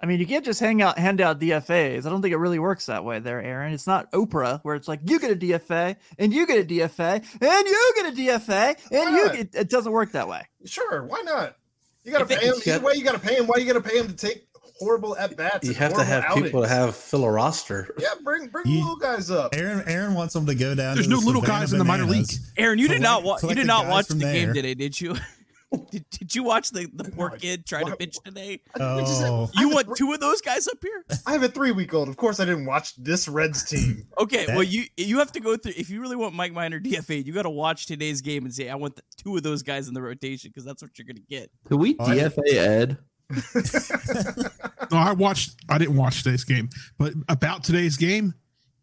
I 0.00 0.04
mean, 0.06 0.20
you 0.20 0.26
can't 0.26 0.44
just 0.44 0.60
hang 0.60 0.82
out, 0.82 0.98
hand 0.98 1.20
out 1.22 1.40
DFAs. 1.40 2.04
I 2.04 2.10
don't 2.10 2.20
think 2.20 2.32
it 2.32 2.36
really 2.36 2.58
works 2.58 2.86
that 2.86 3.02
way 3.04 3.18
there, 3.18 3.40
Aaron. 3.42 3.72
It's 3.72 3.86
not 3.86 4.12
Oprah 4.12 4.60
where 4.62 4.74
it's 4.74 4.88
like 4.88 5.00
you 5.04 5.18
get 5.18 5.30
a 5.30 5.36
DFA 5.36 5.96
and 6.18 6.34
you 6.34 6.46
get 6.46 6.58
a 6.60 6.64
DFA 6.64 7.14
and 7.40 7.66
you 7.66 7.92
get 7.96 8.12
a 8.12 8.16
DFA 8.16 8.76
and 8.92 9.16
you 9.16 9.32
get. 9.32 9.54
It 9.54 9.70
doesn't 9.70 9.90
work 9.92 10.12
that 10.12 10.28
way. 10.28 10.42
Sure, 10.66 11.02
why 11.04 11.22
not? 11.24 11.56
You 12.04 12.12
got 12.12 12.28
to 12.28 12.34
If 12.34 12.40
pay 12.40 12.46
him 12.46 12.54
either 12.66 12.84
way. 12.84 12.92
You 12.94 13.04
got 13.04 13.12
to 13.12 13.18
pay 13.18 13.36
him. 13.36 13.46
Why 13.46 13.56
you 13.56 13.64
got 13.72 13.82
to 13.82 13.88
pay 13.88 13.98
him 13.98 14.06
to 14.08 14.14
take 14.14 14.46
horrible 14.78 15.16
at 15.16 15.34
bats? 15.36 15.66
You 15.66 15.72
have 15.74 15.94
to 15.94 16.04
have 16.04 16.34
people 16.34 16.60
to 16.62 16.68
have 16.68 16.94
fill 16.94 17.24
a 17.24 17.30
roster. 17.32 17.88
Yeah, 17.98 18.08
bring 18.22 18.48
bring 18.48 18.66
You- 18.66 18.80
little 18.80 18.96
guys 18.96 19.30
up. 19.30 19.54
Aaron 19.56 19.82
Aaron 19.88 20.12
wants 20.14 20.34
them 20.34 20.44
to 20.46 20.54
go 20.54 20.74
down. 20.74 20.94
There's 20.96 21.08
no 21.08 21.20
the 21.20 21.26
little 21.26 21.40
Savannah 21.40 21.60
guys 21.60 21.72
in 21.72 21.78
the 21.78 21.84
minor 21.84 22.04
Bananas. 22.04 22.32
league. 22.32 22.40
Aaron, 22.58 22.78
you 22.78 22.86
did 22.88 23.00
not 23.00 23.22
Collect- 23.22 23.42
watch. 23.42 23.50
You 23.50 23.54
did 23.56 23.62
the 23.64 23.66
not 23.66 23.86
watch 23.88 24.06
from 24.08 24.18
the 24.18 24.24
game 24.26 24.44
there. 24.48 24.54
today, 24.54 24.74
did 24.74 25.00
you? 25.00 25.16
Oh, 25.72 25.84
did, 25.90 26.04
did 26.10 26.34
you 26.34 26.44
watch 26.44 26.70
the, 26.70 26.88
the 26.94 27.04
poor 27.10 27.30
No, 27.30 27.36
kid 27.36 27.66
try 27.66 27.82
to 27.82 27.96
pitch 27.96 28.18
today? 28.24 28.60
Oh, 28.78 29.50
You 29.58 29.68
want 29.70 29.88
have 29.88 29.96
two 29.96 30.12
of 30.12 30.20
those 30.20 30.40
guys 30.40 30.68
up 30.68 30.78
here? 30.80 31.04
I 31.26 31.32
have 31.32 31.42
a 31.42 31.48
three 31.48 31.72
week 31.72 31.92
old. 31.92 32.08
Of 32.08 32.16
course, 32.16 32.38
I 32.38 32.44
didn't 32.44 32.66
watch 32.66 32.94
this 32.96 33.26
Reds 33.28 33.64
team. 33.64 34.06
Okay, 34.18 34.46
That- 34.46 34.54
well 34.54 34.62
you 34.62 34.84
you 34.96 35.18
have 35.18 35.32
to 35.32 35.40
go 35.40 35.56
through 35.56 35.72
if 35.76 35.90
you 35.90 36.00
really 36.00 36.14
want 36.16 36.34
Mike 36.34 36.52
Minor 36.52 36.78
DFA, 36.80 37.24
you 37.26 37.32
got 37.32 37.42
to 37.42 37.50
watch 37.50 37.86
today's 37.86 38.20
game 38.20 38.44
and 38.44 38.54
say 38.54 38.68
I 38.68 38.76
want 38.76 38.96
the, 38.96 39.02
two 39.16 39.36
of 39.36 39.42
those 39.42 39.62
guys 39.62 39.88
in 39.88 39.94
the 39.94 40.00
rotation 40.02 40.50
because 40.50 40.64
that's 40.64 40.82
what 40.82 40.96
you're 40.98 41.06
gonna 41.06 41.20
get. 41.28 41.50
Could 41.64 41.80
we 41.80 41.96
Oh, 41.98 42.04
DFA 42.06 42.54
Ed? 42.54 42.98
No, 44.92 44.98
I 44.98 45.12
watched. 45.12 45.56
I 45.68 45.78
didn't 45.78 45.96
watch 45.96 46.22
today's 46.22 46.44
game, 46.44 46.68
but 46.96 47.12
about 47.28 47.64
today's 47.64 47.96
game, 47.96 48.34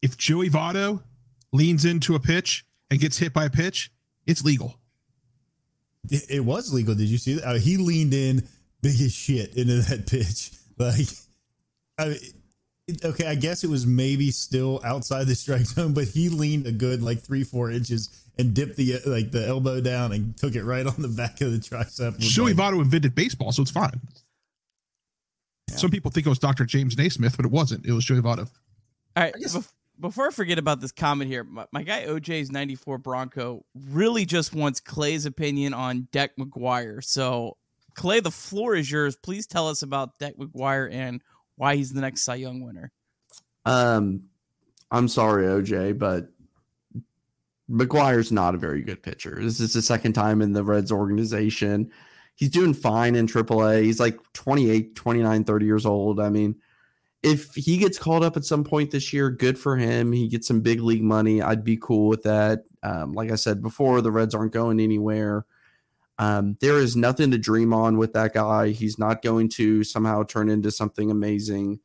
if 0.01 0.17
Joey 0.17 0.49
Votto 0.49 1.01
leans 1.53 1.85
into 1.85 2.15
a 2.15 2.19
pitch 2.19 2.65
and 2.91 2.99
gets 2.99 3.17
hit 3.17 3.31
by 3.33 3.45
a 3.45 3.49
pitch, 3.49 3.89
it's 4.27 4.43
legal. 4.43 4.79
It, 6.09 6.23
it 6.29 6.39
was 6.41 6.73
legal. 6.73 6.95
Did 6.95 7.07
you 7.07 7.17
see 7.17 7.35
that? 7.35 7.45
Uh, 7.47 7.53
he 7.55 7.77
leaned 7.77 8.13
in 8.13 8.47
big 8.81 8.99
as 9.01 9.13
shit 9.13 9.55
into 9.55 9.75
that 9.81 10.07
pitch. 10.09 10.51
Like, 10.77 11.07
I 11.97 12.05
mean, 12.09 12.17
it- 12.87 13.05
okay, 13.05 13.27
I 13.27 13.35
guess 13.35 13.63
it 13.63 13.69
was 13.69 13.85
maybe 13.85 14.29
still 14.31 14.81
outside 14.83 15.25
the 15.27 15.35
strike 15.35 15.65
zone, 15.65 15.93
but 15.93 16.05
he 16.09 16.29
leaned 16.29 16.67
a 16.67 16.71
good 16.71 17.01
like 17.01 17.21
three, 17.21 17.43
four 17.43 17.71
inches 17.71 18.09
and 18.37 18.53
dipped 18.53 18.75
the 18.77 18.99
like 19.05 19.31
the 19.31 19.47
elbow 19.47 19.79
down 19.79 20.11
and 20.11 20.35
took 20.35 20.55
it 20.55 20.63
right 20.63 20.85
on 20.85 20.95
the 20.97 21.07
back 21.07 21.39
of 21.41 21.51
the 21.51 21.59
tricep. 21.59 22.13
with, 22.13 22.19
Joey 22.19 22.53
like, 22.53 22.73
Votto 22.73 22.81
invented 22.81 23.13
baseball, 23.15 23.51
so 23.51 23.61
it's 23.61 23.71
fine. 23.71 24.01
Some 25.69 25.89
people 25.91 26.11
think 26.11 26.25
it 26.25 26.29
was 26.29 26.39
Dr. 26.39 26.65
James 26.65 26.97
Naismith, 26.97 27.35
but 27.37 27.45
it 27.45 27.51
wasn't. 27.51 27.85
It 27.85 27.93
was 27.93 28.05
Joey 28.05 28.19
Votto. 28.21 28.49
All 29.15 29.23
right, 29.23 29.33
I 29.35 29.39
guess- 29.39 29.55
bef- 29.55 29.71
before 29.99 30.27
I 30.27 30.31
forget 30.31 30.57
about 30.57 30.81
this 30.81 30.91
comment 30.91 31.29
here, 31.29 31.43
my, 31.43 31.65
my 31.71 31.83
guy 31.83 32.05
OJ's 32.05 32.51
94 32.51 32.97
Bronco 32.97 33.63
really 33.89 34.25
just 34.25 34.53
wants 34.53 34.79
Clay's 34.79 35.25
opinion 35.25 35.73
on 35.73 36.07
Deck 36.11 36.35
McGuire. 36.37 37.03
So, 37.03 37.57
Clay, 37.95 38.19
the 38.19 38.31
floor 38.31 38.75
is 38.75 38.89
yours. 38.89 39.15
Please 39.15 39.45
tell 39.47 39.67
us 39.67 39.81
about 39.81 40.17
Deck 40.19 40.35
McGuire 40.37 40.91
and 40.91 41.21
why 41.55 41.75
he's 41.75 41.93
the 41.93 42.01
next 42.01 42.23
Cy 42.23 42.35
Young 42.35 42.61
winner. 42.61 42.91
Um, 43.65 44.23
I'm 44.91 45.07
sorry, 45.07 45.45
OJ, 45.45 45.97
but 45.97 46.27
McGuire's 47.69 48.31
not 48.31 48.55
a 48.55 48.57
very 48.59 48.81
good 48.81 49.01
pitcher. 49.01 49.37
This 49.39 49.59
is 49.59 49.73
the 49.73 49.81
second 49.81 50.13
time 50.13 50.41
in 50.41 50.53
the 50.53 50.63
Reds 50.63 50.91
organization. 50.91 51.91
He's 52.35 52.49
doing 52.49 52.73
fine 52.73 53.15
in 53.15 53.27
AAA. 53.27 53.83
He's 53.83 53.99
like 53.99 54.19
28, 54.33 54.95
29, 54.95 55.43
30 55.43 55.65
years 55.65 55.85
old. 55.85 56.19
I 56.19 56.29
mean, 56.29 56.55
if 57.23 57.55
he 57.55 57.77
gets 57.77 57.97
called 57.97 58.23
up 58.23 58.35
at 58.35 58.45
some 58.45 58.65
point 58.65 58.91
this 58.91 59.13
year, 59.13 59.29
good 59.29 59.57
for 59.57 59.77
him. 59.77 60.11
He 60.11 60.27
gets 60.27 60.47
some 60.47 60.59
big 60.61 60.81
league 60.81 61.03
money. 61.03 61.41
I'd 61.41 61.63
be 61.63 61.77
cool 61.77 62.09
with 62.09 62.23
that. 62.23 62.65
Um, 62.83 63.13
like 63.13 63.31
I 63.31 63.35
said 63.35 63.61
before, 63.61 64.01
the 64.01 64.11
Reds 64.11 64.35
aren't 64.35 64.51
going 64.51 64.81
anywhere. 64.81 65.45
Um, 66.19 66.57
there 66.59 66.77
is 66.77 66.95
nothing 66.95 67.31
to 67.31 67.37
dream 67.37 67.73
on 67.73 67.97
with 67.97 68.13
that 68.13 68.33
guy. 68.33 68.69
He's 68.69 68.99
not 68.99 69.21
going 69.21 69.49
to 69.49 69.83
somehow 69.83 70.23
turn 70.23 70.49
into 70.49 70.69
something 70.69 71.09
amazing. 71.09 71.79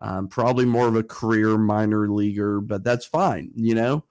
Um, 0.00 0.28
probably 0.28 0.66
more 0.66 0.86
of 0.86 0.94
a 0.94 1.02
career 1.02 1.58
minor 1.58 2.08
leaguer, 2.08 2.60
but 2.60 2.84
that's 2.84 3.04
fine. 3.04 3.50
You 3.56 3.74
know, 3.74 4.04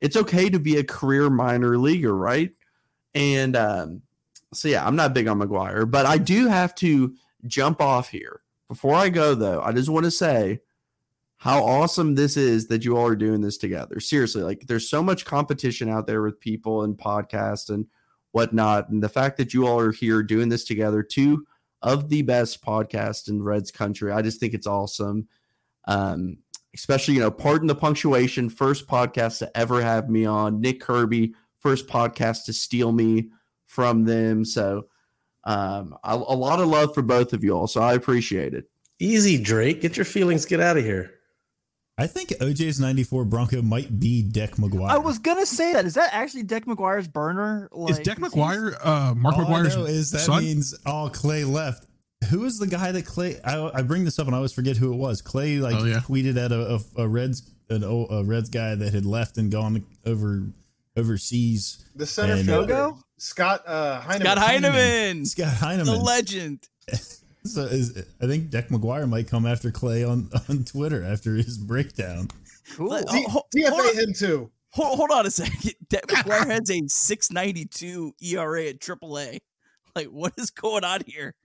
it's 0.00 0.16
okay 0.16 0.50
to 0.50 0.58
be 0.58 0.76
a 0.76 0.84
career 0.84 1.30
minor 1.30 1.78
leaguer, 1.78 2.14
right? 2.14 2.50
And 3.14 3.54
um, 3.54 4.02
so, 4.52 4.68
yeah, 4.68 4.84
I'm 4.84 4.96
not 4.96 5.14
big 5.14 5.28
on 5.28 5.38
McGuire, 5.38 5.88
but 5.88 6.04
I 6.04 6.18
do 6.18 6.48
have 6.48 6.74
to 6.76 7.14
jump 7.46 7.80
off 7.80 8.08
here. 8.08 8.40
Before 8.68 8.94
I 8.94 9.08
go, 9.08 9.34
though, 9.34 9.62
I 9.62 9.72
just 9.72 9.88
want 9.88 10.04
to 10.04 10.10
say 10.10 10.60
how 11.38 11.62
awesome 11.62 12.14
this 12.14 12.36
is 12.36 12.66
that 12.68 12.84
you 12.84 12.96
all 12.96 13.06
are 13.06 13.16
doing 13.16 13.40
this 13.40 13.58
together. 13.58 14.00
Seriously, 14.00 14.42
like 14.42 14.66
there's 14.66 14.88
so 14.88 15.02
much 15.02 15.24
competition 15.24 15.88
out 15.88 16.06
there 16.06 16.22
with 16.22 16.40
people 16.40 16.82
and 16.82 16.96
podcasts 16.96 17.68
and 17.68 17.86
whatnot. 18.32 18.88
And 18.88 19.02
the 19.02 19.08
fact 19.08 19.36
that 19.36 19.54
you 19.54 19.66
all 19.66 19.78
are 19.78 19.92
here 19.92 20.22
doing 20.22 20.48
this 20.48 20.64
together, 20.64 21.02
two 21.02 21.46
of 21.82 22.08
the 22.08 22.22
best 22.22 22.64
podcasts 22.64 23.28
in 23.28 23.42
Reds 23.42 23.70
country, 23.70 24.10
I 24.10 24.22
just 24.22 24.40
think 24.40 24.54
it's 24.54 24.66
awesome. 24.66 25.28
Um, 25.86 26.38
especially, 26.74 27.14
you 27.14 27.20
know, 27.20 27.30
pardon 27.30 27.68
the 27.68 27.74
punctuation, 27.74 28.50
first 28.50 28.86
podcast 28.86 29.38
to 29.38 29.56
ever 29.56 29.80
have 29.80 30.10
me 30.10 30.24
on. 30.24 30.60
Nick 30.60 30.80
Kirby, 30.80 31.34
first 31.60 31.86
podcast 31.86 32.44
to 32.46 32.52
steal 32.52 32.92
me 32.92 33.30
from 33.66 34.04
them. 34.04 34.44
So 34.44 34.86
um, 35.46 35.96
a, 36.04 36.14
a 36.14 36.36
lot 36.36 36.60
of 36.60 36.68
love 36.68 36.92
for 36.92 37.00
both 37.02 37.32
of 37.32 37.42
you 37.42 37.52
all. 37.56 37.66
So 37.66 37.80
I 37.80 37.94
appreciate 37.94 38.52
it. 38.52 38.68
Easy, 38.98 39.38
Drake. 39.42 39.80
Get 39.80 39.96
your 39.96 40.04
feelings. 40.04 40.44
Get 40.44 40.60
out 40.60 40.76
of 40.76 40.84
here. 40.84 41.12
I 41.98 42.06
think 42.06 42.28
OJ's 42.30 42.78
94 42.78 43.24
Bronco 43.24 43.62
might 43.62 43.98
be 43.98 44.22
Deck 44.22 44.56
McGuire. 44.56 44.90
I 44.90 44.98
was 44.98 45.18
gonna 45.18 45.46
say 45.46 45.72
that. 45.72 45.86
Is 45.86 45.94
that 45.94 46.10
actually 46.12 46.42
Deck 46.42 46.66
McGuire's 46.66 47.08
burner? 47.08 47.70
is 47.88 47.98
Deck 48.00 48.18
McGuire 48.18 48.76
uh, 48.84 49.14
Mark 49.14 49.36
All 49.38 49.46
I 49.46 49.62
McGwire's 49.62 49.76
know 49.76 49.84
is 49.86 50.10
that 50.10 50.18
son? 50.18 50.42
means 50.44 50.74
all 50.84 51.08
Clay 51.08 51.44
left. 51.44 51.86
Who 52.30 52.44
is 52.44 52.58
the 52.58 52.66
guy 52.66 52.92
that 52.92 53.06
Clay? 53.06 53.40
I, 53.42 53.70
I 53.78 53.82
bring 53.82 54.04
this 54.04 54.18
up 54.18 54.26
and 54.26 54.34
I 54.34 54.38
always 54.38 54.52
forget 54.52 54.76
who 54.76 54.92
it 54.92 54.96
was. 54.96 55.22
Clay 55.22 55.56
like 55.58 55.76
Oh, 55.76 55.84
yeah. 55.84 56.00
tweeted 56.00 56.36
at 56.36 56.52
a, 56.52 56.74
a, 56.98 57.02
a 57.04 57.08
Reds 57.08 57.50
an, 57.70 57.82
o- 57.84 58.06
a 58.10 58.24
Reds 58.24 58.48
guy 58.50 58.74
that 58.74 58.92
had 58.92 59.06
left 59.06 59.38
and 59.38 59.50
gone 59.50 59.84
over 60.04 60.48
overseas. 60.96 61.84
The 61.94 62.06
center 62.06 62.34
And, 62.34 62.48
uh, 62.48 62.52
fielder, 62.66 62.74
Shogo? 62.74 63.02
Scott 63.18 63.62
uh, 63.66 64.00
Heineman. 64.00 64.26
Scott 64.26 64.38
Heineman, 64.38 65.24
Scott 65.26 65.84
the 65.84 65.96
legend. 65.96 66.68
So 67.46 67.62
is, 67.62 67.96
I 68.20 68.26
think 68.26 68.50
Deck 68.50 68.70
McGuire 68.70 69.08
might 69.08 69.28
come 69.28 69.46
after 69.46 69.70
Clay 69.70 70.02
on 70.02 70.28
on 70.48 70.64
Twitter 70.64 71.04
after 71.04 71.36
his 71.36 71.56
breakdown. 71.58 72.28
Cool. 72.74 72.88
Let- 72.88 73.04
Oh, 73.08 73.28
ho- 73.28 73.42
DFA 73.56 73.94
him 73.94 74.12
too. 74.12 74.50
Hold, 74.70 74.96
hold 74.98 75.10
on 75.12 75.26
a 75.26 75.30
second. 75.30 75.74
Deck 75.88 76.08
McGuire 76.08 76.44
has 76.50 76.68
a 76.70 76.82
692 76.88 78.14
ERA 78.20 78.64
at 78.66 78.80
AAA. 78.80 79.38
Like, 79.94 80.08
what 80.08 80.32
is 80.36 80.50
going 80.50 80.82
on 80.82 81.02
here? 81.06 81.36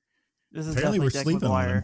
This 0.51 0.65
is 0.65 0.75
Apparently 0.75 0.97
definitely 0.97 1.05
we're 1.05 1.09
Deck 1.11 1.23
sleeping 1.23 1.47
on 1.49 1.65
McGuire. 1.65 1.73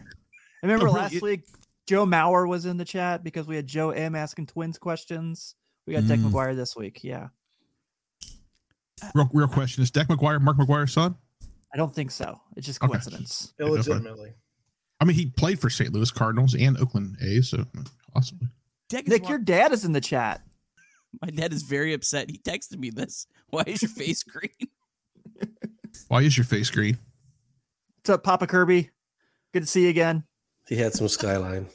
I 0.64 0.66
remember 0.66 0.84
really? 0.86 0.98
last 0.98 1.22
week 1.22 1.42
Joe 1.86 2.04
Mauer 2.04 2.48
was 2.48 2.66
in 2.66 2.76
the 2.76 2.84
chat 2.84 3.22
because 3.22 3.46
we 3.46 3.54
had 3.54 3.68
Joe 3.68 3.90
M 3.90 4.16
asking 4.16 4.46
twins 4.48 4.78
questions. 4.78 5.54
We 5.86 5.94
got 5.94 6.08
Deck 6.08 6.18
Mm. 6.18 6.32
McGuire 6.32 6.56
this 6.56 6.74
week. 6.74 7.04
Yeah. 7.04 7.28
Real, 9.14 9.28
real 9.32 9.48
question: 9.48 9.82
Is 9.82 9.90
Deck 9.90 10.08
McGuire 10.08 10.40
Mark 10.40 10.56
McGwire's 10.56 10.92
son? 10.92 11.16
I 11.72 11.76
don't 11.76 11.94
think 11.94 12.10
so. 12.10 12.40
It's 12.56 12.66
just 12.66 12.82
Okay. 12.82 12.90
coincidence. 12.92 13.52
Illegitimately. 13.60 14.32
I 15.00 15.04
mean, 15.04 15.16
he 15.16 15.26
played 15.26 15.60
for 15.60 15.70
St. 15.70 15.92
Louis 15.92 16.10
Cardinals 16.10 16.54
and 16.54 16.76
Oakland 16.78 17.16
A's, 17.22 17.50
so 17.50 17.64
possibly. 18.14 18.48
Deck 18.88 19.04
is 19.04 19.10
Nick, 19.10 19.22
wa- 19.24 19.28
your 19.30 19.38
dad 19.38 19.72
is 19.72 19.84
in 19.84 19.92
the 19.92 20.00
chat. 20.00 20.40
my 21.22 21.28
dad 21.30 21.52
is 21.52 21.62
very 21.62 21.92
upset. 21.92 22.30
He 22.30 22.38
texted 22.38 22.78
me 22.78 22.90
this. 22.90 23.26
Why 23.50 23.64
is 23.66 23.82
your 23.82 23.90
face 23.90 24.22
green? 24.22 24.50
Why 26.08 26.22
is 26.22 26.36
your 26.36 26.44
face 26.44 26.70
green? 26.70 26.96
What's 27.96 28.10
up, 28.10 28.22
Papa 28.22 28.46
Kirby? 28.46 28.90
Good 29.52 29.60
to 29.60 29.66
see 29.66 29.84
you 29.84 29.88
again. 29.90 30.24
He 30.68 30.76
had 30.76 30.92
some 30.94 31.08
skyline. 31.08 31.66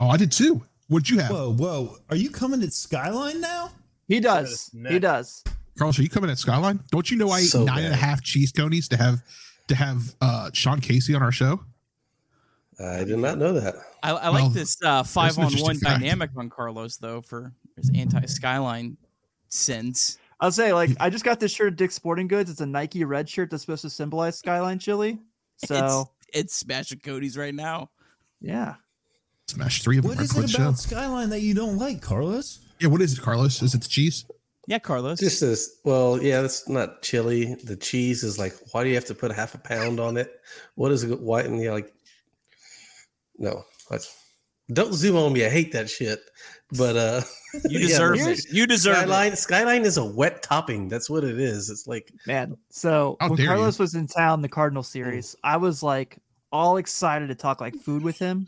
Oh, 0.00 0.08
I 0.08 0.16
did 0.16 0.32
too. 0.32 0.62
What'd 0.88 1.08
you 1.08 1.18
have, 1.18 1.30
Whoa, 1.30 1.52
whoa! 1.54 1.96
Are 2.10 2.16
you 2.16 2.28
coming 2.30 2.60
to 2.60 2.70
Skyline 2.70 3.40
now? 3.40 3.70
He 4.06 4.20
does. 4.20 4.68
Goodness, 4.70 4.92
He 4.92 4.98
does. 4.98 5.44
Carlos? 5.78 5.98
Are 5.98 6.02
you 6.02 6.08
coming 6.08 6.30
at 6.30 6.38
Skyline? 6.38 6.80
Don't 6.90 7.10
you 7.10 7.16
know 7.16 7.30
I 7.30 7.38
ate 7.40 7.44
So 7.46 7.64
nine 7.64 7.84
and 7.84 7.92
a 7.94 7.96
half 7.96 8.22
cheese 8.22 8.52
coneys 8.52 8.88
to 8.88 8.96
have 8.96 9.22
to 9.68 9.74
have 9.74 10.14
uh 10.20 10.50
Sean 10.52 10.80
Casey 10.80 11.14
on 11.14 11.22
our 11.22 11.32
show? 11.32 11.60
I 12.80 13.04
did 13.04 13.18
not 13.18 13.38
know 13.38 13.52
that. 13.52 13.76
I, 14.02 14.10
I 14.10 14.30
Well, 14.30 14.44
like 14.46 14.52
this 14.52 14.76
uh, 14.82 15.02
five 15.04 15.38
on 15.38 15.52
one 15.58 15.78
dynamic 15.80 16.30
on 16.36 16.50
Carlos, 16.50 16.96
though, 16.96 17.20
for 17.20 17.52
his 17.76 17.90
anti 17.94 18.24
skyline 18.26 18.96
sins. 19.48 20.18
I'll 20.40 20.50
say, 20.50 20.72
like, 20.72 20.90
I 20.98 21.08
just 21.08 21.24
got 21.24 21.38
this 21.38 21.52
shirt 21.52 21.68
at 21.74 21.76
Dick's 21.76 21.94
Sporting 21.94 22.26
Goods. 22.26 22.50
It's 22.50 22.60
a 22.60 22.66
Nike 22.66 23.04
red 23.04 23.28
shirt 23.28 23.50
that's 23.50 23.62
supposed 23.62 23.82
to 23.82 23.90
symbolize 23.90 24.36
Skyline 24.36 24.80
Chili. 24.80 25.20
So, 25.64 26.10
It's, 26.32 26.38
it's 26.40 26.56
smashing 26.56 26.98
Cody's 26.98 27.36
right 27.38 27.54
now. 27.54 27.90
yeah. 28.40 28.74
Smash 29.46 29.82
three 29.82 29.98
of 29.98 30.02
them. 30.02 30.08
What 30.10 30.18
Our 30.18 30.24
is 30.24 30.32
quick 30.32 30.44
it 30.46 30.50
show. 30.50 30.62
about 30.62 30.78
Skyline 30.78 31.30
that 31.30 31.42
you 31.42 31.54
don't 31.54 31.78
like, 31.78 32.02
Carlos? 32.02 32.58
Yeah, 32.80 32.88
what 32.88 33.00
is 33.02 33.16
it, 33.16 33.22
Carlos? 33.22 33.62
Is 33.62 33.74
it 33.74 33.82
the 33.82 33.88
cheese? 33.88 34.24
Yeah, 34.66 34.78
Carlos. 34.78 35.20
Just 35.20 35.42
as 35.42 35.68
well, 35.84 36.22
yeah, 36.22 36.40
that's 36.42 36.68
not 36.68 37.02
chili. 37.02 37.54
The 37.64 37.76
cheese 37.76 38.22
is 38.24 38.38
like, 38.38 38.54
why 38.72 38.82
do 38.82 38.88
you 38.88 38.94
have 38.94 39.04
to 39.06 39.14
put 39.14 39.30
half 39.32 39.54
a 39.54 39.58
pound 39.58 40.00
on 40.00 40.16
it? 40.16 40.32
What 40.74 40.90
is 40.92 41.04
it? 41.04 41.20
Why? 41.20 41.42
And 41.42 41.60
you're 41.60 41.74
like, 41.74 41.92
no, 43.38 43.64
that's, 43.90 44.14
don't 44.72 44.94
zoom 44.94 45.16
on 45.16 45.32
me. 45.32 45.44
I 45.44 45.50
hate 45.50 45.72
that 45.72 45.90
shit. 45.90 46.20
But 46.78 46.96
uh, 46.96 47.20
you 47.68 47.78
deserve 47.86 48.16
here's- 48.18 48.46
it. 48.46 48.52
You 48.52 48.66
deserve 48.66 48.96
Skyline. 48.96 49.32
it. 49.32 49.38
Skyline 49.38 49.82
is 49.82 49.96
a 49.98 50.04
wet 50.04 50.42
topping. 50.42 50.88
That's 50.88 51.10
what 51.10 51.24
it 51.24 51.38
is. 51.38 51.68
It's 51.70 51.86
like 51.86 52.10
Man, 52.26 52.56
so 52.70 53.16
How 53.20 53.28
when 53.28 53.36
dare 53.36 53.44
you. 53.44 53.50
Carlos 53.50 53.78
was 53.78 53.94
in 53.94 54.06
town, 54.06 54.40
the 54.42 54.48
Cardinal 54.48 54.82
series, 54.82 55.36
I 55.44 55.58
was 55.58 55.82
like 55.82 56.18
all 56.50 56.76
excited 56.78 57.28
to 57.28 57.34
talk 57.34 57.60
like 57.60 57.74
food 57.76 58.02
with 58.02 58.18
him. 58.18 58.46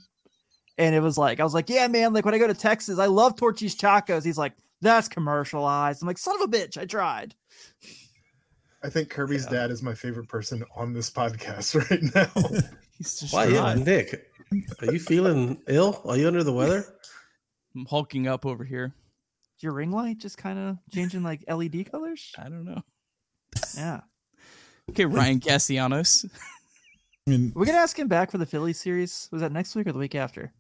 And 0.79 0.95
it 0.95 1.01
was 1.01 1.17
like, 1.19 1.41
I 1.41 1.45
was 1.45 1.55
like, 1.55 1.69
yeah, 1.71 1.87
man, 1.89 2.13
like 2.13 2.25
when 2.25 2.35
I 2.35 2.39
go 2.39 2.47
to 2.47 2.55
Texas, 2.55 2.99
I 2.99 3.07
love 3.07 3.37
Torchy's 3.37 3.75
Tacos. 3.75 4.25
He's 4.25 4.37
like, 4.39 4.53
that's 4.81 5.09
commercialized. 5.09 6.03
I'm 6.03 6.09
like, 6.09 6.19
son 6.19 6.37
of 6.37 6.43
a 6.43 6.53
bitch, 6.53 6.79
I 6.79 6.85
tried. 6.85 7.35
I 8.83 8.91
think 8.91 9.11
Kirby's 9.11 9.47
dad 9.47 9.71
is 9.71 9.83
my 9.83 9.95
favorite 9.95 10.29
person 10.29 10.63
on 10.77 10.93
this 10.93 11.11
podcast 11.11 11.75
right 11.91 12.03
now. 12.15 12.61
He's 12.99 13.21
just 13.21 13.33
why, 13.33 13.49
dry. 13.49 13.75
Nick? 13.75 14.31
Are 14.81 14.93
you 14.93 14.99
feeling 14.99 15.61
ill? 15.67 16.01
Are 16.05 16.17
you 16.17 16.27
under 16.29 16.45
the 16.45 16.53
weather? 16.53 16.85
I'm 17.75 17.87
hulking 17.87 18.29
up 18.29 18.47
over 18.47 18.65
here. 18.65 18.95
Is 19.57 19.63
your 19.63 19.73
ring 19.73 19.91
light 19.91 20.19
just 20.19 20.39
kind 20.39 20.59
of 20.59 20.79
changing 20.93 21.23
like 21.23 21.45
LED 21.49 21.91
colors? 21.91 22.33
I 22.39 22.45
don't 22.45 22.65
know. 22.65 22.83
Yeah. 23.77 24.01
Okay, 24.91 25.05
Ryan 25.05 25.41
Castellanos. 25.41 26.27
I 27.27 27.31
mean, 27.31 27.53
We're 27.57 27.65
going 27.65 27.77
to 27.77 27.83
ask 27.83 27.99
him 27.99 28.07
back 28.07 28.31
for 28.31 28.39
the 28.39 28.47
Philly 28.47 28.73
series. 28.73 29.29
Was 29.33 29.41
that 29.41 29.51
next 29.51 29.75
week 29.75 29.89
or 29.89 29.93
the 29.93 29.99
week 29.99 30.15
after? 30.15 30.53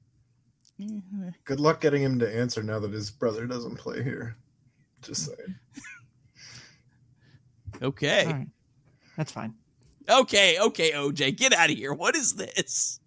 Mm-hmm. 0.80 1.28
Good 1.44 1.60
luck 1.60 1.80
getting 1.80 2.02
him 2.02 2.18
to 2.18 2.36
answer 2.36 2.62
now 2.62 2.78
that 2.78 2.92
his 2.92 3.10
brother 3.10 3.46
doesn't 3.46 3.76
play 3.76 4.02
here. 4.02 4.36
Just 5.02 5.26
saying. 5.26 5.56
Okay. 7.82 8.24
All 8.24 8.32
right. 8.32 8.46
That's 9.18 9.32
fine. 9.32 9.54
Okay, 10.08 10.58
okay, 10.58 10.92
OJ, 10.92 11.36
get 11.36 11.52
out 11.52 11.68
of 11.68 11.76
here. 11.76 11.92
What 11.92 12.16
is 12.16 12.34
this? 12.34 13.00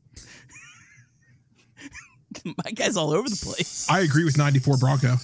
My 2.45 2.71
guy's 2.71 2.95
all 2.97 3.11
over 3.11 3.27
the 3.27 3.35
place. 3.43 3.87
I 3.89 4.01
agree 4.01 4.25
with 4.25 4.37
94 4.37 4.77
Bronco. 4.77 5.15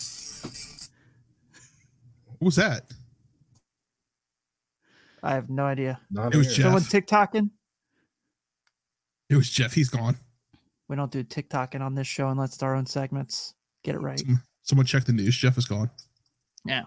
What 2.39 2.41
was 2.41 2.55
that? 2.55 2.91
I 5.21 5.33
have 5.33 5.49
no 5.49 5.65
idea. 5.65 5.99
Not 6.09 6.33
It 6.33 6.37
was 6.37 6.47
here. 6.47 6.55
Jeff. 6.55 6.63
Someone 6.65 6.81
TikToking? 6.83 7.49
It 9.29 9.35
was 9.35 9.49
Jeff. 9.49 9.73
He's 9.73 9.89
gone. 9.89 10.17
We 10.88 10.95
don't 10.95 11.11
do 11.11 11.23
TikToking 11.23 11.81
on 11.81 11.95
this 11.95 12.07
show 12.07 12.29
unless 12.29 12.53
it's 12.53 12.63
our 12.63 12.75
own 12.75 12.86
segments. 12.86 13.53
Get 13.83 13.95
it 13.95 14.01
right. 14.01 14.21
Someone 14.63 14.86
check 14.86 15.05
the 15.05 15.13
news. 15.13 15.38
Jeff 15.38 15.57
is 15.57 15.65
gone. 15.65 15.89
Yeah. 16.65 16.83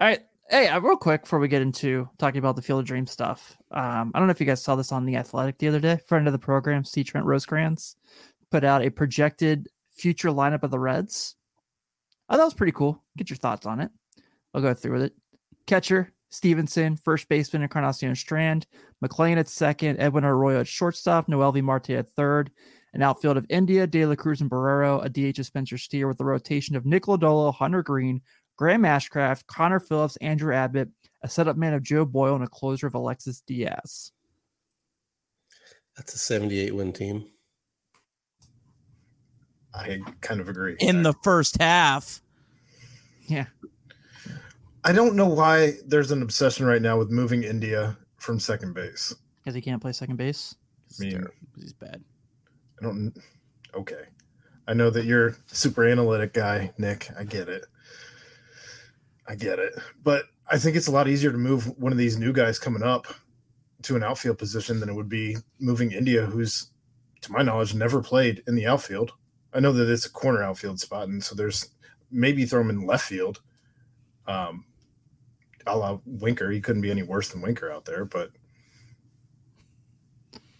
All 0.00 0.08
right. 0.08 0.20
Hey, 0.50 0.68
uh, 0.68 0.80
real 0.80 0.96
quick 0.96 1.22
before 1.22 1.38
we 1.38 1.48
get 1.48 1.60
into 1.60 2.08
talking 2.18 2.38
about 2.38 2.56
the 2.56 2.62
Field 2.62 2.80
of 2.80 2.86
Dreams 2.86 3.10
stuff, 3.10 3.56
um, 3.70 4.12
I 4.14 4.18
don't 4.18 4.28
know 4.28 4.30
if 4.30 4.40
you 4.40 4.46
guys 4.46 4.62
saw 4.62 4.76
this 4.76 4.92
on 4.92 5.04
the 5.04 5.16
Athletic 5.16 5.58
the 5.58 5.68
other 5.68 5.80
day. 5.80 5.98
Friend 6.06 6.26
of 6.26 6.32
the 6.32 6.38
program, 6.38 6.84
C. 6.84 7.04
Trent 7.04 7.26
Rosecrans, 7.26 7.96
put 8.50 8.64
out 8.64 8.82
a 8.82 8.90
projected 8.90 9.68
future 9.94 10.30
lineup 10.30 10.62
of 10.62 10.70
the 10.70 10.78
Reds. 10.78 11.36
I 12.30 12.36
thought 12.36 12.42
it 12.42 12.46
was 12.46 12.54
pretty 12.54 12.72
cool. 12.72 13.02
Get 13.18 13.28
your 13.28 13.36
thoughts 13.36 13.66
on 13.66 13.80
it. 13.80 13.90
I'll 14.54 14.62
go 14.62 14.72
through 14.72 14.92
with 14.92 15.02
it. 15.02 15.12
Catcher 15.66 16.14
Stephenson, 16.30 16.96
first 16.96 17.28
baseman 17.28 17.62
Encarnacion 17.62 18.14
Strand, 18.14 18.66
McLain 19.04 19.36
at 19.36 19.48
second, 19.48 19.98
Edwin 20.00 20.24
Arroyo 20.24 20.60
at 20.60 20.68
shortstop, 20.68 21.28
Noelvi 21.28 21.62
Marte 21.62 21.90
at 21.90 22.08
third, 22.10 22.50
an 22.94 23.02
outfield 23.02 23.36
of 23.36 23.46
India, 23.48 23.86
De 23.86 24.04
La 24.06 24.14
Cruz, 24.14 24.40
and 24.40 24.50
Barrero, 24.50 25.04
a 25.04 25.08
DH 25.08 25.38
of 25.38 25.46
Spencer 25.46 25.78
Steer 25.78 26.08
with 26.08 26.20
a 26.20 26.24
rotation 26.24 26.76
of 26.76 26.86
Nick 26.86 27.04
Lodolo, 27.04 27.54
Hunter 27.54 27.82
Greene, 27.82 28.22
Graham 28.56 28.82
Ashcraft, 28.82 29.46
Connor 29.46 29.80
Phillips, 29.80 30.16
Andrew 30.16 30.54
Abbott, 30.54 30.88
a 31.22 31.28
setup 31.28 31.56
man 31.56 31.74
of 31.74 31.82
Joe 31.82 32.04
Boyle, 32.04 32.34
and 32.34 32.44
a 32.44 32.48
closer 32.48 32.86
of 32.86 32.94
Alexis 32.94 33.40
Diaz. 33.42 34.12
That's 35.96 36.14
a 36.14 36.18
78 36.18 36.74
win 36.74 36.92
team. 36.92 37.26
I 39.74 40.00
kind 40.20 40.40
of 40.40 40.48
agree. 40.48 40.76
In 40.80 41.02
the 41.02 41.14
first 41.22 41.60
half. 41.60 42.20
Yeah. 43.26 43.46
I 44.84 44.92
don't 44.92 45.14
know 45.14 45.26
why 45.26 45.74
there's 45.86 46.10
an 46.10 46.22
obsession 46.22 46.66
right 46.66 46.80
now 46.80 46.98
with 46.98 47.10
moving 47.10 47.42
India 47.42 47.96
from 48.16 48.40
second 48.40 48.74
base. 48.74 49.14
Because 49.36 49.54
he 49.54 49.60
can't 49.60 49.82
play 49.82 49.92
second 49.92 50.16
base. 50.16 50.54
I 50.98 51.04
mean, 51.04 51.26
He's 51.56 51.72
bad. 51.72 52.02
I 52.78 52.84
don't. 52.84 53.12
Okay, 53.74 54.04
I 54.66 54.74
know 54.74 54.90
that 54.90 55.04
you're 55.04 55.36
super 55.46 55.86
analytic 55.86 56.32
guy, 56.32 56.72
Nick. 56.78 57.10
I 57.18 57.24
get 57.24 57.48
it. 57.48 57.64
I 59.26 59.34
get 59.34 59.58
it, 59.58 59.74
but 60.02 60.24
I 60.50 60.56
think 60.58 60.76
it's 60.76 60.86
a 60.86 60.92
lot 60.92 61.08
easier 61.08 61.30
to 61.30 61.38
move 61.38 61.78
one 61.78 61.92
of 61.92 61.98
these 61.98 62.18
new 62.18 62.32
guys 62.32 62.58
coming 62.58 62.82
up 62.82 63.06
to 63.82 63.96
an 63.96 64.02
outfield 64.02 64.38
position 64.38 64.80
than 64.80 64.88
it 64.88 64.94
would 64.94 65.08
be 65.08 65.36
moving 65.60 65.92
India, 65.92 66.24
who's, 66.24 66.70
to 67.20 67.32
my 67.32 67.42
knowledge, 67.42 67.74
never 67.74 68.02
played 68.02 68.42
in 68.46 68.54
the 68.54 68.66
outfield. 68.66 69.12
I 69.52 69.60
know 69.60 69.72
that 69.72 69.90
it's 69.90 70.06
a 70.06 70.10
corner 70.10 70.42
outfield 70.42 70.80
spot, 70.80 71.08
and 71.08 71.22
so 71.22 71.34
there's 71.34 71.70
maybe 72.10 72.44
throw 72.46 72.60
him 72.62 72.70
in 72.70 72.86
left 72.86 73.06
field. 73.06 73.40
Um, 74.26 74.64
a 75.66 75.76
la 75.76 75.98
Winker, 76.06 76.50
he 76.50 76.60
couldn't 76.60 76.82
be 76.82 76.90
any 76.90 77.02
worse 77.02 77.28
than 77.28 77.42
Winker 77.42 77.70
out 77.70 77.84
there, 77.84 78.04
but 78.04 78.30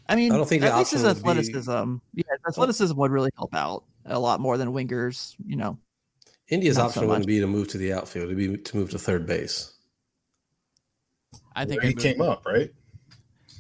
I 0.09 0.17
mean, 0.17 0.33
I 0.33 0.37
don't 0.37 0.49
think 0.49 0.63
the 0.63 0.73
at 0.73 0.79
least 0.79 0.93
his 0.93 1.05
option 1.05 1.23
would 1.25 1.35
be- 1.35 1.41
athleticism, 1.41 1.97
yeah, 2.15 2.25
athleticism 2.49 2.97
would 2.97 3.11
really 3.11 3.31
help 3.37 3.55
out 3.55 3.85
a 4.07 4.19
lot 4.19 4.41
more 4.41 4.57
than 4.57 4.73
Winker's, 4.73 5.37
you 5.45 5.57
know. 5.57 5.79
India's 6.49 6.79
option 6.79 7.03
so 7.03 7.09
wouldn't 7.09 7.27
be 7.27 7.41
to 7.41 7.47
move 7.47 7.69
to 7.69 7.79
the 7.79 7.93
outfield. 7.93 8.27
It'd 8.27 8.39
be 8.39 8.57
to 8.57 8.77
move 8.77 8.91
to 8.91 8.99
third 8.99 9.27
base. 9.27 9.75
I 11.55 11.67
think 11.67 11.83
he 11.83 11.93
came 11.93 12.23
up 12.23 12.47
right. 12.47 12.71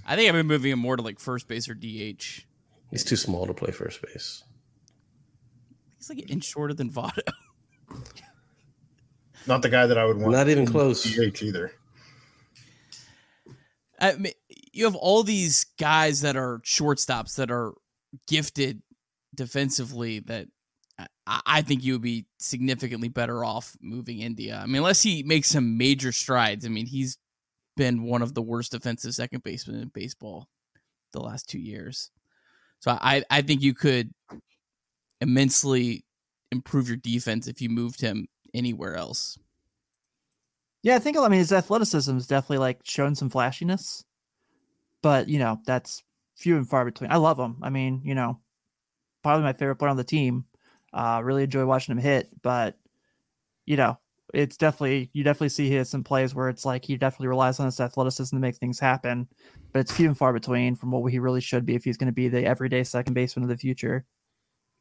I 0.06 0.16
think 0.16 0.28
I've 0.28 0.34
been 0.34 0.46
moving 0.46 0.72
him 0.72 0.78
more 0.78 0.96
to 0.96 1.02
like 1.02 1.20
first 1.20 1.48
base 1.48 1.68
or 1.68 1.74
DH. 1.74 2.46
He's 2.90 3.04
too 3.04 3.16
small 3.16 3.46
to 3.46 3.52
play 3.52 3.72
first 3.72 4.00
base. 4.00 4.42
He's 5.98 6.08
like 6.08 6.18
an 6.20 6.28
inch 6.28 6.44
shorter 6.44 6.72
than 6.72 6.90
Votto. 6.90 7.20
Not 9.46 9.60
the 9.62 9.68
guy 9.68 9.86
that 9.86 9.98
I 9.98 10.04
would 10.06 10.16
want. 10.16 10.32
Not 10.32 10.48
even 10.48 10.64
close. 10.64 11.02
DH 11.04 11.42
either. 11.42 11.72
I 14.00 14.14
mean, 14.14 14.32
you 14.72 14.84
have 14.84 14.94
all 14.94 15.22
these 15.22 15.66
guys 15.78 16.20
that 16.22 16.36
are 16.36 16.60
shortstops 16.64 17.36
that 17.36 17.50
are 17.50 17.74
gifted 18.26 18.82
defensively 19.34 20.20
that 20.20 20.48
I, 21.26 21.40
I 21.46 21.62
think 21.62 21.84
you 21.84 21.94
would 21.94 22.02
be 22.02 22.26
significantly 22.38 23.08
better 23.08 23.44
off 23.44 23.76
moving 23.80 24.20
India. 24.20 24.60
I 24.62 24.66
mean, 24.66 24.76
unless 24.76 25.02
he 25.02 25.22
makes 25.22 25.48
some 25.48 25.76
major 25.76 26.12
strides. 26.12 26.64
I 26.66 26.68
mean, 26.68 26.86
he's 26.86 27.18
been 27.76 28.02
one 28.02 28.22
of 28.22 28.34
the 28.34 28.42
worst 28.42 28.72
defensive 28.72 29.14
second 29.14 29.42
basemen 29.42 29.80
in 29.80 29.88
baseball 29.88 30.48
the 31.12 31.20
last 31.20 31.48
two 31.48 31.60
years. 31.60 32.10
So 32.80 32.90
I, 32.90 33.22
I 33.30 33.42
think 33.42 33.62
you 33.62 33.74
could 33.74 34.12
immensely 35.20 36.04
improve 36.50 36.88
your 36.88 36.96
defense 36.96 37.46
if 37.46 37.60
you 37.60 37.68
moved 37.68 38.00
him 38.00 38.28
anywhere 38.54 38.96
else. 38.96 39.38
Yeah, 40.82 40.96
I 40.96 41.00
think 41.00 41.16
I 41.16 41.28
mean 41.28 41.40
his 41.40 41.52
athleticism 41.52 42.16
is 42.16 42.26
definitely 42.26 42.58
like 42.58 42.80
shown 42.84 43.14
some 43.14 43.30
flashiness, 43.30 44.04
but 45.02 45.28
you 45.28 45.38
know 45.38 45.60
that's 45.66 46.02
few 46.36 46.56
and 46.56 46.68
far 46.68 46.84
between. 46.84 47.10
I 47.10 47.16
love 47.16 47.38
him. 47.38 47.58
I 47.62 47.70
mean, 47.70 48.02
you 48.04 48.14
know, 48.14 48.40
probably 49.22 49.44
my 49.44 49.52
favorite 49.52 49.76
player 49.76 49.90
on 49.90 49.96
the 49.96 50.04
team. 50.04 50.44
Uh, 50.92 51.20
really 51.22 51.42
enjoy 51.42 51.66
watching 51.66 51.92
him 51.92 52.02
hit, 52.02 52.30
but 52.42 52.78
you 53.66 53.76
know, 53.76 53.98
it's 54.34 54.56
definitely 54.56 55.10
you 55.12 55.22
definitely 55.22 55.50
see 55.50 55.68
his 55.68 55.88
some 55.88 56.04
plays 56.04 56.34
where 56.34 56.48
it's 56.48 56.64
like 56.64 56.84
he 56.84 56.96
definitely 56.96 57.28
relies 57.28 57.60
on 57.60 57.66
his 57.66 57.80
athleticism 57.80 58.34
to 58.34 58.40
make 58.40 58.56
things 58.56 58.78
happen, 58.78 59.28
but 59.72 59.80
it's 59.80 59.92
few 59.92 60.06
and 60.06 60.16
far 60.16 60.32
between 60.32 60.74
from 60.74 60.90
what 60.90 61.10
he 61.10 61.18
really 61.18 61.40
should 61.40 61.66
be 61.66 61.74
if 61.74 61.84
he's 61.84 61.96
going 61.96 62.06
to 62.06 62.12
be 62.12 62.28
the 62.28 62.44
everyday 62.44 62.84
second 62.84 63.14
baseman 63.14 63.42
of 63.42 63.48
the 63.48 63.56
future. 63.56 64.06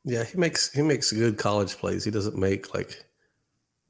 Yeah, 0.06 0.24
he 0.24 0.38
makes 0.38 0.72
he 0.72 0.82
makes 0.82 1.12
good 1.12 1.38
college 1.38 1.76
plays. 1.78 2.06
He 2.06 2.12
doesn't 2.12 2.38
make 2.38 2.74
like 2.74 3.04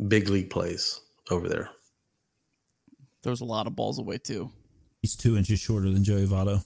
big 0.08 0.30
league 0.30 0.50
plays 0.50 1.02
over 1.30 1.48
there. 1.48 1.70
Throws 3.24 3.42
a 3.42 3.46
lot 3.46 3.68
of 3.68 3.76
balls 3.76 4.00
away 4.00 4.18
too. 4.18 4.52
He's 5.08 5.16
two 5.16 5.38
inches 5.38 5.62
shorter 5.62 5.90
than 5.90 6.04
Joey 6.04 6.26
Votto. 6.26 6.66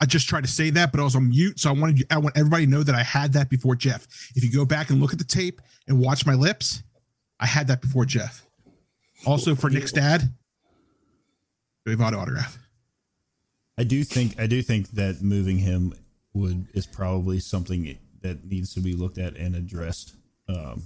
I 0.00 0.04
just 0.04 0.28
tried 0.28 0.42
to 0.42 0.50
say 0.50 0.70
that, 0.70 0.90
but 0.90 0.98
I 0.98 1.04
was 1.04 1.14
on 1.14 1.28
mute. 1.28 1.60
So 1.60 1.70
I 1.70 1.72
wanted 1.74 2.00
you, 2.00 2.06
I 2.10 2.18
want 2.18 2.36
everybody 2.36 2.64
to 2.64 2.70
know 2.72 2.82
that 2.82 2.96
I 2.96 3.04
had 3.04 3.34
that 3.34 3.48
before 3.48 3.76
Jeff. 3.76 4.08
If 4.34 4.42
you 4.42 4.50
go 4.50 4.64
back 4.64 4.90
and 4.90 5.00
look 5.00 5.12
at 5.12 5.20
the 5.20 5.24
tape 5.24 5.60
and 5.86 6.00
watch 6.00 6.26
my 6.26 6.34
lips, 6.34 6.82
I 7.38 7.46
had 7.46 7.68
that 7.68 7.82
before 7.82 8.04
Jeff. 8.04 8.44
Also 9.24 9.54
for 9.54 9.70
Nick's 9.70 9.92
dad, 9.92 10.22
Joey 11.86 11.94
Votto 11.94 12.18
autograph. 12.18 12.58
I 13.78 13.84
do 13.84 14.02
think 14.02 14.40
I 14.40 14.48
do 14.48 14.60
think 14.60 14.90
that 14.90 15.22
moving 15.22 15.58
him 15.58 15.94
would 16.34 16.66
is 16.74 16.88
probably 16.88 17.38
something 17.38 17.96
that 18.22 18.44
needs 18.44 18.74
to 18.74 18.80
be 18.80 18.94
looked 18.94 19.18
at 19.18 19.36
and 19.36 19.54
addressed. 19.54 20.16
Um, 20.48 20.82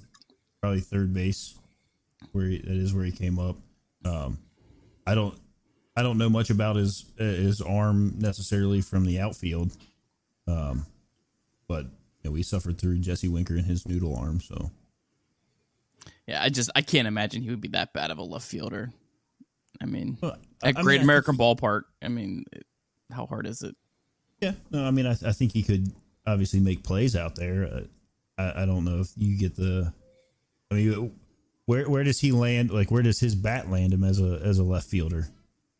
probably 0.60 0.80
third 0.80 1.14
base, 1.14 1.54
where 2.32 2.48
he, 2.48 2.58
that 2.58 2.76
is 2.76 2.92
where 2.92 3.06
he 3.06 3.12
came 3.12 3.38
up. 3.38 3.56
Um, 4.04 4.36
I 5.06 5.14
don't 5.14 5.38
I 5.96 6.02
don't 6.02 6.18
know 6.18 6.28
much 6.28 6.50
about 6.50 6.76
his 6.76 7.04
his 7.18 7.60
arm 7.60 8.14
necessarily 8.18 8.80
from 8.80 9.04
the 9.06 9.18
outfield, 9.20 9.72
um, 10.46 10.84
but 11.68 11.84
you 11.84 11.90
know, 12.24 12.30
we 12.32 12.42
suffered 12.42 12.78
through 12.78 12.98
Jesse 12.98 13.28
Winker 13.28 13.54
and 13.54 13.64
his 13.64 13.86
noodle 13.88 14.14
arm. 14.16 14.40
So 14.40 14.70
Yeah, 16.26 16.42
I 16.42 16.48
just 16.48 16.70
I 16.74 16.82
can't 16.82 17.08
imagine 17.08 17.42
he 17.42 17.50
would 17.50 17.60
be 17.60 17.68
that 17.68 17.92
bad 17.92 18.10
of 18.10 18.18
a 18.18 18.22
left 18.22 18.46
fielder. 18.46 18.92
I 19.80 19.86
mean, 19.86 20.18
Well, 20.20 20.36
at 20.62 20.76
I- 20.76 20.80
I 20.80 20.82
Great 20.82 20.94
mean, 20.94 21.00
I 21.00 21.04
American 21.04 21.36
think- 21.36 21.60
Ballpark. 21.60 21.82
I 22.02 22.08
mean, 22.08 22.44
it- 22.52 22.66
how 23.12 23.26
hard 23.26 23.46
is 23.46 23.62
it? 23.62 23.76
Yeah, 24.40 24.52
no, 24.70 24.84
I 24.84 24.90
mean, 24.90 25.06
I, 25.06 25.12
I 25.12 25.32
think 25.32 25.52
he 25.52 25.62
could 25.62 25.92
obviously 26.26 26.60
make 26.60 26.82
plays 26.82 27.14
out 27.16 27.36
there. 27.36 27.64
Uh, 27.64 27.80
I, 28.36 28.62
I 28.62 28.66
don't 28.66 28.84
know 28.84 29.00
if 29.00 29.12
you 29.16 29.38
get 29.38 29.54
the. 29.56 29.92
I 30.70 30.74
mean, 30.74 31.12
where 31.66 31.88
where 31.88 32.04
does 32.04 32.20
he 32.20 32.32
land? 32.32 32.70
Like, 32.70 32.90
where 32.90 33.02
does 33.02 33.20
his 33.20 33.34
bat 33.34 33.70
land 33.70 33.92
him 33.94 34.02
as 34.04 34.20
a 34.20 34.40
as 34.44 34.58
a 34.58 34.64
left 34.64 34.88
fielder, 34.88 35.28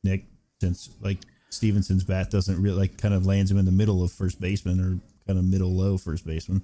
Nick? 0.07 0.25
Since 0.61 0.89
like 1.03 1.19
Stephenson's 1.51 2.05
bat 2.05 2.31
doesn't 2.31 2.61
really 2.61 2.79
like 2.79 2.99
kind 2.99 3.15
of 3.15 3.27
lands 3.27 3.51
him 3.51 3.59
in 3.59 3.67
the 3.67 3.73
middle 3.73 4.03
of 4.03 4.13
first 4.13 4.41
baseman 4.41 4.81
or 4.81 4.99
kind 5.27 5.39
of 5.39 5.45
middle 5.45 5.75
low 5.75 5.99
first 5.99 6.27
baseman. 6.27 6.63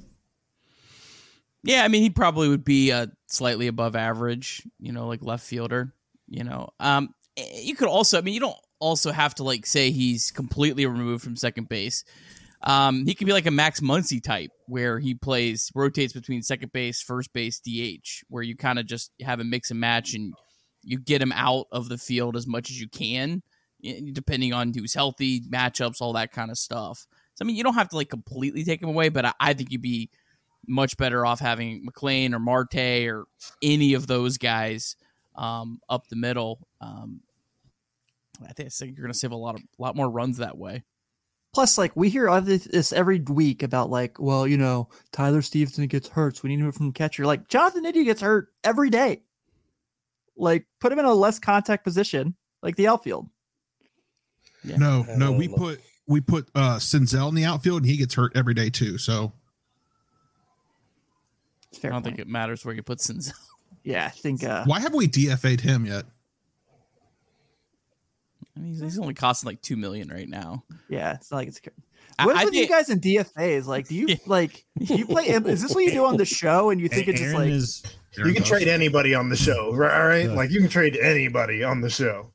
Yeah, 1.65 1.85
I 1.85 1.89
mean, 1.89 2.03
he 2.03 2.11
probably 2.11 2.49
would 2.49 2.65
be 2.65 2.91
uh, 2.91 3.07
slightly 3.29 3.69
above 3.69 3.95
average, 3.95 4.63
you 4.81 4.93
know, 4.93 5.07
like 5.07 5.23
left 5.23 5.45
fielder. 5.45 5.95
You 6.29 6.45
know, 6.45 6.71
um, 6.81 7.15
eh, 7.37 7.61
you 7.63 7.77
could 7.77 7.89
also, 7.89 8.19
I 8.19 8.23
mean, 8.23 8.35
you 8.35 8.41
don't 8.41 8.57
also 8.81 9.13
have 9.13 9.35
to 9.37 9.45
like 9.45 9.67
say 9.67 9.91
he's 9.91 10.31
completely 10.31 10.87
removed 10.87 11.23
from 11.23 11.37
second 11.37 11.69
base. 11.69 12.05
Um, 12.65 13.07
he 13.07 13.15
could 13.15 13.27
be 13.27 13.33
like 13.33 13.47
a 13.47 13.51
Max 13.51 13.81
Muncy 13.81 14.23
type, 14.23 14.51
where 14.67 14.99
he 14.99 15.15
plays 15.15 15.71
rotates 15.75 16.13
between 16.13 16.43
second 16.43 16.73
base, 16.73 17.03
first 17.03 17.33
base, 17.33 17.61
DH, 17.61 18.25
where 18.29 18.43
you 18.43 18.57
kind 18.57 18.79
of 18.79 18.87
just 18.87 19.11
have 19.21 19.41
a 19.41 19.45
mix 19.45 19.71
and 19.71 19.81
match, 19.81 20.15
and 20.15 20.33
you 20.83 20.99
get 20.99 21.23
him 21.23 21.33
out 21.33 21.67
of 21.73 21.89
the 21.89 21.99
field 21.99 22.37
as 22.37 22.47
much 22.47 22.71
as 22.71 22.81
you 22.81 22.89
can, 22.89 23.43
depending 24.13 24.53
on 24.53 24.73
who's 24.73 24.95
healthy, 24.95 25.41
matchups, 25.43 26.01
all 26.01 26.13
that 26.15 26.33
kind 26.33 26.51
of 26.51 26.59
stuff. 26.59 27.07
So 27.35 27.45
I 27.45 27.47
mean, 27.47 27.57
you 27.57 27.65
don't 27.65 27.75
have 27.75 27.89
to 27.91 27.97
like 27.97 28.11
completely 28.11 28.65
take 28.65 28.83
him 28.83 28.89
away, 28.89 29.09
but 29.09 29.25
I, 29.25 29.33
I 29.41 29.55
think 29.55 29.71
you'd 29.71 29.83
be 29.83 30.11
much 30.67 30.97
better 30.97 31.27
off 31.27 31.41
having 31.41 31.85
McLain 31.85 32.35
or 32.35 32.39
Marte 32.39 33.09
or 33.09 33.25
any 33.63 33.95
of 33.95 34.07
those 34.07 34.39
guys 34.39 34.97
um, 35.35 35.81
up 35.89 36.09
the 36.09 36.17
middle. 36.17 36.67
Um, 36.81 37.21
I 38.49 38.53
think, 38.53 38.71
you're 38.81 39.05
going 39.05 39.13
to 39.13 39.19
save 39.19 39.33
a 39.33 39.37
lot 39.37 39.55
of 39.55 39.63
lot 39.79 39.97
more 39.97 40.11
runs 40.11 40.39
that 40.39 40.59
way. 40.59 40.85
Plus, 41.55 41.77
like 41.77 41.93
we 41.95 42.09
hear 42.09 42.41
this 42.41 42.93
every 42.93 43.21
week 43.21 43.63
about 43.63 43.91
like, 43.91 44.19
well, 44.19 44.47
you 44.47 44.57
know, 44.57 44.89
Tyler 45.13 45.43
Stephenson 45.43 45.87
gets 45.87 46.09
hurt, 46.09 46.37
so 46.37 46.41
we 46.45 46.51
need 46.51 46.65
him 46.65 46.73
from 46.73 46.93
catcher. 46.93 47.27
Like 47.27 47.49
Jonathan 47.49 47.85
India 47.85 48.05
gets 48.05 48.23
hurt 48.23 48.49
every 48.65 48.89
day. 48.89 49.23
Like 50.43 50.67
put 50.81 50.91
him 50.93 50.99
in 50.99 51.05
a 51.05 51.15
less 51.15 51.39
contact 51.39 51.85
position, 51.85 52.35
like 52.63 52.75
the 52.77 52.89
outfield. 52.89 53.29
Yeah. 54.65 54.77
No, 54.77 55.07
no, 55.17 55.31
we 55.33 55.47
put 55.49 55.81
we 56.09 56.21
put 56.21 56.49
uh 56.55 56.77
Senzel 56.77 57.29
in 57.29 57.35
the 57.37 57.45
outfield 57.45 57.83
and 57.83 57.91
he 57.91 57.97
gets 57.97 58.15
hurt 58.15 58.33
every 58.35 58.53
day 58.55 58.69
too. 58.69 58.99
So 58.99 59.33
It's 61.71 61.79
I 61.85 61.89
don't 61.89 62.03
point. 62.03 62.05
think 62.07 62.19
it 62.19 62.29
matters 62.29 62.65
where 62.65 62.75
you 62.75 62.83
put 62.83 62.99
Senzel. 62.99 63.35
yeah, 63.85 64.07
I 64.07 64.11
think. 64.11 64.43
uh 64.45 64.65
why 64.65 64.81
haven't 64.81 64.99
we 64.99 65.07
DFA'd 65.09 65.61
him 65.61 65.87
yet? 65.87 66.05
I 68.57 68.61
mean, 68.61 68.73
he's, 68.73 68.81
he's 68.83 68.99
only 68.99 69.15
costing 69.15 69.47
like 69.47 69.63
two 69.63 69.77
million 69.77 70.09
right 70.09 70.29
now. 70.29 70.65
Yeah, 70.89 71.15
it's 71.15 71.31
not 71.31 71.39
like 71.39 71.49
it's. 71.49 71.61
I- 72.19 72.27
What's 72.27 72.41
I 72.41 72.45
with 72.45 72.55
you 72.55 72.69
guys 72.69 72.91
in 72.91 73.01
DFAs? 73.01 73.67
Like, 73.67 73.89
do 73.89 73.95
you 73.95 74.09
like? 74.27 74.65
Do 74.79 74.95
you 74.95 75.07
play? 75.07 75.27
Is 75.29 75.63
this 75.63 75.75
what 75.75 75.85
you 75.85 75.91
do 75.93 76.05
on 76.05 76.17
the 76.17 76.25
show? 76.27 76.71
And 76.71 76.81
you 76.81 76.89
think 76.89 77.09
it's 77.09 77.21
just 77.21 77.35
like? 77.35 77.49
is 77.49 77.83
You 78.17 78.33
can 78.35 78.43
trade 78.43 78.69
anybody 78.69 79.15
on 79.15 79.29
the 79.29 79.37
show, 79.37 79.73
right? 79.75 80.01
All 80.01 80.07
right, 80.07 80.27
Yeah. 80.27 80.33
like 80.33 80.51
you 80.51 80.61
can 80.61 80.69
trade 80.69 80.97
anybody 80.97 81.65
on 81.65 81.81
the 81.81 81.89
show. 81.91 82.33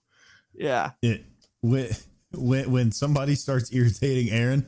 Yeah, 0.54 0.92
it, 1.02 1.24
when 1.62 1.90
when 2.34 2.72
when 2.72 2.92
somebody 2.92 3.36
starts 3.36 3.72
irritating 3.74 4.32
Aaron, 4.32 4.66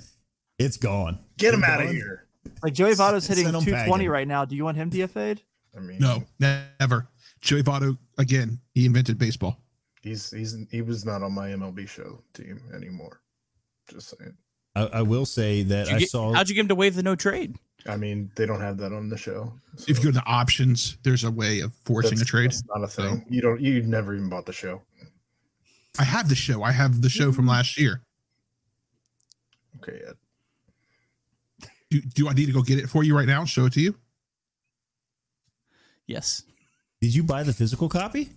it's 0.60 0.78
gone. 0.78 1.20
Get 1.38 1.54
him 1.54 1.64
out 1.64 1.82
of 1.84 1.90
here. 1.90 2.28
like 2.62 2.74
Joey 2.74 2.92
Votto's 2.92 3.26
Send 3.26 3.38
hitting 3.40 3.52
220 3.54 4.08
right 4.08 4.28
now. 4.28 4.46
Do 4.46 4.56
you 4.56 4.64
want 4.64 4.78
him 4.78 4.90
DFA'd? 4.92 5.42
I 5.76 5.80
mean, 5.80 5.98
No, 6.00 6.24
never. 6.40 7.08
Joey 7.42 7.64
Votto 7.64 7.98
again. 8.18 8.60
He 8.74 8.86
invented 8.86 9.18
baseball. 9.18 9.58
he's 10.04 10.30
he's 10.32 10.56
he 10.72 10.82
was 10.82 11.06
not 11.06 11.24
on 11.24 11.34
my 11.34 11.50
MLB 11.50 11.88
show 11.88 12.22
team 12.34 12.60
anymore. 12.76 13.22
Just 13.90 14.14
saying. 14.18 14.36
I, 14.76 14.86
I 14.86 15.02
will 15.02 15.26
say 15.26 15.64
that 15.64 15.90
I 15.90 16.00
get- 16.00 16.10
saw. 16.10 16.34
how'd 16.34 16.48
you 16.50 16.56
get 16.56 16.62
him 16.62 16.68
to 16.70 16.76
waive 16.76 16.96
the 16.96 17.04
no 17.04 17.16
trade? 17.16 17.56
I 17.88 17.96
mean, 17.98 18.30
they 18.36 18.46
don't 18.46 18.60
have 18.62 18.78
that 18.78 18.92
on 18.94 19.10
the 19.10 19.18
show. 19.18 19.54
If 19.80 19.88
you 19.90 19.96
so 19.96 20.02
go 20.04 20.10
to 20.10 20.16
the 20.16 20.26
options, 20.26 20.98
there's 21.04 21.24
a 21.24 21.32
way 21.32 21.62
of 21.62 21.74
forcing 21.86 22.12
that's- 22.18 22.22
a 22.22 22.26
trade. 22.26 22.52
That's 22.52 22.64
not 22.68 22.84
a 22.84 22.88
thing. 22.88 23.26
You 23.30 23.42
don't. 23.42 23.60
You 23.62 23.82
never 23.84 24.14
even 24.14 24.30
bought 24.30 24.46
the 24.46 24.54
show. 24.54 24.82
I 25.98 26.04
have 26.04 26.30
the 26.30 26.36
show. 26.36 26.62
I 26.64 26.72
have 26.72 27.02
the 27.02 27.10
show 27.10 27.32
from 27.32 27.48
last 27.48 27.78
year. 27.80 28.02
Okay, 29.78 30.02
Ed. 30.08 30.16
Do, 31.90 32.02
do 32.02 32.30
I 32.30 32.34
need 32.34 32.46
to 32.46 32.52
go 32.52 32.62
get 32.62 32.78
it 32.80 32.88
for 32.90 33.04
you 33.04 33.18
right 33.18 33.28
now? 33.28 33.40
and 33.40 33.50
Show 33.50 33.66
it 33.66 33.74
to 33.74 33.82
you. 33.82 33.96
Yes. 36.06 36.44
Did 37.02 37.16
you 37.16 37.24
buy 37.24 37.44
the 37.44 37.54
physical 37.54 37.90
copy? 37.90 38.30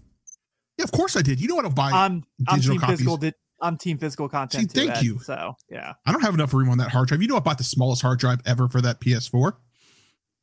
Yeah, 0.79 0.85
of 0.85 0.93
course 0.93 1.17
I 1.17 1.23
did. 1.23 1.41
You 1.41 1.49
know 1.49 1.57
what? 1.57 1.65
I'll 1.65 1.71
buy. 1.73 1.91
I'm 1.91 2.25
I'm 2.49 2.57
digital 2.57 2.75
team 2.77 2.81
copies. 2.81 2.99
physical. 2.99 3.17
Di- 3.19 3.33
I'm 3.63 3.79
team 3.79 3.97
physical 3.97 4.29
content. 4.29 4.71
See, 4.71 4.81
too, 4.81 4.87
thank 4.89 4.99
Ed, 4.99 5.05
you. 5.05 5.19
So 5.21 5.57
yeah, 5.71 5.95
I 6.05 6.13
don't 6.13 6.21
have 6.23 6.35
enough 6.35 6.53
room 6.53 6.69
on 6.69 6.79
that 6.79 6.91
hard 6.91 7.09
drive. 7.09 7.23
You 7.23 7.29
know, 7.29 7.37
I 7.37 7.41
bought 7.41 7.59
the 7.59 7.65
smallest 7.65 8.03
hard 8.03 8.19
drive 8.19 8.41
ever 8.45 8.69
for 8.69 8.81
that 8.83 9.01
PS4. 9.01 9.55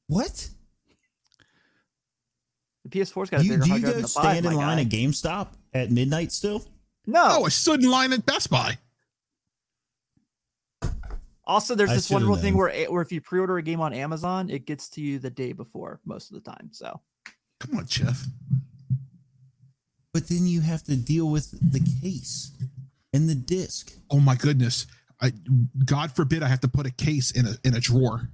What? 0.07 0.49
the 2.86 2.89
PS4's 2.89 3.30
got 3.30 3.41
a 3.41 3.43
Do 3.43 3.49
you, 3.49 3.53
bigger 3.53 3.63
do 3.65 3.70
hard 3.70 3.82
you 3.82 3.86
drive 3.86 3.93
go 3.93 3.93
than 3.93 4.01
the 4.03 4.07
stand 4.07 4.43
five. 4.45 4.51
in 4.53 4.57
line 4.57 4.78
guy. 4.78 4.82
at 4.84 4.89
GameStop 4.89 5.47
at 5.74 5.91
midnight 5.91 6.32
still? 6.32 6.65
No. 7.05 7.28
Oh, 7.30 7.45
I 7.45 7.49
stood 7.49 7.84
in 7.84 7.89
line 7.91 8.13
at 8.13 8.26
Best 8.26 8.49
Buy. 8.49 8.78
Also, 11.45 11.74
there's 11.76 11.89
I 11.89 11.95
this 11.95 12.05
should've 12.07 12.28
wonderful 12.28 12.36
thing 12.41 12.53
known. 12.53 12.59
where 12.59 12.70
eh, 12.70 12.86
where 12.86 13.01
if 13.01 13.11
you 13.11 13.22
pre-order 13.22 13.57
a 13.57 13.61
game 13.63 13.82
on 13.82 13.91
Amazon, 13.93 14.49
it 14.51 14.65
gets 14.67 14.88
to 14.89 15.01
you 15.01 15.17
the 15.20 15.32
day 15.32 15.51
before 15.51 15.99
most 16.05 16.32
of 16.32 16.41
the 16.41 16.49
time. 16.51 16.70
So 16.72 17.01
Come 17.59 17.78
on, 17.78 17.88
Jeff. 17.88 18.24
But 20.13 20.28
then 20.30 20.47
you 20.47 20.61
have 20.61 20.84
to 20.84 20.95
deal 20.95 21.30
with 21.30 21.51
the 21.51 21.80
case 22.01 22.51
and 23.14 23.30
the 23.30 23.36
disc. 23.36 23.91
Oh 24.10 24.20
my 24.20 24.36
goodness. 24.36 24.86
I 25.22 25.32
God 25.86 26.12
forbid 26.16 26.43
I 26.43 26.47
have 26.47 26.62
to 26.62 26.68
put 26.68 26.86
a 26.86 26.91
case 26.91 27.32
in 27.32 27.45
a 27.45 27.55
in 27.64 27.76
a 27.76 27.80
drawer. 27.80 28.30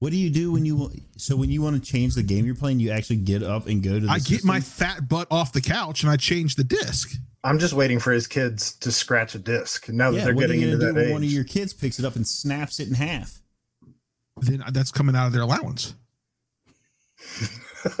What 0.00 0.10
do 0.10 0.16
you 0.16 0.30
do 0.30 0.52
when 0.52 0.64
you 0.66 0.90
so 1.16 1.36
when 1.36 1.50
you 1.50 1.62
want 1.62 1.82
to 1.82 1.90
change 1.92 2.14
the 2.14 2.22
game 2.22 2.44
you're 2.46 2.54
playing? 2.54 2.80
You 2.80 2.90
actually 2.90 3.16
get 3.16 3.42
up 3.42 3.66
and 3.66 3.82
go 3.82 4.00
to. 4.00 4.06
the 4.06 4.10
I 4.12 4.18
get 4.18 4.44
my 4.44 4.60
fat 4.60 5.08
butt 5.08 5.28
off 5.30 5.52
the 5.52 5.60
couch 5.60 6.02
and 6.02 6.10
I 6.10 6.16
change 6.16 6.56
the 6.56 6.64
disc. 6.64 7.12
I'm 7.42 7.58
just 7.58 7.74
waiting 7.74 7.98
for 7.98 8.10
his 8.12 8.26
kids 8.26 8.72
to 8.78 8.90
scratch 8.90 9.34
a 9.34 9.38
disc. 9.38 9.88
Now 9.88 10.10
that 10.10 10.16
Yeah, 10.18 10.24
they're 10.26 10.34
what 10.34 10.44
are 10.44 10.46
getting 10.48 10.62
you 10.62 10.68
into 10.72 10.78
gonna 10.78 10.92
that 10.94 10.98
do 10.98 11.00
age. 11.00 11.06
when 11.06 11.12
one 11.14 11.22
of 11.24 11.30
your 11.30 11.44
kids 11.44 11.72
picks 11.74 11.98
it 11.98 12.04
up 12.04 12.16
and 12.16 12.26
snaps 12.26 12.80
it 12.80 12.88
in 12.88 12.94
half? 12.94 13.40
Then 14.38 14.64
that's 14.72 14.90
coming 14.90 15.14
out 15.14 15.26
of 15.26 15.32
their 15.32 15.42
allowance. 15.42 15.94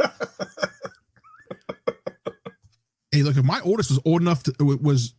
hey, 3.10 3.22
look, 3.22 3.36
if 3.36 3.44
my 3.44 3.60
oldest 3.60 3.90
was 3.90 4.00
old 4.04 4.20
enough 4.22 4.42
to 4.44 4.54
was 4.60 5.14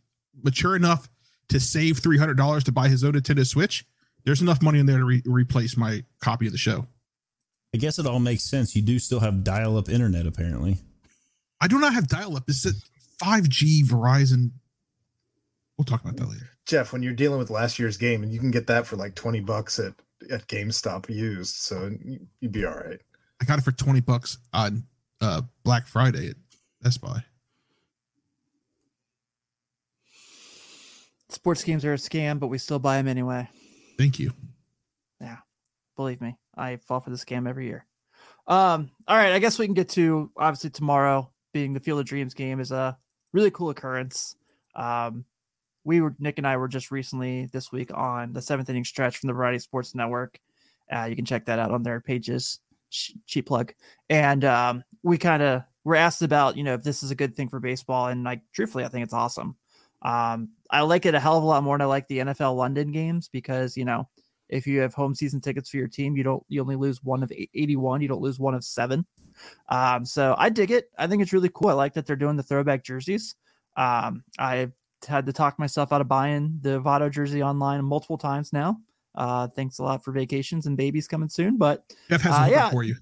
mature 0.46 0.74
enough 0.74 1.08
to 1.50 1.60
save 1.60 1.98
three 1.98 2.16
hundred 2.18 2.36
dollars 2.38 2.64
to 2.64 2.72
buy 2.72 2.88
his 2.88 3.04
own 3.04 3.12
Nintendo 3.12 3.46
Switch, 3.46 3.84
there's 4.24 4.40
enough 4.40 4.62
money 4.62 4.78
in 4.78 4.86
there 4.86 4.98
to 4.98 5.04
re- 5.04 5.22
replace 5.26 5.76
my 5.76 6.02
copy 6.20 6.46
of 6.46 6.52
the 6.52 6.58
show. 6.58 6.86
I 7.74 7.78
guess 7.78 7.98
it 7.98 8.06
all 8.06 8.20
makes 8.20 8.44
sense. 8.44 8.74
You 8.74 8.80
do 8.82 8.98
still 8.98 9.20
have 9.20 9.44
dial-up 9.44 9.88
internet, 9.90 10.26
apparently. 10.26 10.78
I 11.60 11.68
do 11.68 11.78
not 11.78 11.92
have 11.92 12.08
dial 12.08 12.36
up. 12.36 12.46
This 12.46 12.64
is 12.64 12.82
five 13.18 13.48
G 13.48 13.82
Verizon. 13.86 14.52
We'll 15.76 15.84
talk 15.84 16.00
about 16.02 16.16
that 16.16 16.28
later. 16.28 16.48
Jeff, 16.64 16.92
when 16.92 17.02
you're 17.02 17.12
dealing 17.12 17.38
with 17.38 17.50
last 17.50 17.78
year's 17.78 17.96
game, 17.98 18.22
and 18.22 18.32
you 18.32 18.40
can 18.40 18.50
get 18.50 18.66
that 18.68 18.86
for 18.86 18.96
like 18.96 19.14
20 19.14 19.40
bucks 19.40 19.78
at, 19.78 19.92
at 20.30 20.46
GameStop 20.48 21.08
used, 21.10 21.54
so 21.54 21.90
you- 22.02 22.26
you'd 22.40 22.52
be 22.52 22.64
all 22.64 22.74
right. 22.74 23.00
I 23.40 23.44
got 23.44 23.58
it 23.58 23.62
for 23.62 23.72
twenty 23.72 24.00
bucks 24.00 24.38
on 24.54 24.84
uh, 25.20 25.42
Black 25.62 25.86
Friday 25.86 26.30
at 26.30 26.36
Best 26.80 27.02
Buy. 27.02 27.22
Sports 31.36 31.62
games 31.62 31.84
are 31.84 31.92
a 31.92 31.96
scam, 31.96 32.40
but 32.40 32.48
we 32.48 32.58
still 32.58 32.78
buy 32.78 32.96
them 32.96 33.06
anyway. 33.06 33.48
Thank 33.98 34.18
you. 34.18 34.32
Yeah, 35.20 35.36
believe 35.96 36.20
me, 36.20 36.36
I 36.56 36.76
fall 36.76 37.00
for 37.00 37.10
the 37.10 37.16
scam 37.16 37.48
every 37.48 37.66
year. 37.66 37.86
Um, 38.48 38.90
all 39.06 39.16
right, 39.16 39.32
I 39.32 39.38
guess 39.38 39.58
we 39.58 39.66
can 39.66 39.74
get 39.74 39.88
to 39.90 40.30
obviously 40.36 40.70
tomorrow 40.70 41.30
being 41.52 41.72
the 41.72 41.80
Field 41.80 42.00
of 42.00 42.06
Dreams 42.06 42.34
game 42.34 42.58
is 42.58 42.72
a 42.72 42.96
really 43.32 43.50
cool 43.50 43.70
occurrence. 43.70 44.36
Um, 44.74 45.24
we 45.84 46.00
were 46.00 46.16
Nick 46.18 46.38
and 46.38 46.46
I 46.46 46.56
were 46.56 46.68
just 46.68 46.90
recently 46.90 47.46
this 47.52 47.70
week 47.70 47.90
on 47.94 48.32
the 48.32 48.42
seventh 48.42 48.68
inning 48.68 48.84
stretch 48.84 49.18
from 49.18 49.28
the 49.28 49.34
Variety 49.34 49.58
Sports 49.58 49.94
Network. 49.94 50.38
Uh, 50.90 51.04
you 51.04 51.16
can 51.16 51.24
check 51.24 51.44
that 51.46 51.58
out 51.58 51.70
on 51.70 51.82
their 51.82 52.00
pages. 52.00 52.60
Ch- 52.90 53.14
Cheap 53.26 53.46
plug. 53.46 53.72
And 54.08 54.44
um, 54.44 54.84
we 55.02 55.18
kind 55.18 55.42
of 55.42 55.62
were 55.84 55.96
asked 55.96 56.22
about 56.22 56.56
you 56.56 56.64
know 56.64 56.74
if 56.74 56.82
this 56.82 57.02
is 57.02 57.10
a 57.10 57.14
good 57.14 57.36
thing 57.36 57.48
for 57.48 57.60
baseball, 57.60 58.08
and 58.08 58.24
like 58.24 58.40
truthfully, 58.52 58.84
I 58.84 58.88
think 58.88 59.04
it's 59.04 59.14
awesome. 59.14 59.56
Um, 60.06 60.50
I 60.70 60.82
like 60.82 61.04
it 61.04 61.14
a 61.14 61.20
hell 61.20 61.36
of 61.36 61.42
a 61.42 61.46
lot 61.46 61.62
more 61.64 61.76
than 61.76 61.82
I 61.82 61.88
like 61.88 62.06
the 62.08 62.18
NFL 62.18 62.56
London 62.56 62.92
games 62.92 63.28
because 63.28 63.76
you 63.76 63.84
know 63.84 64.08
if 64.48 64.66
you 64.66 64.80
have 64.80 64.94
home 64.94 65.14
season 65.14 65.40
tickets 65.40 65.70
for 65.70 65.76
your 65.76 65.88
team, 65.88 66.16
you 66.16 66.22
don't 66.22 66.42
you 66.48 66.60
only 66.60 66.76
lose 66.76 67.02
one 67.02 67.22
of 67.22 67.32
81, 67.32 68.00
you 68.00 68.08
don't 68.08 68.22
lose 68.22 68.38
one 68.38 68.54
of 68.54 68.64
seven. 68.64 69.04
Um, 69.68 70.04
so 70.04 70.34
I 70.38 70.48
dig 70.48 70.70
it. 70.70 70.90
I 70.98 71.06
think 71.06 71.22
it's 71.22 71.32
really 71.32 71.50
cool. 71.52 71.68
I 71.68 71.72
like 71.72 71.94
that 71.94 72.06
they're 72.06 72.16
doing 72.16 72.36
the 72.36 72.42
throwback 72.42 72.84
jerseys. 72.84 73.34
Um, 73.76 74.22
I've 74.38 74.72
had 75.06 75.26
to 75.26 75.32
talk 75.32 75.58
myself 75.58 75.92
out 75.92 76.00
of 76.00 76.08
buying 76.08 76.58
the 76.62 76.80
Votto 76.80 77.10
jersey 77.10 77.42
online 77.42 77.84
multiple 77.84 78.16
times 78.16 78.52
now. 78.52 78.78
Uh, 79.14 79.48
thanks 79.48 79.78
a 79.78 79.82
lot 79.82 80.04
for 80.04 80.12
vacations 80.12 80.66
and 80.66 80.76
babies 80.76 81.08
coming 81.08 81.28
soon, 81.28 81.56
but 81.56 81.84
Jeff 82.08 82.22
has 82.22 82.34
Uh, 82.34 82.48
yeah. 82.50 82.70
for 82.70 82.82
you. 82.82 82.96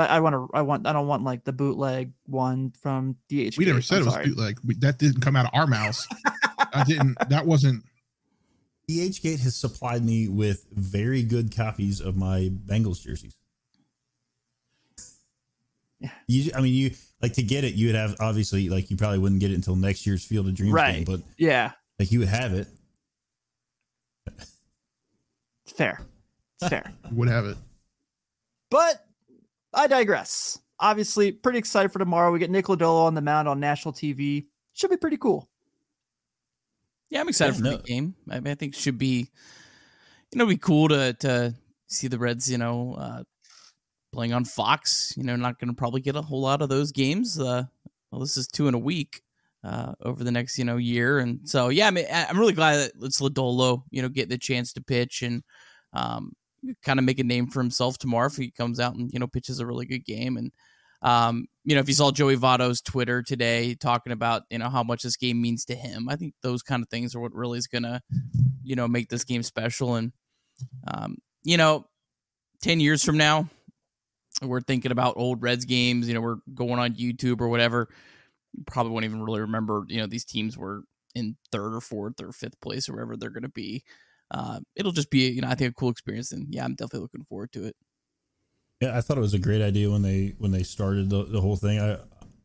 But 0.00 0.08
I 0.10 0.20
want 0.20 0.32
to. 0.34 0.48
I 0.54 0.62
want. 0.62 0.86
I 0.86 0.94
don't 0.94 1.06
want 1.06 1.24
like 1.24 1.44
the 1.44 1.52
bootleg 1.52 2.12
one 2.24 2.70
from 2.80 3.16
DH. 3.28 3.58
We 3.58 3.66
never 3.66 3.82
said 3.82 4.00
it 4.00 4.06
was 4.06 4.16
bootleg. 4.16 4.58
We, 4.64 4.74
that 4.76 4.98
didn't 4.98 5.20
come 5.20 5.36
out 5.36 5.44
of 5.44 5.50
our 5.52 5.66
mouths. 5.66 6.08
I 6.72 6.84
didn't. 6.84 7.18
That 7.28 7.44
wasn't. 7.44 7.84
DHgate 8.88 9.40
has 9.40 9.56
supplied 9.56 10.02
me 10.02 10.26
with 10.26 10.64
very 10.72 11.22
good 11.22 11.54
copies 11.54 12.00
of 12.00 12.16
my 12.16 12.50
Bengals 12.66 13.02
jerseys. 13.02 13.36
Yeah. 16.00 16.10
You, 16.26 16.50
I 16.56 16.62
mean, 16.62 16.72
you 16.72 16.92
like 17.20 17.34
to 17.34 17.42
get 17.42 17.64
it. 17.64 17.74
You 17.74 17.88
would 17.88 17.94
have 17.96 18.16
obviously 18.20 18.70
like 18.70 18.90
you 18.90 18.96
probably 18.96 19.18
wouldn't 19.18 19.40
get 19.42 19.50
it 19.50 19.54
until 19.54 19.76
next 19.76 20.06
year's 20.06 20.24
Field 20.24 20.48
of 20.48 20.54
Dreams 20.54 20.72
Right. 20.72 20.94
game, 20.94 21.04
but 21.04 21.20
Yeah, 21.36 21.72
like 21.98 22.10
you 22.10 22.20
would 22.20 22.28
have 22.28 22.54
it. 22.54 22.68
it's 24.26 25.72
fair. 25.76 26.00
It's 26.60 26.70
fair. 26.70 26.90
Would 27.12 27.28
have 27.28 27.44
it. 27.44 27.58
But 28.70 29.04
I 29.74 29.86
digress. 29.86 30.58
Obviously, 30.78 31.32
pretty 31.32 31.58
excited 31.58 31.92
for 31.92 31.98
tomorrow. 31.98 32.32
We 32.32 32.38
get 32.38 32.50
Nick 32.50 32.66
Lodolo 32.66 33.04
on 33.04 33.14
the 33.14 33.20
mound 33.20 33.46
on 33.48 33.60
national 33.60 33.92
TV. 33.94 34.46
Should 34.72 34.90
be 34.90 34.96
pretty 34.96 35.16
cool. 35.18 35.48
Yeah, 37.10 37.20
I'm 37.20 37.28
excited 37.28 37.54
Yeah, 37.54 37.58
for 37.58 37.64
no- 37.64 37.76
the 37.76 37.82
game. 37.82 38.14
I, 38.30 38.40
mean, 38.40 38.52
I 38.52 38.54
think 38.54 38.74
it 38.74 38.80
should 38.80 38.98
be, 38.98 39.28
you 40.32 40.38
know, 40.38 40.46
be 40.46 40.56
cool 40.56 40.88
to 40.88 41.12
to 41.20 41.54
see 41.88 42.08
the 42.08 42.18
Reds, 42.18 42.50
you 42.50 42.58
know, 42.58 42.94
uh, 42.94 43.22
playing 44.12 44.32
on 44.32 44.44
Fox. 44.44 45.12
You 45.16 45.24
know, 45.24 45.36
not 45.36 45.58
going 45.58 45.68
to 45.68 45.74
probably 45.76 46.00
get 46.00 46.16
a 46.16 46.22
whole 46.22 46.40
lot 46.40 46.62
of 46.62 46.68
those 46.68 46.92
games. 46.92 47.38
Uh, 47.38 47.64
well, 48.10 48.20
this 48.20 48.36
is 48.36 48.46
two 48.46 48.68
in 48.68 48.74
a 48.74 48.78
week 48.78 49.22
uh, 49.64 49.92
over 50.02 50.24
the 50.24 50.30
next, 50.32 50.56
you 50.58 50.64
know, 50.64 50.76
year, 50.78 51.18
and 51.18 51.40
so 51.48 51.68
yeah, 51.68 51.88
I 51.88 51.90
mean, 51.90 52.06
I- 52.12 52.26
I'm 52.26 52.38
really 52.38 52.52
glad 52.54 52.76
that 52.78 52.92
it's 53.02 53.20
Lodolo, 53.20 53.82
you 53.90 54.02
know, 54.02 54.08
getting 54.08 54.30
the 54.30 54.38
chance 54.38 54.72
to 54.74 54.80
pitch 54.82 55.22
and 55.22 55.42
um, 55.92 56.32
kind 56.84 56.98
of 56.98 57.04
make 57.04 57.18
a 57.18 57.24
name 57.24 57.46
for 57.48 57.60
himself 57.60 57.98
tomorrow 57.98 58.26
if 58.26 58.36
he 58.36 58.50
comes 58.50 58.80
out 58.80 58.94
and 58.94 59.10
you 59.12 59.18
know 59.18 59.26
pitches 59.26 59.60
a 59.60 59.66
really 59.66 59.86
good 59.86 60.04
game 60.04 60.36
and. 60.36 60.52
Um, 61.02 61.46
you 61.64 61.74
know, 61.74 61.80
if 61.80 61.88
you 61.88 61.94
saw 61.94 62.10
Joey 62.10 62.36
Votto's 62.36 62.82
Twitter 62.82 63.22
today 63.22 63.74
talking 63.74 64.12
about, 64.12 64.42
you 64.50 64.58
know, 64.58 64.68
how 64.68 64.82
much 64.82 65.02
this 65.02 65.16
game 65.16 65.40
means 65.40 65.64
to 65.64 65.74
him, 65.74 66.10
I 66.10 66.16
think 66.16 66.34
those 66.42 66.62
kind 66.62 66.82
of 66.82 66.90
things 66.90 67.14
are 67.14 67.20
what 67.20 67.34
really 67.34 67.58
is 67.58 67.66
gonna, 67.66 68.02
you 68.62 68.76
know, 68.76 68.86
make 68.86 69.08
this 69.08 69.24
game 69.24 69.42
special. 69.42 69.94
And 69.94 70.12
um, 70.92 71.16
you 71.42 71.56
know, 71.56 71.86
ten 72.62 72.80
years 72.80 73.02
from 73.02 73.16
now, 73.16 73.48
we're 74.42 74.60
thinking 74.60 74.92
about 74.92 75.16
old 75.16 75.42
Reds 75.42 75.64
games, 75.64 76.06
you 76.06 76.14
know, 76.14 76.20
we're 76.20 76.38
going 76.54 76.78
on 76.78 76.94
YouTube 76.94 77.40
or 77.40 77.48
whatever. 77.48 77.88
Probably 78.66 78.92
won't 78.92 79.04
even 79.04 79.22
really 79.22 79.40
remember, 79.40 79.84
you 79.88 79.98
know, 79.98 80.06
these 80.06 80.24
teams 80.24 80.58
were 80.58 80.82
in 81.14 81.36
third 81.50 81.74
or 81.74 81.80
fourth 81.80 82.20
or 82.20 82.32
fifth 82.32 82.60
place 82.60 82.88
or 82.88 82.94
wherever 82.94 83.16
they're 83.16 83.30
gonna 83.30 83.48
be. 83.48 83.84
Uh, 84.30 84.60
it'll 84.76 84.92
just 84.92 85.10
be, 85.10 85.28
you 85.28 85.40
know, 85.40 85.48
I 85.48 85.54
think 85.54 85.70
a 85.70 85.74
cool 85.74 85.90
experience, 85.90 86.32
and 86.32 86.46
yeah, 86.50 86.64
I'm 86.64 86.74
definitely 86.74 87.00
looking 87.00 87.24
forward 87.24 87.52
to 87.52 87.64
it. 87.64 87.76
Yeah, 88.80 88.96
I 88.96 89.00
thought 89.00 89.18
it 89.18 89.22
was 89.22 89.34
a 89.34 89.38
great 89.38 89.60
idea 89.60 89.90
when 89.90 90.02
they 90.02 90.34
when 90.38 90.52
they 90.52 90.62
started 90.62 91.10
the, 91.10 91.24
the 91.24 91.40
whole 91.40 91.56
thing. 91.56 91.80
I 91.80 91.98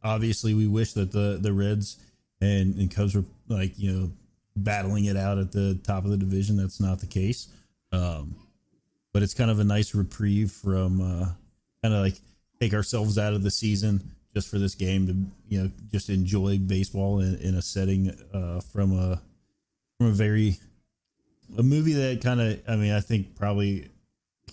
obviously 0.03 0.53
we 0.53 0.67
wish 0.67 0.93
that 0.93 1.11
the 1.11 1.37
the 1.39 1.53
Reds 1.53 1.97
and, 2.41 2.75
and 2.75 2.93
Cubs 2.93 3.15
were 3.15 3.23
like 3.47 3.77
you 3.77 3.91
know 3.91 4.11
battling 4.55 5.05
it 5.05 5.17
out 5.17 5.37
at 5.37 5.51
the 5.51 5.79
top 5.83 6.05
of 6.05 6.11
the 6.11 6.17
division. 6.17 6.57
That's 6.57 6.79
not 6.79 6.99
the 6.99 7.07
case. 7.07 7.47
Um, 7.91 8.35
but 9.13 9.23
it's 9.23 9.33
kind 9.33 9.49
of 9.49 9.59
a 9.59 9.63
nice 9.63 9.95
reprieve 9.95 10.51
from 10.51 10.99
uh, 10.99 11.29
kind 11.81 11.93
of 11.95 12.01
like 12.01 12.15
take 12.59 12.73
ourselves 12.73 13.17
out 13.17 13.33
of 13.33 13.43
the 13.43 13.51
season 13.51 14.11
just 14.33 14.49
for 14.49 14.59
this 14.59 14.75
game 14.75 15.07
to 15.07 15.15
you 15.47 15.63
know 15.63 15.71
just 15.91 16.09
enjoy 16.09 16.57
baseball 16.57 17.21
in, 17.21 17.35
in 17.35 17.55
a 17.55 17.61
setting 17.61 18.09
uh, 18.33 18.59
from 18.59 18.91
a 18.91 19.21
from 19.97 20.07
a 20.07 20.11
very 20.11 20.57
a 21.57 21.63
movie 21.63 21.93
that 21.93 22.21
kind 22.21 22.41
of 22.41 22.61
I 22.67 22.75
mean 22.75 22.91
I 22.91 22.99
think 22.99 23.35
probably 23.35 23.89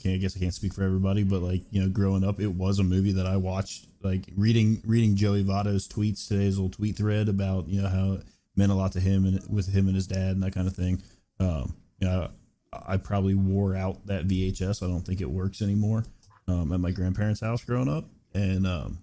I 0.05 0.17
guess 0.17 0.37
I 0.37 0.41
can't 0.41 0.55
speak 0.55 0.75
for 0.75 0.83
everybody, 0.83 1.23
but 1.23 1.43
like 1.43 1.63
you 1.71 1.81
know, 1.81 1.89
growing 1.89 2.25
up, 2.25 2.41
it 2.41 2.49
was 2.49 2.79
a 2.79 2.85
movie 2.85 3.13
that 3.13 3.27
I 3.27 3.37
watched. 3.37 3.87
Like 4.03 4.25
reading 4.37 4.83
reading 4.85 5.15
Joey 5.15 5.45
Votto's 5.45 5.87
tweets 5.87 6.27
today's 6.27 6.57
little 6.57 6.71
tweet 6.71 6.97
thread 6.97 7.29
about 7.29 7.69
you 7.69 7.81
know 7.81 7.89
how 7.89 8.13
it 8.15 8.23
meant 8.57 8.73
a 8.73 8.75
lot 8.75 8.93
to 8.93 9.01
him 9.01 9.25
and 9.25 9.41
with 9.49 9.73
him 9.73 9.87
and 9.87 9.95
his 9.95 10.07
dad 10.07 10.31
and 10.31 10.43
that 10.43 10.55
kind 10.55 10.67
of 10.67 10.75
thing. 10.75 11.03
Um, 11.39 11.75
you 12.01 12.09
know, 12.09 12.31
I 12.73 12.97
probably 12.97 13.35
wore 13.35 13.77
out 13.77 14.07
that 14.07 14.27
VHS. 14.27 14.83
I 14.83 14.89
don't 14.89 15.03
think 15.03 15.21
it 15.21 15.31
works 15.31 15.63
anymore. 15.63 16.05
Um, 16.49 16.73
at 16.73 16.81
my 16.81 16.91
grandparents' 16.91 17.41
house 17.41 17.65
growing 17.65 17.89
up, 17.89 18.05
and 18.35 18.67
um, 18.67 18.99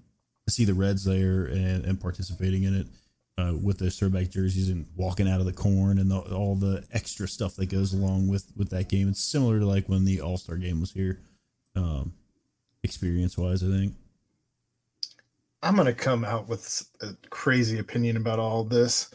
to 0.45 0.53
see 0.53 0.65
the 0.65 0.73
Reds 0.73 1.05
there 1.05 1.45
and, 1.45 1.85
and 1.85 2.01
participating 2.01 2.63
in 2.63 2.75
it 2.75 2.87
uh, 3.39 3.53
with 3.53 3.77
their 3.77 3.89
throwback 3.89 4.29
jerseys 4.29 4.69
and 4.69 4.85
walking 4.95 5.29
out 5.29 5.39
of 5.39 5.45
the 5.45 5.53
corn 5.53 5.99
and 5.99 6.11
the, 6.11 6.17
all 6.17 6.55
the 6.55 6.83
extra 6.91 7.27
stuff 7.27 7.55
that 7.55 7.67
goes 7.67 7.93
along 7.93 8.27
with 8.27 8.45
with 8.57 8.69
that 8.69 8.89
game. 8.89 9.07
It's 9.07 9.23
similar 9.23 9.59
to 9.59 9.65
like 9.65 9.87
when 9.87 10.05
the 10.05 10.21
All 10.21 10.37
Star 10.37 10.57
game 10.57 10.79
was 10.81 10.91
here, 10.91 11.21
um, 11.75 12.13
experience 12.83 13.37
wise. 13.37 13.63
I 13.63 13.67
think. 13.67 13.93
I'm 15.61 15.75
going 15.75 15.87
to 15.87 15.93
come 15.93 16.23
out 16.23 16.47
with 16.47 16.85
a 17.01 17.15
crazy 17.29 17.79
opinion 17.79 18.15
about 18.15 18.39
all 18.39 18.63
this. 18.63 19.13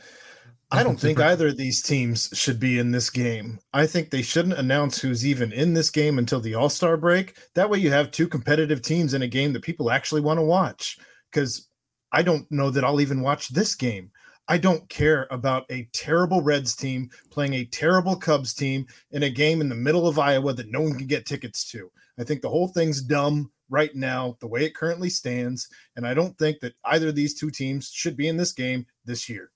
I 0.71 0.83
don't 0.83 0.99
think 0.99 1.21
either 1.21 1.49
of 1.49 1.57
these 1.57 1.81
teams 1.83 2.29
should 2.35 2.59
be 2.59 2.79
in 2.79 2.91
this 2.91 3.09
game. 3.09 3.61
I 3.73 3.87
think 3.87 4.11
they 4.11 4.23
shouldn't 4.23 4.59
announce 4.59 5.01
who's 5.01 5.25
even 5.25 5.53
in 5.53 5.73
this 5.73 5.89
game 5.89 6.19
until 6.19 6.41
the 6.41 6.55
All 6.55 6.69
Star 6.69 6.97
break. 6.97 7.37
That 7.55 7.69
way, 7.69 7.79
you 7.79 7.91
have 7.91 8.11
two 8.11 8.29
competitive 8.29 8.83
teams 8.83 9.15
in 9.15 9.23
a 9.23 9.29
game 9.29 9.53
that 9.53 9.63
people 9.63 9.91
actually 9.91 10.23
want 10.23 10.39
to 10.39 10.45
watch. 10.45 10.99
Because 11.31 11.69
I 12.13 12.23
don't 12.23 12.51
know 12.51 12.71
that 12.71 12.85
I'll 12.85 13.01
even 13.01 13.23
watch 13.23 13.49
this 13.49 13.75
game. 13.75 14.11
I 14.49 14.59
don't 14.59 14.87
care 14.89 15.27
about 15.31 15.65
a 15.71 15.89
terrible 15.93 16.43
Reds 16.43 16.77
team 16.77 17.11
playing 17.31 17.55
a 17.55 17.65
terrible 17.65 18.17
Cubs 18.17 18.53
team 18.53 18.87
in 19.13 19.23
a 19.23 19.31
game 19.31 19.61
in 19.61 19.69
the 19.69 19.75
middle 19.75 20.07
of 20.07 20.19
Iowa 20.19 20.53
that 20.53 20.71
no 20.71 20.83
one 20.83 20.97
can 20.99 21.07
get 21.07 21.25
tickets 21.25 21.71
to. 21.71 21.91
I 22.19 22.25
think 22.25 22.43
the 22.43 22.51
whole 22.51 22.69
thing's 22.69 23.01
dumb 23.01 23.51
right 23.71 23.95
now, 23.95 24.37
the 24.41 24.47
way 24.47 24.65
it 24.65 24.75
currently 24.75 25.09
stands. 25.09 25.69
And 25.97 26.07
I 26.07 26.13
don't 26.13 26.37
think 26.39 26.61
that 26.61 26.75
either 26.85 27.09
of 27.09 27.15
these 27.15 27.35
two 27.35 27.51
teams 27.51 27.91
should 27.91 28.17
be 28.17 28.29
in 28.29 28.37
this 28.37 28.53
game 28.53 28.87
this 29.05 29.29
year. 29.29 29.51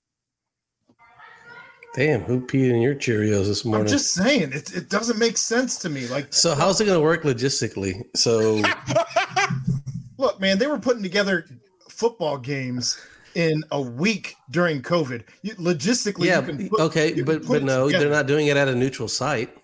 Damn, 1.95 2.21
who 2.21 2.41
peed 2.41 2.69
in 2.69 2.81
your 2.81 2.95
Cheerios 2.95 3.45
this 3.45 3.65
morning? 3.65 3.81
I'm 3.81 3.91
just 3.91 4.13
saying, 4.13 4.53
it, 4.53 4.75
it 4.75 4.89
doesn't 4.89 5.17
make 5.17 5.37
sense 5.37 5.77
to 5.79 5.89
me. 5.89 6.07
Like, 6.07 6.33
so 6.33 6.53
how's 6.53 6.79
it 6.81 6.85
going 6.85 6.97
to 6.97 7.03
work 7.03 7.23
logistically? 7.23 8.03
So 8.15 8.61
look, 10.17 10.39
man, 10.39 10.59
they 10.59 10.67
were 10.67 10.79
putting 10.79 11.01
together 11.01 11.45
football 11.89 12.37
games 12.37 12.99
in 13.35 13.63
a 13.71 13.81
week 13.81 14.35
during 14.51 14.81
COVID. 14.81 15.23
You, 15.41 15.55
logistically, 15.55 16.25
yeah, 16.25 16.39
you 16.39 16.45
can 16.45 16.69
put- 16.69 16.79
okay, 16.81 17.09
you 17.09 17.15
can 17.15 17.25
but 17.25 17.41
put 17.41 17.47
but 17.47 17.63
no, 17.63 17.87
together. 17.87 18.05
they're 18.05 18.13
not 18.13 18.27
doing 18.27 18.47
it 18.47 18.57
at 18.57 18.67
a 18.67 18.75
neutral 18.75 19.07
site. 19.07 19.55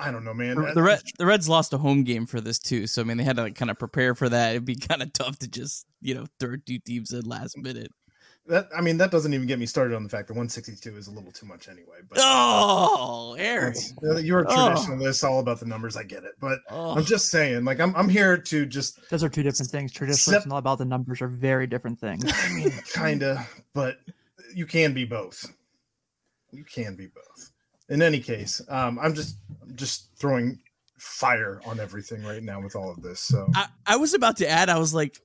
I 0.00 0.12
don't 0.12 0.24
know, 0.24 0.34
man. 0.34 0.56
The, 0.56 0.72
the, 0.74 0.82
Red, 0.82 1.00
the 1.18 1.26
Reds 1.26 1.48
lost 1.48 1.72
a 1.72 1.78
home 1.78 2.04
game 2.04 2.24
for 2.26 2.40
this 2.40 2.58
too, 2.58 2.86
so 2.86 3.02
I 3.02 3.04
mean 3.04 3.16
they 3.16 3.24
had 3.24 3.36
to 3.36 3.42
like 3.42 3.56
kind 3.56 3.70
of 3.70 3.78
prepare 3.78 4.14
for 4.14 4.28
that. 4.28 4.50
It'd 4.50 4.64
be 4.64 4.76
kind 4.88 5.02
of 5.02 5.12
tough 5.12 5.38
to 5.40 5.48
just 5.48 5.86
you 6.00 6.14
know 6.14 6.26
throw 6.38 6.56
two 6.56 6.78
teams 6.78 7.12
in 7.12 7.22
last 7.22 7.56
minute. 7.58 7.92
That 8.48 8.68
I 8.76 8.80
mean, 8.80 8.96
that 8.96 9.10
doesn't 9.10 9.34
even 9.34 9.46
get 9.46 9.58
me 9.58 9.66
started 9.66 9.94
on 9.94 10.02
the 10.02 10.08
fact 10.08 10.28
that 10.28 10.32
162 10.34 10.96
is 10.96 11.06
a 11.06 11.10
little 11.10 11.30
too 11.30 11.44
much 11.46 11.68
anyway. 11.68 11.98
But 12.08 12.18
Oh, 12.22 13.36
Eric. 13.38 13.76
You're 14.22 14.40
a 14.40 14.46
Oh. 14.50 14.54
traditionalist, 14.74 15.22
all 15.22 15.38
about 15.40 15.60
the 15.60 15.66
numbers. 15.66 15.96
I 15.96 16.02
get 16.02 16.24
it, 16.24 16.32
but 16.40 16.60
Oh. 16.70 16.96
I'm 16.96 17.04
just 17.04 17.28
saying, 17.28 17.64
like, 17.64 17.78
I'm 17.78 17.94
I'm 17.94 18.08
here 18.08 18.38
to 18.38 18.64
just 18.66 18.98
Those 19.10 19.22
are 19.22 19.28
two 19.28 19.42
different 19.42 19.70
things. 19.70 19.92
Traditionalists 19.92 20.24
Sep- 20.24 20.44
and 20.44 20.52
all 20.52 20.58
about 20.58 20.78
the 20.78 20.86
numbers 20.86 21.20
are 21.20 21.28
very 21.28 21.66
different 21.66 22.00
things. 22.00 22.24
I 22.32 22.48
mean, 22.54 22.70
kind 22.92 23.22
of, 23.22 23.38
but 23.74 23.98
you 24.54 24.64
can 24.66 24.94
be 24.94 25.04
both. 25.04 25.44
You 26.50 26.64
can 26.64 26.96
be 26.96 27.06
both. 27.06 27.50
In 27.90 28.00
any 28.00 28.20
case, 28.20 28.62
um, 28.70 28.98
I'm 28.98 29.14
just 29.14 29.36
I'm 29.62 29.76
just 29.76 30.08
throwing 30.16 30.58
fire 30.96 31.60
on 31.66 31.78
everything 31.80 32.22
right 32.24 32.42
now 32.42 32.60
with 32.60 32.74
all 32.74 32.90
of 32.90 33.02
this. 33.02 33.20
So 33.20 33.46
I, 33.54 33.66
I 33.86 33.96
was 33.96 34.14
about 34.14 34.38
to 34.38 34.48
add, 34.48 34.68
I 34.68 34.78
was 34.78 34.92
like, 34.92 35.20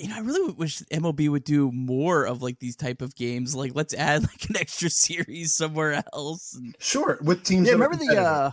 you 0.00 0.08
know, 0.08 0.16
I 0.16 0.20
really 0.20 0.52
wish 0.52 0.80
MLB 0.92 1.28
would 1.28 1.44
do 1.44 1.70
more 1.72 2.24
of 2.24 2.42
like 2.42 2.58
these 2.58 2.76
type 2.76 3.02
of 3.02 3.14
games. 3.14 3.54
Like, 3.54 3.72
let's 3.74 3.94
add 3.94 4.22
like 4.28 4.48
an 4.48 4.56
extra 4.56 4.90
series 4.90 5.54
somewhere 5.54 6.02
else. 6.12 6.54
And, 6.54 6.76
sure, 6.78 7.18
with 7.22 7.44
teams. 7.44 7.66
Yeah, 7.66 7.74
remember 7.74 7.96
the 7.96 8.20
uh 8.20 8.50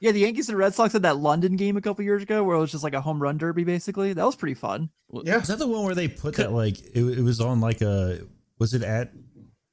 yeah, 0.00 0.12
the 0.12 0.20
Yankees 0.20 0.48
and 0.50 0.58
Red 0.58 0.74
Sox 0.74 0.92
had 0.92 1.02
that 1.02 1.16
London 1.16 1.56
game 1.56 1.76
a 1.76 1.80
couple 1.80 2.04
years 2.04 2.22
ago 2.22 2.44
where 2.44 2.56
it 2.56 2.60
was 2.60 2.70
just 2.70 2.84
like 2.84 2.92
a 2.92 3.00
home 3.00 3.20
run 3.20 3.38
derby 3.38 3.64
basically. 3.64 4.12
That 4.12 4.26
was 4.26 4.36
pretty 4.36 4.54
fun. 4.54 4.90
yeah, 5.24 5.40
Is 5.40 5.48
that 5.48 5.58
the 5.58 5.66
one 5.66 5.84
where 5.84 5.94
they 5.94 6.08
put 6.08 6.36
that 6.36 6.52
like 6.52 6.78
it, 6.94 7.02
it 7.02 7.22
was 7.22 7.40
on 7.40 7.60
like 7.60 7.80
a 7.80 8.20
was 8.58 8.74
it 8.74 8.82
at 8.82 9.12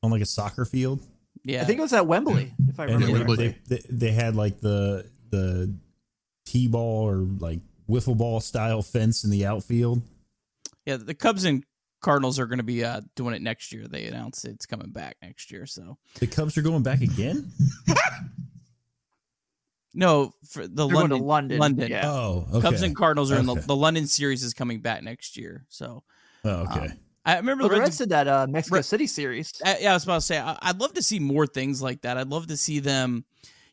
on 0.01 0.11
like 0.11 0.21
a 0.21 0.25
soccer 0.25 0.65
field? 0.65 1.05
yeah, 1.43 1.61
I 1.61 1.65
think 1.65 1.79
it 1.79 1.81
was 1.81 1.93
at 1.93 2.07
Wembley, 2.07 2.53
if 2.69 2.79
I 2.79 2.85
remember 2.85 3.35
they, 3.35 3.47
they, 3.47 3.57
they, 3.67 3.81
they 3.89 4.11
had 4.11 4.35
like 4.35 4.61
the 4.61 5.09
the 5.29 5.75
t-ball 6.45 7.09
or 7.09 7.17
like 7.17 7.59
wiffle 7.89 8.17
ball 8.17 8.39
style 8.39 8.81
fence 8.81 9.23
in 9.23 9.29
the 9.29 9.45
outfield. 9.45 10.01
Yeah. 10.85 10.97
The 10.97 11.13
Cubs 11.13 11.43
and 11.45 11.63
Cardinals 12.01 12.37
are 12.39 12.45
going 12.47 12.57
to 12.57 12.63
be 12.63 12.83
uh, 12.83 13.01
doing 13.15 13.33
it 13.33 13.41
next 13.41 13.71
year. 13.71 13.87
They 13.87 14.05
announced 14.05 14.45
it's 14.45 14.65
coming 14.65 14.89
back 14.91 15.15
next 15.21 15.51
year. 15.51 15.65
So 15.65 15.97
The 16.19 16.27
Cubs 16.27 16.57
are 16.57 16.61
going 16.61 16.83
back 16.83 17.01
again. 17.01 17.51
no, 19.93 20.33
for 20.49 20.67
the 20.67 20.87
They're 20.87 20.95
going 20.95 21.09
to 21.09 21.15
London, 21.17 21.27
London. 21.27 21.59
London. 21.59 21.91
Yeah. 21.91 22.09
Oh, 22.11 22.47
okay. 22.51 22.61
Cubs 22.61 22.81
and 22.81 22.95
Cardinals 22.95 23.31
are 23.31 23.37
in 23.39 23.45
the 23.45 23.55
the 23.55 23.75
London 23.75 24.07
series 24.07 24.43
is 24.43 24.53
coming 24.53 24.79
back 24.81 25.03
next 25.03 25.37
year. 25.37 25.65
So 25.69 26.03
Oh, 26.45 26.49
okay. 26.63 26.79
um, 26.87 26.91
I 27.25 27.37
remember 27.37 27.63
Well, 27.63 27.69
the 27.69 27.75
the 27.75 27.79
Reds 27.81 27.89
Reds 27.91 27.97
did 27.99 28.09
that 28.09 28.27
uh, 28.27 28.47
Mexico 28.49 28.75
Red- 28.77 28.85
City 28.85 29.07
series. 29.07 29.53
I, 29.63 29.77
yeah, 29.79 29.91
I 29.91 29.93
was 29.93 30.03
about 30.03 30.15
to 30.15 30.21
say 30.21 30.39
I, 30.39 30.57
I'd 30.61 30.79
love 30.79 30.93
to 30.95 31.01
see 31.03 31.19
more 31.19 31.47
things 31.47 31.81
like 31.81 32.01
that. 32.01 32.17
I'd 32.17 32.27
love 32.27 32.47
to 32.47 32.57
see 32.57 32.79
them. 32.79 33.23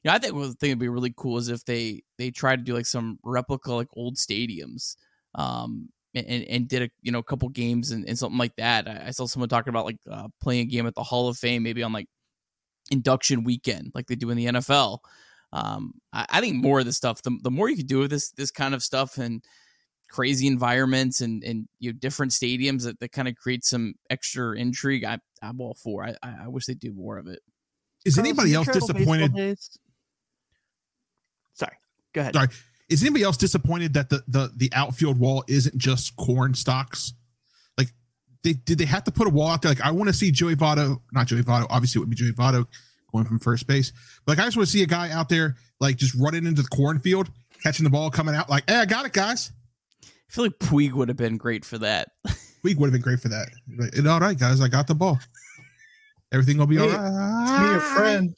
You 0.04 0.10
know, 0.10 0.14
I 0.14 0.18
think 0.18 0.34
one 0.34 0.52
thing 0.54 0.70
would 0.70 0.78
be 0.78 0.88
really 0.88 1.12
cool 1.16 1.38
is 1.38 1.48
if 1.48 1.64
they 1.64 2.02
they 2.16 2.30
try 2.30 2.54
to 2.54 2.62
do 2.62 2.74
like 2.74 2.86
some 2.86 3.18
replica 3.24 3.72
like 3.72 3.88
old 3.94 4.16
stadiums. 4.16 4.96
um, 5.34 5.88
and, 6.14 6.44
and 6.44 6.68
did 6.68 6.82
a 6.82 6.90
you 7.02 7.12
know 7.12 7.18
a 7.18 7.24
couple 7.24 7.48
games 7.48 7.90
and, 7.90 8.08
and 8.08 8.18
something 8.18 8.38
like 8.38 8.56
that. 8.56 8.88
I, 8.88 9.08
I 9.08 9.10
saw 9.10 9.26
someone 9.26 9.48
talking 9.48 9.70
about 9.70 9.84
like 9.84 9.98
uh, 10.10 10.28
playing 10.40 10.62
a 10.62 10.70
game 10.70 10.86
at 10.86 10.94
the 10.94 11.02
Hall 11.02 11.28
of 11.28 11.38
Fame, 11.38 11.62
maybe 11.62 11.82
on 11.82 11.92
like 11.92 12.08
induction 12.90 13.44
weekend, 13.44 13.92
like 13.94 14.06
they 14.06 14.16
do 14.16 14.30
in 14.30 14.36
the 14.36 14.46
NFL. 14.46 14.98
Um, 15.52 15.94
I, 16.12 16.26
I 16.30 16.40
think 16.40 16.56
more 16.56 16.80
of 16.80 16.86
this 16.86 16.96
stuff, 16.96 17.22
the, 17.22 17.36
the 17.42 17.50
more 17.50 17.68
you 17.68 17.76
can 17.76 17.86
do 17.86 18.00
with 18.00 18.10
this 18.10 18.30
this 18.32 18.50
kind 18.50 18.74
of 18.74 18.82
stuff 18.82 19.18
and 19.18 19.42
crazy 20.08 20.48
environments 20.48 21.20
and 21.20 21.44
and 21.44 21.68
you 21.78 21.92
know 21.92 21.98
different 21.98 22.32
stadiums 22.32 22.84
that, 22.84 22.98
that 23.00 23.12
kind 23.12 23.28
of 23.28 23.36
create 23.36 23.64
some 23.64 23.94
extra 24.08 24.56
intrigue. 24.56 25.04
I, 25.04 25.18
I'm 25.42 25.60
all 25.60 25.74
for. 25.74 26.04
I 26.04 26.14
I 26.22 26.48
wish 26.48 26.66
they'd 26.66 26.78
do 26.78 26.92
more 26.92 27.18
of 27.18 27.26
it. 27.26 27.40
Is 28.04 28.14
Carlos, 28.14 28.28
anybody 28.28 28.54
else 28.54 28.68
disappointed? 28.68 29.58
Sorry, 31.54 31.76
go 32.12 32.20
ahead. 32.22 32.34
Sorry. 32.34 32.48
Is 32.90 33.02
anybody 33.02 33.24
else 33.24 33.36
disappointed 33.36 33.94
that 33.94 34.10
the, 34.10 34.22
the 34.28 34.50
the 34.56 34.70
outfield 34.74 35.18
wall 35.18 35.44
isn't 35.48 35.78
just 35.78 36.16
corn 36.16 36.54
stalks? 36.54 37.14
Like, 37.78 37.88
they 38.42 38.54
did 38.54 38.78
they 38.78 38.84
have 38.84 39.04
to 39.04 39.12
put 39.12 39.26
a 39.26 39.30
wall 39.30 39.48
out 39.48 39.62
there? 39.62 39.70
Like, 39.70 39.80
I 39.80 39.92
want 39.92 40.08
to 40.08 40.12
see 40.12 40.30
Joey 40.32 40.56
Votto, 40.56 41.00
not 41.12 41.28
Joey 41.28 41.42
Votto. 41.42 41.66
Obviously, 41.70 42.00
it 42.00 42.02
would 42.02 42.10
be 42.10 42.16
Joey 42.16 42.32
Votto 42.32 42.66
going 43.12 43.24
from 43.24 43.38
first 43.38 43.66
base. 43.66 43.92
But 44.26 44.36
like, 44.36 44.44
I 44.44 44.46
just 44.46 44.56
want 44.56 44.68
to 44.68 44.72
see 44.72 44.82
a 44.82 44.86
guy 44.86 45.10
out 45.10 45.28
there 45.28 45.56
like 45.78 45.96
just 45.96 46.14
running 46.16 46.46
into 46.46 46.62
the 46.62 46.68
cornfield, 46.68 47.30
catching 47.62 47.84
the 47.84 47.90
ball, 47.90 48.10
coming 48.10 48.34
out 48.34 48.50
like, 48.50 48.68
"Hey, 48.68 48.76
I 48.76 48.86
got 48.86 49.06
it, 49.06 49.12
guys." 49.12 49.52
I 50.04 50.32
feel 50.32 50.44
like 50.44 50.58
Puig 50.58 50.92
would 50.92 51.08
have 51.08 51.16
been 51.16 51.36
great 51.36 51.64
for 51.64 51.78
that. 51.78 52.08
Week 52.62 52.78
would 52.78 52.86
have 52.86 52.92
been 52.92 53.02
great 53.02 53.20
for 53.20 53.28
that. 53.28 53.48
Like, 53.76 54.06
all 54.06 54.20
right, 54.20 54.38
guys, 54.38 54.60
I 54.60 54.68
got 54.68 54.86
the 54.86 54.94
ball. 54.94 55.18
Everything 56.32 56.58
will 56.58 56.66
be 56.66 56.76
Hey, 56.76 56.82
all 56.82 57.42
It's 57.42 57.60
me, 57.60 57.70
your 57.70 57.80
friend. 57.80 58.36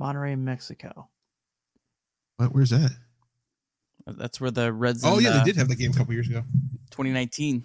Monterrey, 0.00 0.38
Mexico. 0.38 1.08
What, 2.36 2.54
where's 2.54 2.70
that? 2.70 2.90
That's 4.06 4.40
where 4.40 4.50
the 4.50 4.72
Reds. 4.72 5.04
Oh 5.04 5.18
in, 5.18 5.24
yeah, 5.24 5.30
uh, 5.30 5.38
they 5.38 5.44
did 5.44 5.56
have 5.56 5.68
that 5.68 5.76
game 5.76 5.92
a 5.92 5.94
couple 5.94 6.14
years 6.14 6.28
ago. 6.28 6.42
2019. 6.90 7.64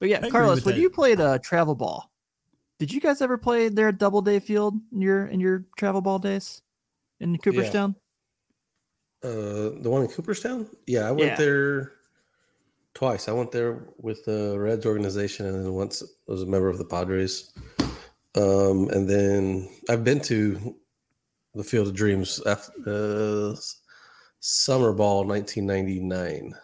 But 0.00 0.08
yeah, 0.08 0.18
agree 0.18 0.30
Carlos, 0.30 0.56
with 0.56 0.66
when 0.66 0.74
that. 0.74 0.80
you 0.80 0.90
played 0.90 1.20
uh, 1.20 1.38
travel 1.38 1.74
ball, 1.74 2.10
did 2.78 2.92
you 2.92 3.00
guys 3.00 3.20
ever 3.20 3.38
play 3.38 3.68
there 3.68 3.88
at 3.88 3.98
Doubleday 3.98 4.40
Field 4.40 4.74
in 4.92 5.00
your 5.00 5.26
in 5.26 5.40
your 5.40 5.66
travel 5.76 6.00
ball 6.00 6.18
days 6.18 6.62
in 7.20 7.38
Cooperstown? 7.38 7.94
Uh, 9.22 9.76
the 9.80 9.88
one 9.90 10.02
in 10.02 10.08
Cooperstown? 10.08 10.68
Yeah, 10.86 11.06
I 11.06 11.12
went 11.12 11.32
Yeah. 11.32 11.36
there 11.36 11.92
twice. 12.94 13.28
I 13.28 13.32
went 13.32 13.52
there 13.52 13.86
with 13.98 14.24
the 14.24 14.58
Reds 14.58 14.86
organization, 14.86 15.46
and 15.46 15.64
then 15.66 15.72
once 15.72 16.02
I 16.02 16.32
was 16.32 16.42
a 16.42 16.46
member 16.46 16.68
of 16.68 16.78
the 16.78 16.84
Padres. 16.84 17.52
Um, 18.36 18.88
and 18.90 19.08
then 19.10 19.68
I've 19.88 20.04
been 20.04 20.20
to 20.20 20.76
the 21.54 21.64
Field 21.64 21.88
of 21.88 21.94
Dreams 21.94 22.40
after 22.46 22.72
uh, 22.86 23.56
summer 24.40 24.92
ball 24.92 25.24
1999. 25.24 26.54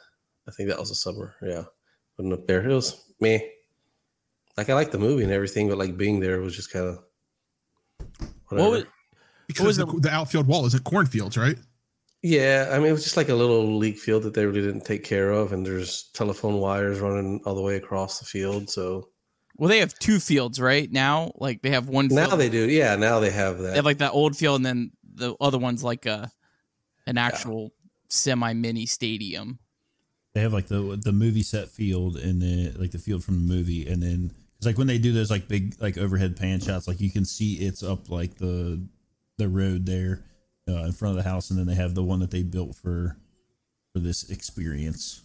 I 0.49 0.51
think 0.53 0.69
that 0.69 0.79
was 0.79 0.91
the 0.91 0.95
summer. 0.95 1.35
Yeah, 1.43 1.65
went 2.19 2.33
up 2.33 2.47
there. 2.47 2.69
It 2.69 2.73
was 2.75 3.13
me. 3.21 3.51
Like 4.57 4.71
I 4.71 4.75
like 4.75 4.91
the 4.91 4.99
movie 4.99 5.25
and 5.25 5.33
everything, 5.33 5.69
but 5.69 5.79
like 5.79 5.97
being 5.97 6.21
there 6.21 6.41
was 6.41 6.55
just 6.57 6.73
kind 6.73 6.87
of 6.87 7.05
What 8.49 8.71
was, 8.71 8.85
Because 9.49 9.67
was 9.67 9.77
the, 9.77 9.87
the- 9.87 10.01
the 10.01 10.11
outfield 10.11 10.47
wall 10.47 10.65
isn't 10.67 10.85
cornfields, 10.85 11.37
right? 11.37 11.59
Yeah, 12.23 12.71
I 12.73 12.79
mean, 12.79 12.89
it 12.89 12.93
was 12.93 13.05
just 13.05 13.17
like 13.19 13.29
a 13.29 13.35
little 13.35 13.77
league 13.77 13.99
field 13.99 14.23
that 14.25 14.35
they 14.35 14.47
really 14.47 14.63
didn't 14.63 14.85
take 14.87 15.05
care 15.05 15.31
of, 15.31 15.53
and 15.53 15.65
there's 15.65 16.05
telephone 16.15 16.57
wires 16.59 16.99
running 16.99 17.41
all 17.45 17.55
the 17.55 17.61
way 17.63 17.77
across 17.77 18.19
the 18.19 18.25
field. 18.25 18.69
So 18.71 19.11
well, 19.59 19.69
they 19.69 19.79
have 19.81 19.99
two 19.99 20.19
fields 20.21 20.61
right 20.61 20.91
now. 20.91 21.33
Like 21.37 21.63
they 21.63 21.71
have 21.71 21.89
one. 21.89 22.09
now 22.09 22.29
field- 22.29 22.41
they 22.41 22.49
do, 22.49 22.69
yeah. 22.71 22.97
Now 22.97 23.21
they 23.21 23.31
have 23.31 23.59
They 23.59 23.65
that. 23.65 23.77
have 23.77 23.85
like 23.85 23.99
that 23.99 24.13
old 24.13 24.37
field, 24.37 24.57
and 24.57 24.67
then 24.67 24.91
the 25.15 25.35
other 25.41 25.59
one's 25.59 25.83
like 25.83 26.07
a 26.07 26.31
an 27.07 27.19
actual 27.19 27.73
semi 28.09 28.53
mini 28.53 28.87
stadium. 28.87 29.59
They 30.35 30.43
have 30.43 30.53
like 30.53 30.67
the 30.67 31.01
the 31.03 31.13
movie 31.13 31.43
set 31.43 31.69
field 31.71 32.17
and 32.17 32.43
then 32.43 32.75
like 32.79 32.91
the 32.91 32.99
field 32.99 33.25
from 33.25 33.35
the 33.47 33.55
movie, 33.55 33.87
and 33.89 34.03
then 34.03 34.31
it's 34.59 34.67
like 34.67 34.77
when 34.79 34.87
they 34.87 34.99
do 34.99 35.13
those 35.13 35.31
like 35.31 35.49
big 35.49 35.75
like 35.81 35.97
overhead 35.97 36.37
pan 36.37 36.61
shots, 36.61 36.87
like 36.87 37.01
you 37.01 37.11
can 37.11 37.25
see 37.25 37.55
it's 37.55 37.83
up 37.83 38.11
like 38.11 38.35
the 38.37 38.87
the 39.39 39.49
road 39.49 39.87
there 39.87 40.23
uh, 40.69 40.85
in 40.85 40.93
front 40.93 41.17
of 41.17 41.23
the 41.25 41.29
house, 41.29 41.49
and 41.51 41.59
then 41.59 41.67
they 41.67 41.75
have 41.75 41.95
the 41.95 42.03
one 42.03 42.21
that 42.21 42.31
they 42.31 42.43
built 42.43 42.75
for 42.77 43.17
for 43.95 44.01
this 44.01 44.29
experience. 44.29 45.23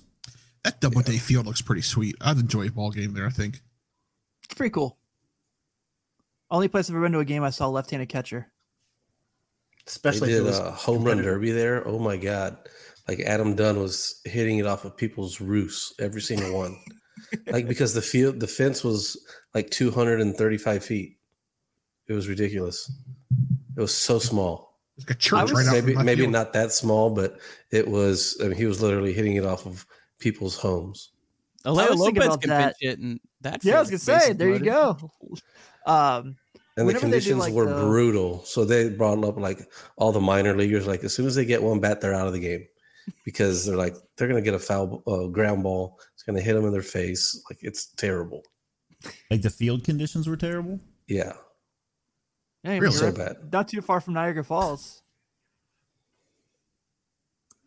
That 0.63 0.79
Doubleday 0.79 1.17
field 1.17 1.45
looks 1.47 1.61
pretty 1.61 1.81
sweet. 1.81 2.15
I'd 2.21 2.37
enjoy 2.37 2.67
a 2.67 2.71
ball 2.71 2.91
game 2.91 3.13
there. 3.13 3.25
I 3.25 3.31
think. 3.31 3.61
It's 4.51 4.57
pretty 4.57 4.71
cool. 4.71 4.97
Only 6.49 6.67
place 6.67 6.89
I've 6.89 6.95
ever 6.97 7.05
been 7.05 7.13
to 7.13 7.19
a 7.19 7.25
game 7.25 7.41
I 7.41 7.51
saw 7.51 7.67
a 7.67 7.71
left-handed 7.71 8.09
catcher. 8.09 8.51
They 9.77 9.83
Especially 9.87 10.33
if 10.33 10.35
it 10.35 10.39
did 10.39 10.45
was 10.45 10.59
a 10.59 10.71
home 10.71 11.05
run 11.05 11.19
derby 11.19 11.51
there. 11.51 11.87
Oh 11.87 11.99
my 11.99 12.17
god! 12.17 12.57
Like 13.07 13.21
Adam 13.21 13.55
Dunn 13.55 13.79
was 13.79 14.19
hitting 14.25 14.57
it 14.57 14.67
off 14.67 14.83
of 14.83 14.97
people's 14.97 15.39
roofs, 15.39 15.93
every 15.99 16.19
single 16.19 16.53
one. 16.53 16.77
like 17.47 17.65
because 17.65 17.93
the 17.93 18.01
field, 18.01 18.41
the 18.41 18.47
fence 18.47 18.83
was 18.83 19.17
like 19.55 19.69
235 19.69 20.83
feet. 20.83 21.17
It 22.07 22.13
was 22.13 22.27
ridiculous. 22.27 22.91
It 23.77 23.79
was 23.79 23.95
so 23.95 24.19
small. 24.19 24.81
It's 24.97 25.07
like 25.07 25.15
a 25.15 25.19
church 25.19 25.43
was- 25.43 25.53
right 25.53 25.85
maybe 25.85 25.95
maybe 26.03 26.23
field. 26.23 26.33
not 26.33 26.51
that 26.51 26.73
small, 26.73 27.09
but 27.09 27.39
it 27.71 27.87
was. 27.87 28.37
I 28.41 28.49
mean, 28.49 28.57
he 28.57 28.65
was 28.65 28.81
literally 28.81 29.13
hitting 29.13 29.37
it 29.37 29.45
off 29.45 29.65
of 29.65 29.85
people's 30.19 30.57
homes. 30.57 31.10
Alejo 31.65 31.89
was 31.91 32.01
thinking 32.01 32.21
Lopez 32.23 32.25
about 32.27 32.41
can 32.41 32.49
that. 32.49 32.77
pitch 32.79 32.89
it, 32.89 32.99
and 32.99 33.19
that. 33.41 33.63
Yeah, 33.63 33.77
I 33.77 33.79
was 33.79 33.89
gonna 33.89 33.99
say, 33.99 34.13
basically 34.13 34.33
there 34.37 34.49
you 34.49 34.59
go. 34.59 34.97
Um, 35.87 36.37
And 36.77 36.87
the 36.87 36.93
conditions 36.93 37.39
like, 37.39 37.53
were 37.53 37.65
the- 37.65 37.73
brutal. 37.81 38.43
So 38.45 38.65
they 38.65 38.89
brought 38.89 39.23
up 39.25 39.37
like 39.37 39.67
all 39.97 40.11
the 40.11 40.21
minor 40.21 40.55
leaguers. 40.55 40.85
Like 40.85 41.03
as 41.03 41.13
soon 41.15 41.25
as 41.25 41.33
they 41.35 41.43
get 41.45 41.61
one 41.63 41.79
bat, 41.79 42.01
they're 42.01 42.13
out 42.13 42.27
of 42.27 42.33
the 42.33 42.39
game 42.39 42.67
because 43.25 43.65
they're 43.65 43.75
like 43.77 43.95
they're 44.15 44.27
gonna 44.27 44.41
get 44.43 44.53
a 44.53 44.59
foul 44.59 45.01
uh, 45.07 45.25
ground 45.27 45.63
ball. 45.63 45.99
It's 46.13 46.21
gonna 46.23 46.39
hit 46.41 46.53
them 46.53 46.65
in 46.65 46.71
their 46.71 46.83
face. 46.83 47.41
Like 47.49 47.57
it's 47.63 47.87
terrible. 47.95 48.43
Like 49.31 49.41
the 49.41 49.49
field 49.49 49.83
conditions 49.83 50.27
were 50.27 50.37
terrible. 50.37 50.79
Yeah, 51.07 51.33
yeah, 52.63 52.77
Really? 52.77 52.93
so 52.93 53.11
bad. 53.11 53.37
not 53.51 53.67
too 53.67 53.81
far 53.81 53.99
from 53.99 54.13
Niagara 54.13 54.43
Falls. 54.43 55.01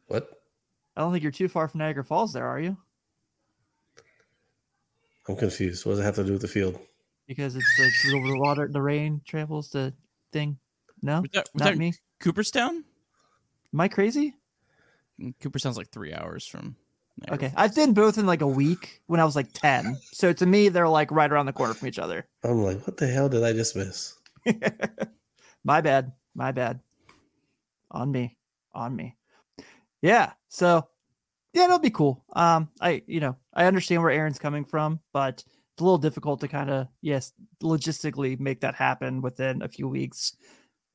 What? 0.06 0.28
I 0.96 1.00
don't 1.00 1.10
think 1.12 1.22
you're 1.24 1.32
too 1.32 1.48
far 1.48 1.66
from 1.66 1.78
Niagara 1.78 2.04
Falls, 2.04 2.32
there, 2.32 2.46
are 2.46 2.60
you? 2.60 2.76
I'm 5.28 5.36
confused. 5.36 5.86
What 5.86 5.92
does 5.92 6.00
it 6.00 6.04
have 6.04 6.16
to 6.16 6.24
do 6.24 6.32
with 6.32 6.42
the 6.42 6.48
field? 6.48 6.78
Because 7.26 7.56
it's 7.56 7.76
the, 7.76 7.90
the 8.10 8.38
water, 8.38 8.68
the 8.70 8.82
rain 8.82 9.22
travels 9.24 9.70
the 9.70 9.94
thing. 10.32 10.58
No, 11.02 11.22
Was 11.22 11.30
that, 11.32 11.48
was 11.54 11.60
not 11.60 11.64
that 11.70 11.78
me. 11.78 11.94
Cooperstown? 12.20 12.84
Am 13.72 13.80
I 13.80 13.88
crazy? 13.88 14.34
Mm, 15.20 15.34
Cooperstown's 15.40 15.76
like 15.76 15.90
three 15.90 16.12
hours 16.12 16.46
from. 16.46 16.76
Niagara 17.18 17.34
Okay, 17.36 17.48
Falls. 17.54 17.70
I've 17.70 17.74
been 17.74 17.94
both 17.94 18.18
in 18.18 18.26
like 18.26 18.40
a 18.42 18.46
week 18.46 19.00
when 19.06 19.20
I 19.20 19.24
was 19.24 19.36
like 19.36 19.52
ten. 19.52 19.96
So 20.12 20.32
to 20.32 20.46
me, 20.46 20.68
they're 20.68 20.88
like 20.88 21.10
right 21.10 21.30
around 21.30 21.46
the 21.46 21.52
corner 21.52 21.72
from 21.74 21.88
each 21.88 21.98
other. 21.98 22.26
I'm 22.42 22.62
like, 22.62 22.84
what 22.86 22.96
the 22.96 23.06
hell 23.06 23.28
did 23.28 23.44
I 23.44 23.52
just 23.52 23.76
miss? 23.76 24.16
my 25.64 25.80
bad. 25.80 26.12
My 26.34 26.50
bad. 26.52 26.80
On 27.90 28.10
me. 28.10 28.36
On 28.74 28.94
me. 28.94 29.16
Yeah. 30.02 30.32
So 30.48 30.88
yeah, 31.54 31.64
it'll 31.64 31.78
be 31.78 31.90
cool. 31.90 32.22
Um, 32.34 32.68
I 32.80 33.02
you 33.06 33.20
know, 33.20 33.36
I 33.54 33.64
understand 33.64 34.02
where 34.02 34.10
Aaron's 34.10 34.38
coming 34.38 34.64
from, 34.64 35.00
but 35.12 35.42
it's 35.72 35.80
a 35.80 35.84
little 35.84 35.98
difficult 35.98 36.40
to 36.40 36.48
kind 36.48 36.68
of 36.70 36.88
yes, 37.00 37.32
logistically 37.62 38.38
make 38.38 38.60
that 38.60 38.74
happen 38.74 39.22
within 39.22 39.62
a 39.62 39.68
few 39.68 39.88
weeks. 39.88 40.36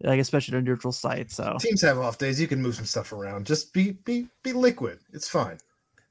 Like 0.01 0.19
especially 0.21 0.55
on 0.55 0.59
a 0.59 0.65
neutral 0.65 0.93
site. 0.93 1.29
So 1.29 1.57
Teams 1.59 1.81
have 1.81 1.97
off 1.97 2.17
days. 2.17 2.39
You 2.39 2.47
can 2.47 2.61
move 2.61 2.75
some 2.75 2.85
stuff 2.85 3.11
around. 3.11 3.45
Just 3.45 3.73
be 3.73 3.91
be 3.91 4.27
be 4.43 4.53
liquid. 4.53 4.99
It's 5.11 5.27
fine. 5.27 5.57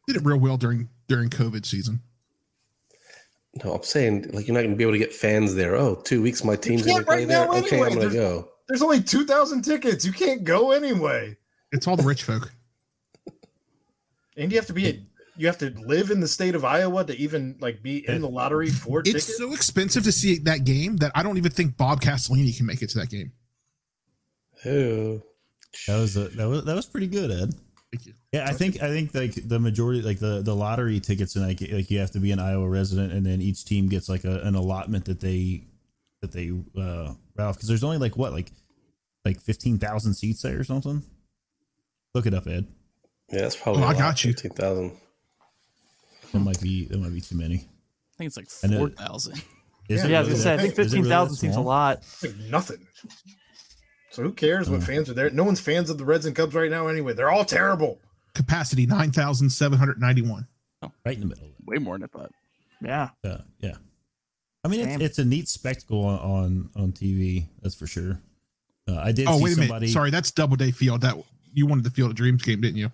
Did 0.07 0.17
it 0.17 0.25
real 0.25 0.39
well 0.39 0.57
during 0.59 0.89
during 1.07 1.31
COVID 1.31 1.65
season. 1.65 2.01
No, 3.65 3.73
I'm 3.75 3.83
saying 3.83 4.31
like 4.33 4.47
you're 4.47 4.55
not 4.55 4.63
gonna 4.63 4.77
be 4.77 4.85
able 4.85 4.93
to 4.93 4.99
get 4.99 5.13
fans 5.15 5.55
there. 5.55 5.75
Oh, 5.75 5.95
two 5.95 6.21
weeks 6.23 6.45
my 6.45 6.55
team's 6.55 6.85
gonna 6.87 7.03
play 7.05 7.21
right 7.21 7.29
there. 7.29 7.47
now 7.47 7.53
Okay. 7.59 7.81
I'm 7.83 7.89
gonna 7.89 8.01
There's- 8.01 8.15
go. 8.15 8.49
There's 8.69 8.83
only 8.83 9.03
two 9.03 9.25
thousand 9.25 9.63
tickets. 9.63 10.05
You 10.05 10.13
can't 10.13 10.45
go 10.45 10.73
anyway. 10.73 11.37
It's 11.73 11.87
all 11.87 11.97
the 11.97 12.03
rich 12.03 12.25
folk. 12.25 12.53
And 14.39 14.51
you 14.51 14.59
have 14.59 14.67
to 14.69 14.73
be 14.73 14.89
a, 14.89 15.01
you 15.37 15.47
have 15.47 15.59
to 15.59 15.71
live 15.85 16.11
in 16.11 16.21
the 16.21 16.29
state 16.29 16.55
of 16.55 16.65
Iowa 16.65 17.05
to 17.05 17.17
even 17.17 17.57
like 17.61 17.83
be 17.83 18.09
in 18.09 18.23
the 18.23 18.29
lottery 18.29 18.71
for 18.71 19.03
tickets. 19.03 19.29
It's 19.29 19.37
tickets. 19.37 19.51
so 19.51 19.55
expensive 19.55 20.05
to 20.05 20.13
see 20.13 20.39
that 20.39 20.65
game 20.65 20.97
that 20.99 21.13
I 21.15 21.23
don't 21.23 21.37
even 21.37 21.53
think 21.53 21.77
Bob 21.77 22.01
Castellini 22.01 22.57
can 22.57 22.67
make 22.67 22.83
it 22.83 22.91
to 22.91 22.99
that 22.99 23.11
game. 23.11 23.33
Oh, 24.65 25.23
That 25.87 25.99
was 25.99 26.17
a, 26.17 26.29
that 26.29 26.49
was 26.49 26.65
that 26.65 26.75
was 26.75 26.87
pretty 26.87 27.07
good, 27.07 27.31
Ed. 27.31 27.55
Thank 27.93 28.07
you. 28.07 28.15
Yeah, 28.33 28.47
I 28.47 28.53
think 28.53 28.83
I 28.83 28.89
think 28.89 29.15
like 29.15 29.35
the 29.49 29.59
majority, 29.59 30.03
like 30.03 30.19
the 30.19 30.43
the 30.43 30.55
lottery 30.55 31.01
tickets, 31.01 31.37
and 31.37 31.47
like 31.47 31.61
like 31.61 31.91
you 31.91 32.01
have 32.01 32.11
to 32.13 32.21
be 32.21 32.33
an 32.33 32.39
Iowa 32.39 32.69
resident, 32.69 33.13
and 33.13 33.25
then 33.25 33.41
each 33.41 33.65
team 33.65 33.89
gets 33.89 34.09
like 34.09 34.25
a, 34.25 34.41
an 34.41 34.55
allotment 34.55 35.05
that 35.07 35.21
they 35.21 35.65
that 36.21 36.33
they 36.33 36.51
uh 36.77 37.15
Ralph 37.37 37.57
because 37.57 37.69
there's 37.69 37.85
only 37.85 37.99
like 37.99 38.17
what 38.17 38.33
like 38.33 38.53
like 39.25 39.41
fifteen 39.41 39.79
thousand 39.79 40.15
seats 40.15 40.43
there 40.43 40.59
or 40.59 40.65
something. 40.65 41.03
Look 42.15 42.27
it 42.27 42.35
up, 42.35 42.47
Ed. 42.47 42.67
Yeah, 43.31 43.41
that's 43.43 43.57
probably. 43.57 43.83
Oh, 43.83 43.87
I 43.87 43.91
a 43.91 43.95
lot, 43.95 43.99
got 43.99 44.25
you. 44.25 44.33
Fifteen 44.33 44.53
thousand. 44.53 44.93
That 46.33 46.41
might 46.41 46.61
be 46.61 46.87
that 46.87 46.99
might 46.99 47.13
be 47.13 47.21
too 47.21 47.37
many. 47.37 47.57
I 47.57 48.17
think 48.19 48.29
it's 48.29 48.37
like 48.37 48.49
four 48.51 48.91
thousand. 48.91 49.35
Is 49.89 50.01
Yeah, 50.03 50.07
it 50.07 50.11
yeah, 50.11 50.17
I 50.19 50.21
was 50.21 50.29
gonna 50.29 50.41
say 50.43 50.55
I 50.55 50.57
think 50.59 50.79
is 50.79 50.93
it 50.93 50.97
really 50.99 51.09
fifteen 51.09 51.09
that 51.09 51.31
seems 51.35 51.57
a 51.57 51.61
lot. 51.61 51.99
It's 51.99 52.23
like 52.25 52.37
nothing. 52.51 52.87
So 54.11 54.23
who 54.23 54.33
cares 54.33 54.69
what 54.69 54.83
Uh. 54.83 54.85
fans 54.85 55.09
are 55.09 55.15
there? 55.15 55.31
No 55.31 55.45
one's 55.45 55.61
fans 55.61 55.89
of 55.89 55.97
the 55.97 56.05
Reds 56.05 56.27
and 56.27 56.37
Cubs 56.37 56.55
right 56.55 56.71
now 56.71 56.89
anyway. 56.89 57.15
They're 57.15 57.31
all 57.31 57.45
terrible. 57.47 57.99
Capacity 58.35 58.85
nine 58.87 59.13
thousand 59.13 59.49
seven 59.51 59.79
hundred 59.79 59.99
ninety-one. 59.99 60.47
Oh, 60.83 60.93
right 61.07 61.15
in 61.15 61.21
the 61.21 61.27
middle. 61.27 61.49
Way 61.65 61.79
more 61.79 61.97
than 61.99 62.05
I 62.05 62.19
thought. 62.19 62.33
Yeah. 62.83 63.09
Uh, 63.25 63.39
yeah. 63.61 63.77
I 64.65 64.69
mean, 64.69 64.87
it's, 64.87 65.03
it's 65.03 65.19
a 65.19 65.25
neat 65.25 65.49
spectacle 65.49 66.05
on, 66.05 66.19
on, 66.19 66.71
on 66.77 66.93
TV. 66.93 67.47
That's 67.63 67.75
for 67.75 67.87
sure. 67.87 68.21
Uh, 68.87 68.97
I 68.97 69.13
did 69.13 69.27
Oh 69.27 69.39
see 69.39 69.45
wait 69.45 69.53
a 69.53 69.55
somebody. 69.57 69.87
minute. 69.87 69.93
Sorry, 69.93 70.11
that's 70.11 70.31
Doubleday 70.31 70.71
Field. 70.71 71.01
That 71.01 71.17
you 71.55 71.67
wanted 71.67 71.85
the 71.85 71.91
Field 71.91 72.11
of 72.11 72.17
Dreams 72.17 72.43
game, 72.43 72.61
didn't 72.61 72.77
you? 72.77 72.91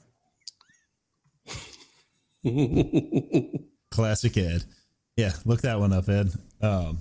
Classic 3.91 4.37
Ed. 4.37 4.65
Yeah, 5.17 5.33
look 5.45 5.63
that 5.63 5.79
one 5.79 5.93
up, 5.93 6.09
Ed. 6.09 6.33
Um, 6.61 6.99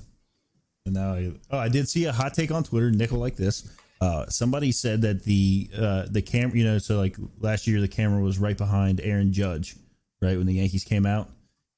and 0.86 0.96
now, 0.96 1.14
I, 1.14 1.32
oh, 1.52 1.58
I 1.58 1.70
did 1.70 1.90
see 1.90 2.06
a 2.06 2.12
hot 2.12 2.34
take 2.34 2.52
on 2.52 2.64
Twitter, 2.64 2.92
nickel 2.92 3.20
like 3.20 3.36
this. 3.36 3.70
Uh, 4.02 4.28
somebody 4.28 4.72
said 4.72 5.02
that 5.02 5.24
the 5.24 5.70
uh, 5.78 6.06
the 6.10 6.22
camera, 6.22 6.58
you 6.58 6.66
know, 6.66 6.78
so 6.78 6.98
like 6.98 7.16
last 7.40 7.68
year 7.68 7.80
the 7.80 7.88
camera 7.88 8.22
was 8.22 8.38
right 8.38 8.58
behind 8.58 9.00
Aaron 9.02 9.32
Judge, 9.32 9.76
right 10.22 10.38
when 10.38 10.46
the 10.46 10.56
Yankees 10.56 10.84
came 10.84 11.06
out 11.06 11.30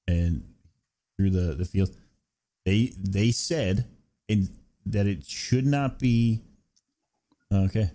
and 0.08 0.44
through 1.18 1.30
the 1.30 1.54
the 1.54 1.66
field. 1.66 1.96
They 2.66 2.94
they 2.98 3.32
said 3.32 3.86
in 4.28 4.50
that 4.88 5.06
it 5.06 5.26
should 5.26 5.66
not 5.66 6.00
be 6.00 6.42
okay. 7.54 7.92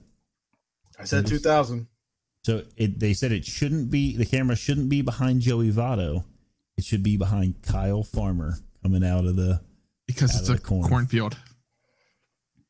I 0.98 1.04
said 1.04 1.26
2000. 1.26 1.88
So 2.43 2.62
it, 2.76 2.99
they 3.01 3.12
said 3.12 3.32
it 3.32 3.45
shouldn't 3.45 3.91
be 3.91 4.16
the 4.16 4.24
camera 4.24 4.57
shouldn't 4.57 4.88
be 4.88 5.03
behind 5.03 5.41
Joey 5.43 5.70
Votto. 5.70 6.24
It 6.76 6.84
should 6.84 7.03
be 7.03 7.16
behind 7.16 7.62
Kyle 7.62 8.03
Farmer 8.03 8.55
coming 8.82 9.05
out 9.05 9.24
of 9.26 9.36
the. 9.36 9.61
Because 10.07 10.38
it's 10.38 10.49
a 10.49 10.55
the 10.55 10.59
corner. 10.59 10.88
cornfield. 10.88 11.36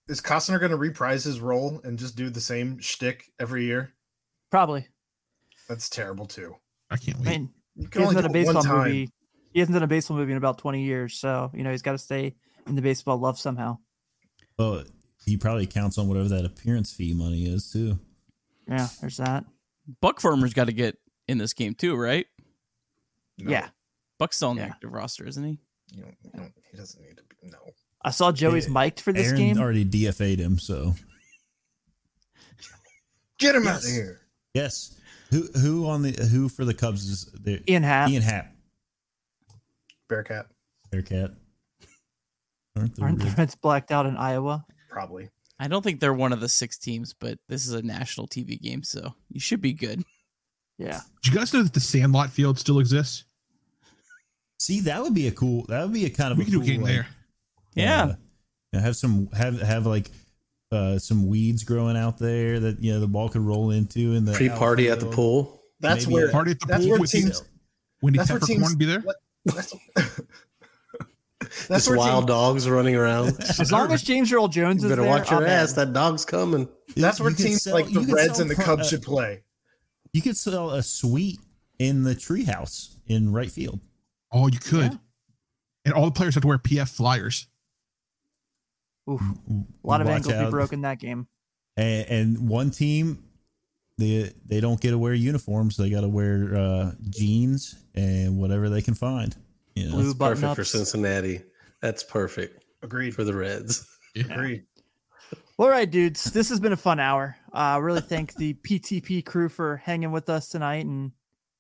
Is 0.09 0.21
Costner 0.21 0.59
going 0.59 0.73
to 0.73 0.77
reprise 0.77 1.23
his 1.25 1.41
role 1.41 1.81
and 1.85 1.99
just 1.99 2.17
do 2.17 2.29
the 2.31 2.41
same 2.41 2.81
shtick 2.81 3.31
every 3.39 3.65
year? 3.65 3.93
Probably. 4.51 4.89
That's 5.69 5.89
terrible 5.89 6.27
too. 6.27 6.57
I 6.91 6.97
can't 6.97 7.19
I 7.19 7.21
wait. 7.21 7.29
mean, 7.29 7.51
You 7.77 7.85
he 7.85 7.89
can 7.91 8.03
hasn't 8.03 8.19
only 8.19 8.23
done 8.23 8.31
a 8.31 8.33
do 8.33 8.39
it 8.41 8.47
one 8.47 8.55
baseball 8.57 8.77
movie. 8.85 9.11
He 9.53 9.61
hasn't 9.61 9.75
done 9.75 9.83
a 9.85 9.87
baseball 9.87 10.17
movie 10.17 10.33
in 10.33 10.39
about 10.39 10.59
20 10.59 10.83
years. 10.83 11.15
So, 11.15 11.51
you 11.55 11.63
know, 11.63 11.71
he's 11.71 11.83
got 11.83 11.93
to 11.93 11.99
stay 11.99 12.35
in 12.67 12.75
the 12.75 12.83
baseball 12.83 13.19
love 13.19 13.39
somehow. 13.39 13.79
Well, 14.59 14.83
he 15.25 15.37
probably 15.37 15.67
counts 15.67 15.97
on 15.97 16.09
whatever 16.09 16.29
that 16.31 16.45
appearance 16.45 16.93
fee 16.93 17.15
money 17.15 17.45
is 17.47 17.71
too. 17.71 17.99
Yeah, 18.69 18.89
there's 19.01 19.19
that. 19.19 19.45
Buck 20.01 20.21
Farmer's 20.21 20.55
got 20.55 20.67
to 20.67 20.73
get 20.73 20.97
in 21.29 21.39
this 21.39 21.53
game 21.53 21.75
too, 21.75 21.97
right? 21.97 22.27
No, 23.39 23.51
Yeah. 23.51 23.69
Buck's 24.19 24.37
still 24.37 24.51
on 24.51 24.57
the 24.57 24.63
Yeah. 24.63 24.69
active 24.69 24.93
roster, 24.93 25.27
isn't 25.27 25.43
he? 25.45 25.59
you 25.93 26.03
don't- 26.03 26.17
you 26.23 26.31
don't- 26.35 26.55
he 26.71 26.77
doesn't 26.77 27.03
need 27.03 27.17
to 27.17 27.23
be. 27.25 27.37
No. 27.51 27.59
I 28.03 28.11
saw 28.11 28.31
Joey's 28.33 28.67
Yeah, 28.67 28.73
mic'd 28.75 29.01
for 29.01 29.13
this 29.13 29.27
Aaron 29.29 29.37
game. 29.39 29.59
already 29.59 29.85
DFA'd 29.85 30.39
him, 30.39 30.59
so 30.59 30.95
Get 33.39 33.55
him 33.57 33.67
out 33.67 33.83
of 33.83 33.91
here. 33.91 34.21
yes. 34.55 34.97
Who 35.31 35.43
who 35.59 35.89
on 35.89 36.03
the 36.03 36.11
who 36.13 36.49
for 36.49 36.65
the 36.65 36.75
Cubs 36.75 37.09
is 37.09 37.25
the 37.33 37.63
Ian 37.71 37.83
Happ. 37.85 38.11
Ian 38.11 38.23
Happ, 38.23 38.53
Bearcat, 40.09 40.47
Bearcat. 40.91 41.33
Aren't 42.77 42.95
the 42.97 43.03
Aren't 43.03 43.19
the 43.21 43.25
Reds- 43.27 43.39
Reds 43.39 43.55
blacked 43.55 43.91
out 43.93 44.07
in 44.07 44.17
Iowa? 44.17 44.67
probably. 44.89 45.31
I 45.61 45.69
don't 45.69 45.83
think 45.83 46.01
they're 46.01 46.15
one 46.15 46.33
of 46.33 46.41
the 46.41 46.49
six 46.49 46.79
teams, 46.79 47.13
but 47.13 47.39
this 47.49 47.67
is 47.67 47.75
a 47.75 47.83
national 47.83 48.27
TV 48.27 48.59
game, 48.61 48.83
so 48.83 49.15
you 49.29 49.39
should 49.39 49.61
be 49.61 49.73
good. 49.75 50.03
Yeah. 50.79 51.01
Did 51.23 51.33
you 51.35 51.39
guys 51.39 51.53
know 51.53 51.63
that 51.63 51.75
the 51.75 51.81
Sandlot 51.81 52.31
Field 52.31 52.59
still 52.59 52.79
exists? 52.79 53.25
See, 54.59 54.81
that 54.81 55.03
would 55.03 55.15
be 55.15 55.27
a 55.29 55.31
cool. 55.33 55.67
That 55.69 55.83
would 55.83 55.93
be 55.93 56.07
a 56.07 56.11
kind 56.11 56.33
of 56.33 56.39
We 56.39 56.45
a 56.45 56.47
could 56.47 56.53
do 56.53 56.59
a 56.59 56.61
cool, 56.61 56.67
game 56.67 56.83
like, 56.83 56.93
there. 56.93 57.07
Yeah. 57.75 58.15
uh, 58.75 58.81
have 58.81 58.97
some 58.97 59.29
have 59.33 59.61
have 59.61 59.87
like 59.87 60.11
uh 60.73 60.99
some 60.99 61.27
weeds 61.29 61.65
growing 61.65 61.97
out 61.97 62.17
there 62.19 62.59
that 62.61 62.83
you 62.83 62.93
know 62.93 63.01
the 63.01 63.07
ball 63.09 63.29
could 63.29 63.43
roll 63.43 63.71
into 63.71 64.15
in 64.15 64.25
the 64.25 64.33
Pre-party 64.33 64.89
at 64.89 65.01
the 65.01 65.07
pool. 65.07 65.61
That's 65.81 66.07
Maybe 66.07 66.15
where 66.15 66.31
Party 66.31 66.51
at 66.53 66.61
the 66.61 66.67
that's 66.67 66.83
pool 66.85 66.91
where 66.93 67.01
with 67.01 67.11
teams. 67.11 67.43
Wendy 68.03 68.19
That's 68.19 68.31
where 68.31 68.39
Peppercorn 68.41 68.61
teams- 68.63 68.75
be 68.77 68.85
there. 68.87 69.01
What- 69.01 69.17
That's, 69.47 69.75
that's 71.69 71.87
Just 71.87 71.97
wild 71.97 72.23
teams, 72.23 72.29
dogs 72.29 72.69
running 72.69 72.95
around. 72.97 73.29
As 73.41 73.73
long 73.73 73.91
as 73.93 74.03
James 74.03 74.33
Earl 74.33 74.49
Jones 74.49 74.83
you 74.83 74.89
is 74.89 74.93
better 74.93 75.03
there, 75.03 75.11
watch 75.11 75.31
your 75.31 75.41
I'm 75.41 75.47
in. 75.47 75.51
ass. 75.51 75.73
That 75.75 75.93
dog's 75.93 76.25
coming. 76.25 76.69
That's 76.97 77.21
where 77.21 77.31
You 77.31 77.37
could 77.37 77.47
teams 77.47 77.63
sell- 77.63 77.75
like 77.75 77.87
the 77.87 78.01
Reds 78.01 78.39
and 78.41 78.51
the 78.51 78.55
pro- 78.55 78.65
Cubs 78.65 78.83
uh, 78.83 78.89
should 78.91 79.03
play. 79.03 79.43
You 80.13 80.23
could 80.23 80.37
sell 80.37 80.71
a 80.71 80.83
suite 80.83 81.41
in 81.79 82.03
the 82.05 82.15
treehouse 82.15 82.95
in 83.07 83.33
right 83.33 83.51
field. 83.51 83.81
Oh, 84.33 84.49
you 84.49 84.59
could. 84.59 84.93
Yeah. 84.93 84.99
And 85.87 85.95
all 85.95 86.05
the 86.05 86.11
players 86.13 86.35
have 86.35 86.43
to 86.43 86.49
wear 86.49 86.59
PF 86.59 86.89
flyers. 86.95 87.47
Oof. 89.11 89.21
A 89.21 89.87
lot 89.87 90.01
of 90.01 90.07
Watch 90.07 90.17
ankles 90.17 90.45
be 90.45 90.51
broken 90.51 90.83
that 90.83 90.99
game. 90.99 91.27
And, 91.77 92.07
and 92.09 92.49
one 92.49 92.71
team, 92.71 93.25
they 93.99 94.33
they 94.47 94.61
don't 94.61 94.81
get 94.81 94.91
to 94.91 94.99
wear 94.99 95.15
uniforms. 95.15 95.77
They 95.77 95.91
got 95.91 96.03
to 96.03 96.09
wear 96.09 96.55
uh, 96.57 96.93
jeans 97.09 97.77
and 97.95 98.39
whatever 98.39 98.69
they 98.69 98.83
can 98.83 98.95
find. 98.95 99.35
You 99.75 99.85
know? 99.89 99.93
Blue 99.93 100.15
That's 100.15 100.19
perfect 100.19 100.55
for. 100.57 100.65
Cincinnati. 100.65 101.43
That's 101.81 102.03
perfect 102.03 102.65
Agreed. 102.83 103.15
for 103.15 103.25
the 103.25 103.35
Reds. 103.35 103.87
Agreed. 104.17 104.65
All 105.59 105.69
right, 105.69 105.91
dudes. 105.91 106.25
This 106.25 106.49
has 106.49 106.59
been 106.61 106.73
a 106.73 106.77
fun 106.77 106.99
hour. 107.01 107.37
Uh, 107.53 107.79
really 107.83 108.01
thank 108.01 108.35
the 108.35 108.55
PTP 108.55 109.25
crew 109.25 109.49
for 109.49 109.77
hanging 109.79 110.11
with 110.11 110.29
us 110.31 110.49
tonight 110.49 110.87
and 110.87 111.13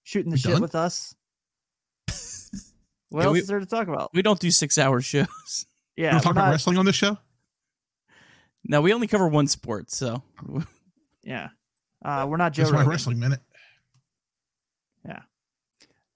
shooting 0.04 0.30
the 0.30 0.36
We 0.36 0.40
shit 0.40 0.52
done? 0.52 0.62
with 0.62 0.74
us. 0.74 1.14
What 3.10 3.20
Yeah, 3.22 3.26
else 3.26 3.32
we- 3.34 3.40
is 3.40 3.46
there 3.48 3.58
to 3.58 3.66
talk 3.66 3.88
about? 3.88 4.10
We 4.14 4.22
don't 4.22 4.38
do 4.38 4.50
six 4.52 4.78
hour 4.78 5.00
shows. 5.02 5.66
Yeah, 5.96 6.12
want 6.12 6.22
talk 6.22 6.34
we're 6.36 6.42
about 6.42 6.50
wrestling 6.52 6.78
on 6.78 6.86
this 6.86 6.94
show? 6.94 7.18
No, 8.64 8.80
we 8.82 8.92
only 8.92 9.08
cover 9.08 9.26
one 9.26 9.48
sport, 9.48 9.90
so 9.90 10.22
yeah. 11.24 11.48
Uh, 12.04 12.26
we're 12.28 12.36
not 12.36 12.52
Joe 12.52 12.62
That's 12.62 12.72
my 12.72 12.84
wrestling 12.84 13.18
minute. 13.18 13.40
Yeah. 15.04 15.22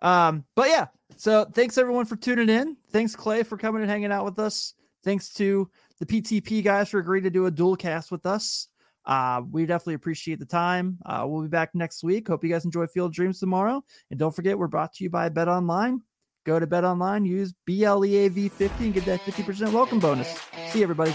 Um, 0.00 0.44
but 0.54 0.68
yeah, 0.68 0.86
so 1.16 1.44
thanks 1.44 1.78
everyone 1.78 2.06
for 2.06 2.16
tuning 2.16 2.48
in. 2.48 2.76
Thanks 2.90 3.16
Clay 3.16 3.42
for 3.42 3.56
coming 3.56 3.82
and 3.82 3.90
hanging 3.90 4.12
out 4.12 4.24
with 4.24 4.38
us. 4.38 4.74
Thanks 5.02 5.32
to 5.34 5.70
the 5.98 6.06
PTP 6.06 6.62
guys 6.64 6.88
for 6.88 6.98
agreeing 6.98 7.24
to 7.24 7.30
do 7.30 7.46
a 7.46 7.50
dual 7.50 7.76
cast 7.76 8.10
with 8.10 8.26
us. 8.26 8.68
Uh, 9.06 9.42
we 9.50 9.66
definitely 9.66 9.94
appreciate 9.94 10.38
the 10.38 10.46
time. 10.46 10.98
Uh, 11.04 11.24
we'll 11.26 11.42
be 11.42 11.48
back 11.48 11.74
next 11.74 12.02
week. 12.02 12.28
Hope 12.28 12.42
you 12.42 12.50
guys 12.50 12.64
enjoy 12.64 12.86
Field 12.86 13.12
Dreams 13.12 13.38
tomorrow. 13.38 13.84
And 14.10 14.18
don't 14.18 14.34
forget, 14.34 14.58
we're 14.58 14.66
brought 14.66 14.94
to 14.94 15.04
you 15.04 15.10
by 15.10 15.28
BetOnline. 15.28 15.98
Go 16.44 16.58
to 16.58 16.66
BetOnline, 16.66 17.26
use 17.26 17.54
BLEAV50 17.68 18.80
and 18.80 18.94
get 18.94 19.04
that 19.06 19.20
50% 19.20 19.72
welcome 19.72 19.98
bonus. 19.98 20.38
See 20.68 20.80
you, 20.80 20.84
everybody. 20.84 21.14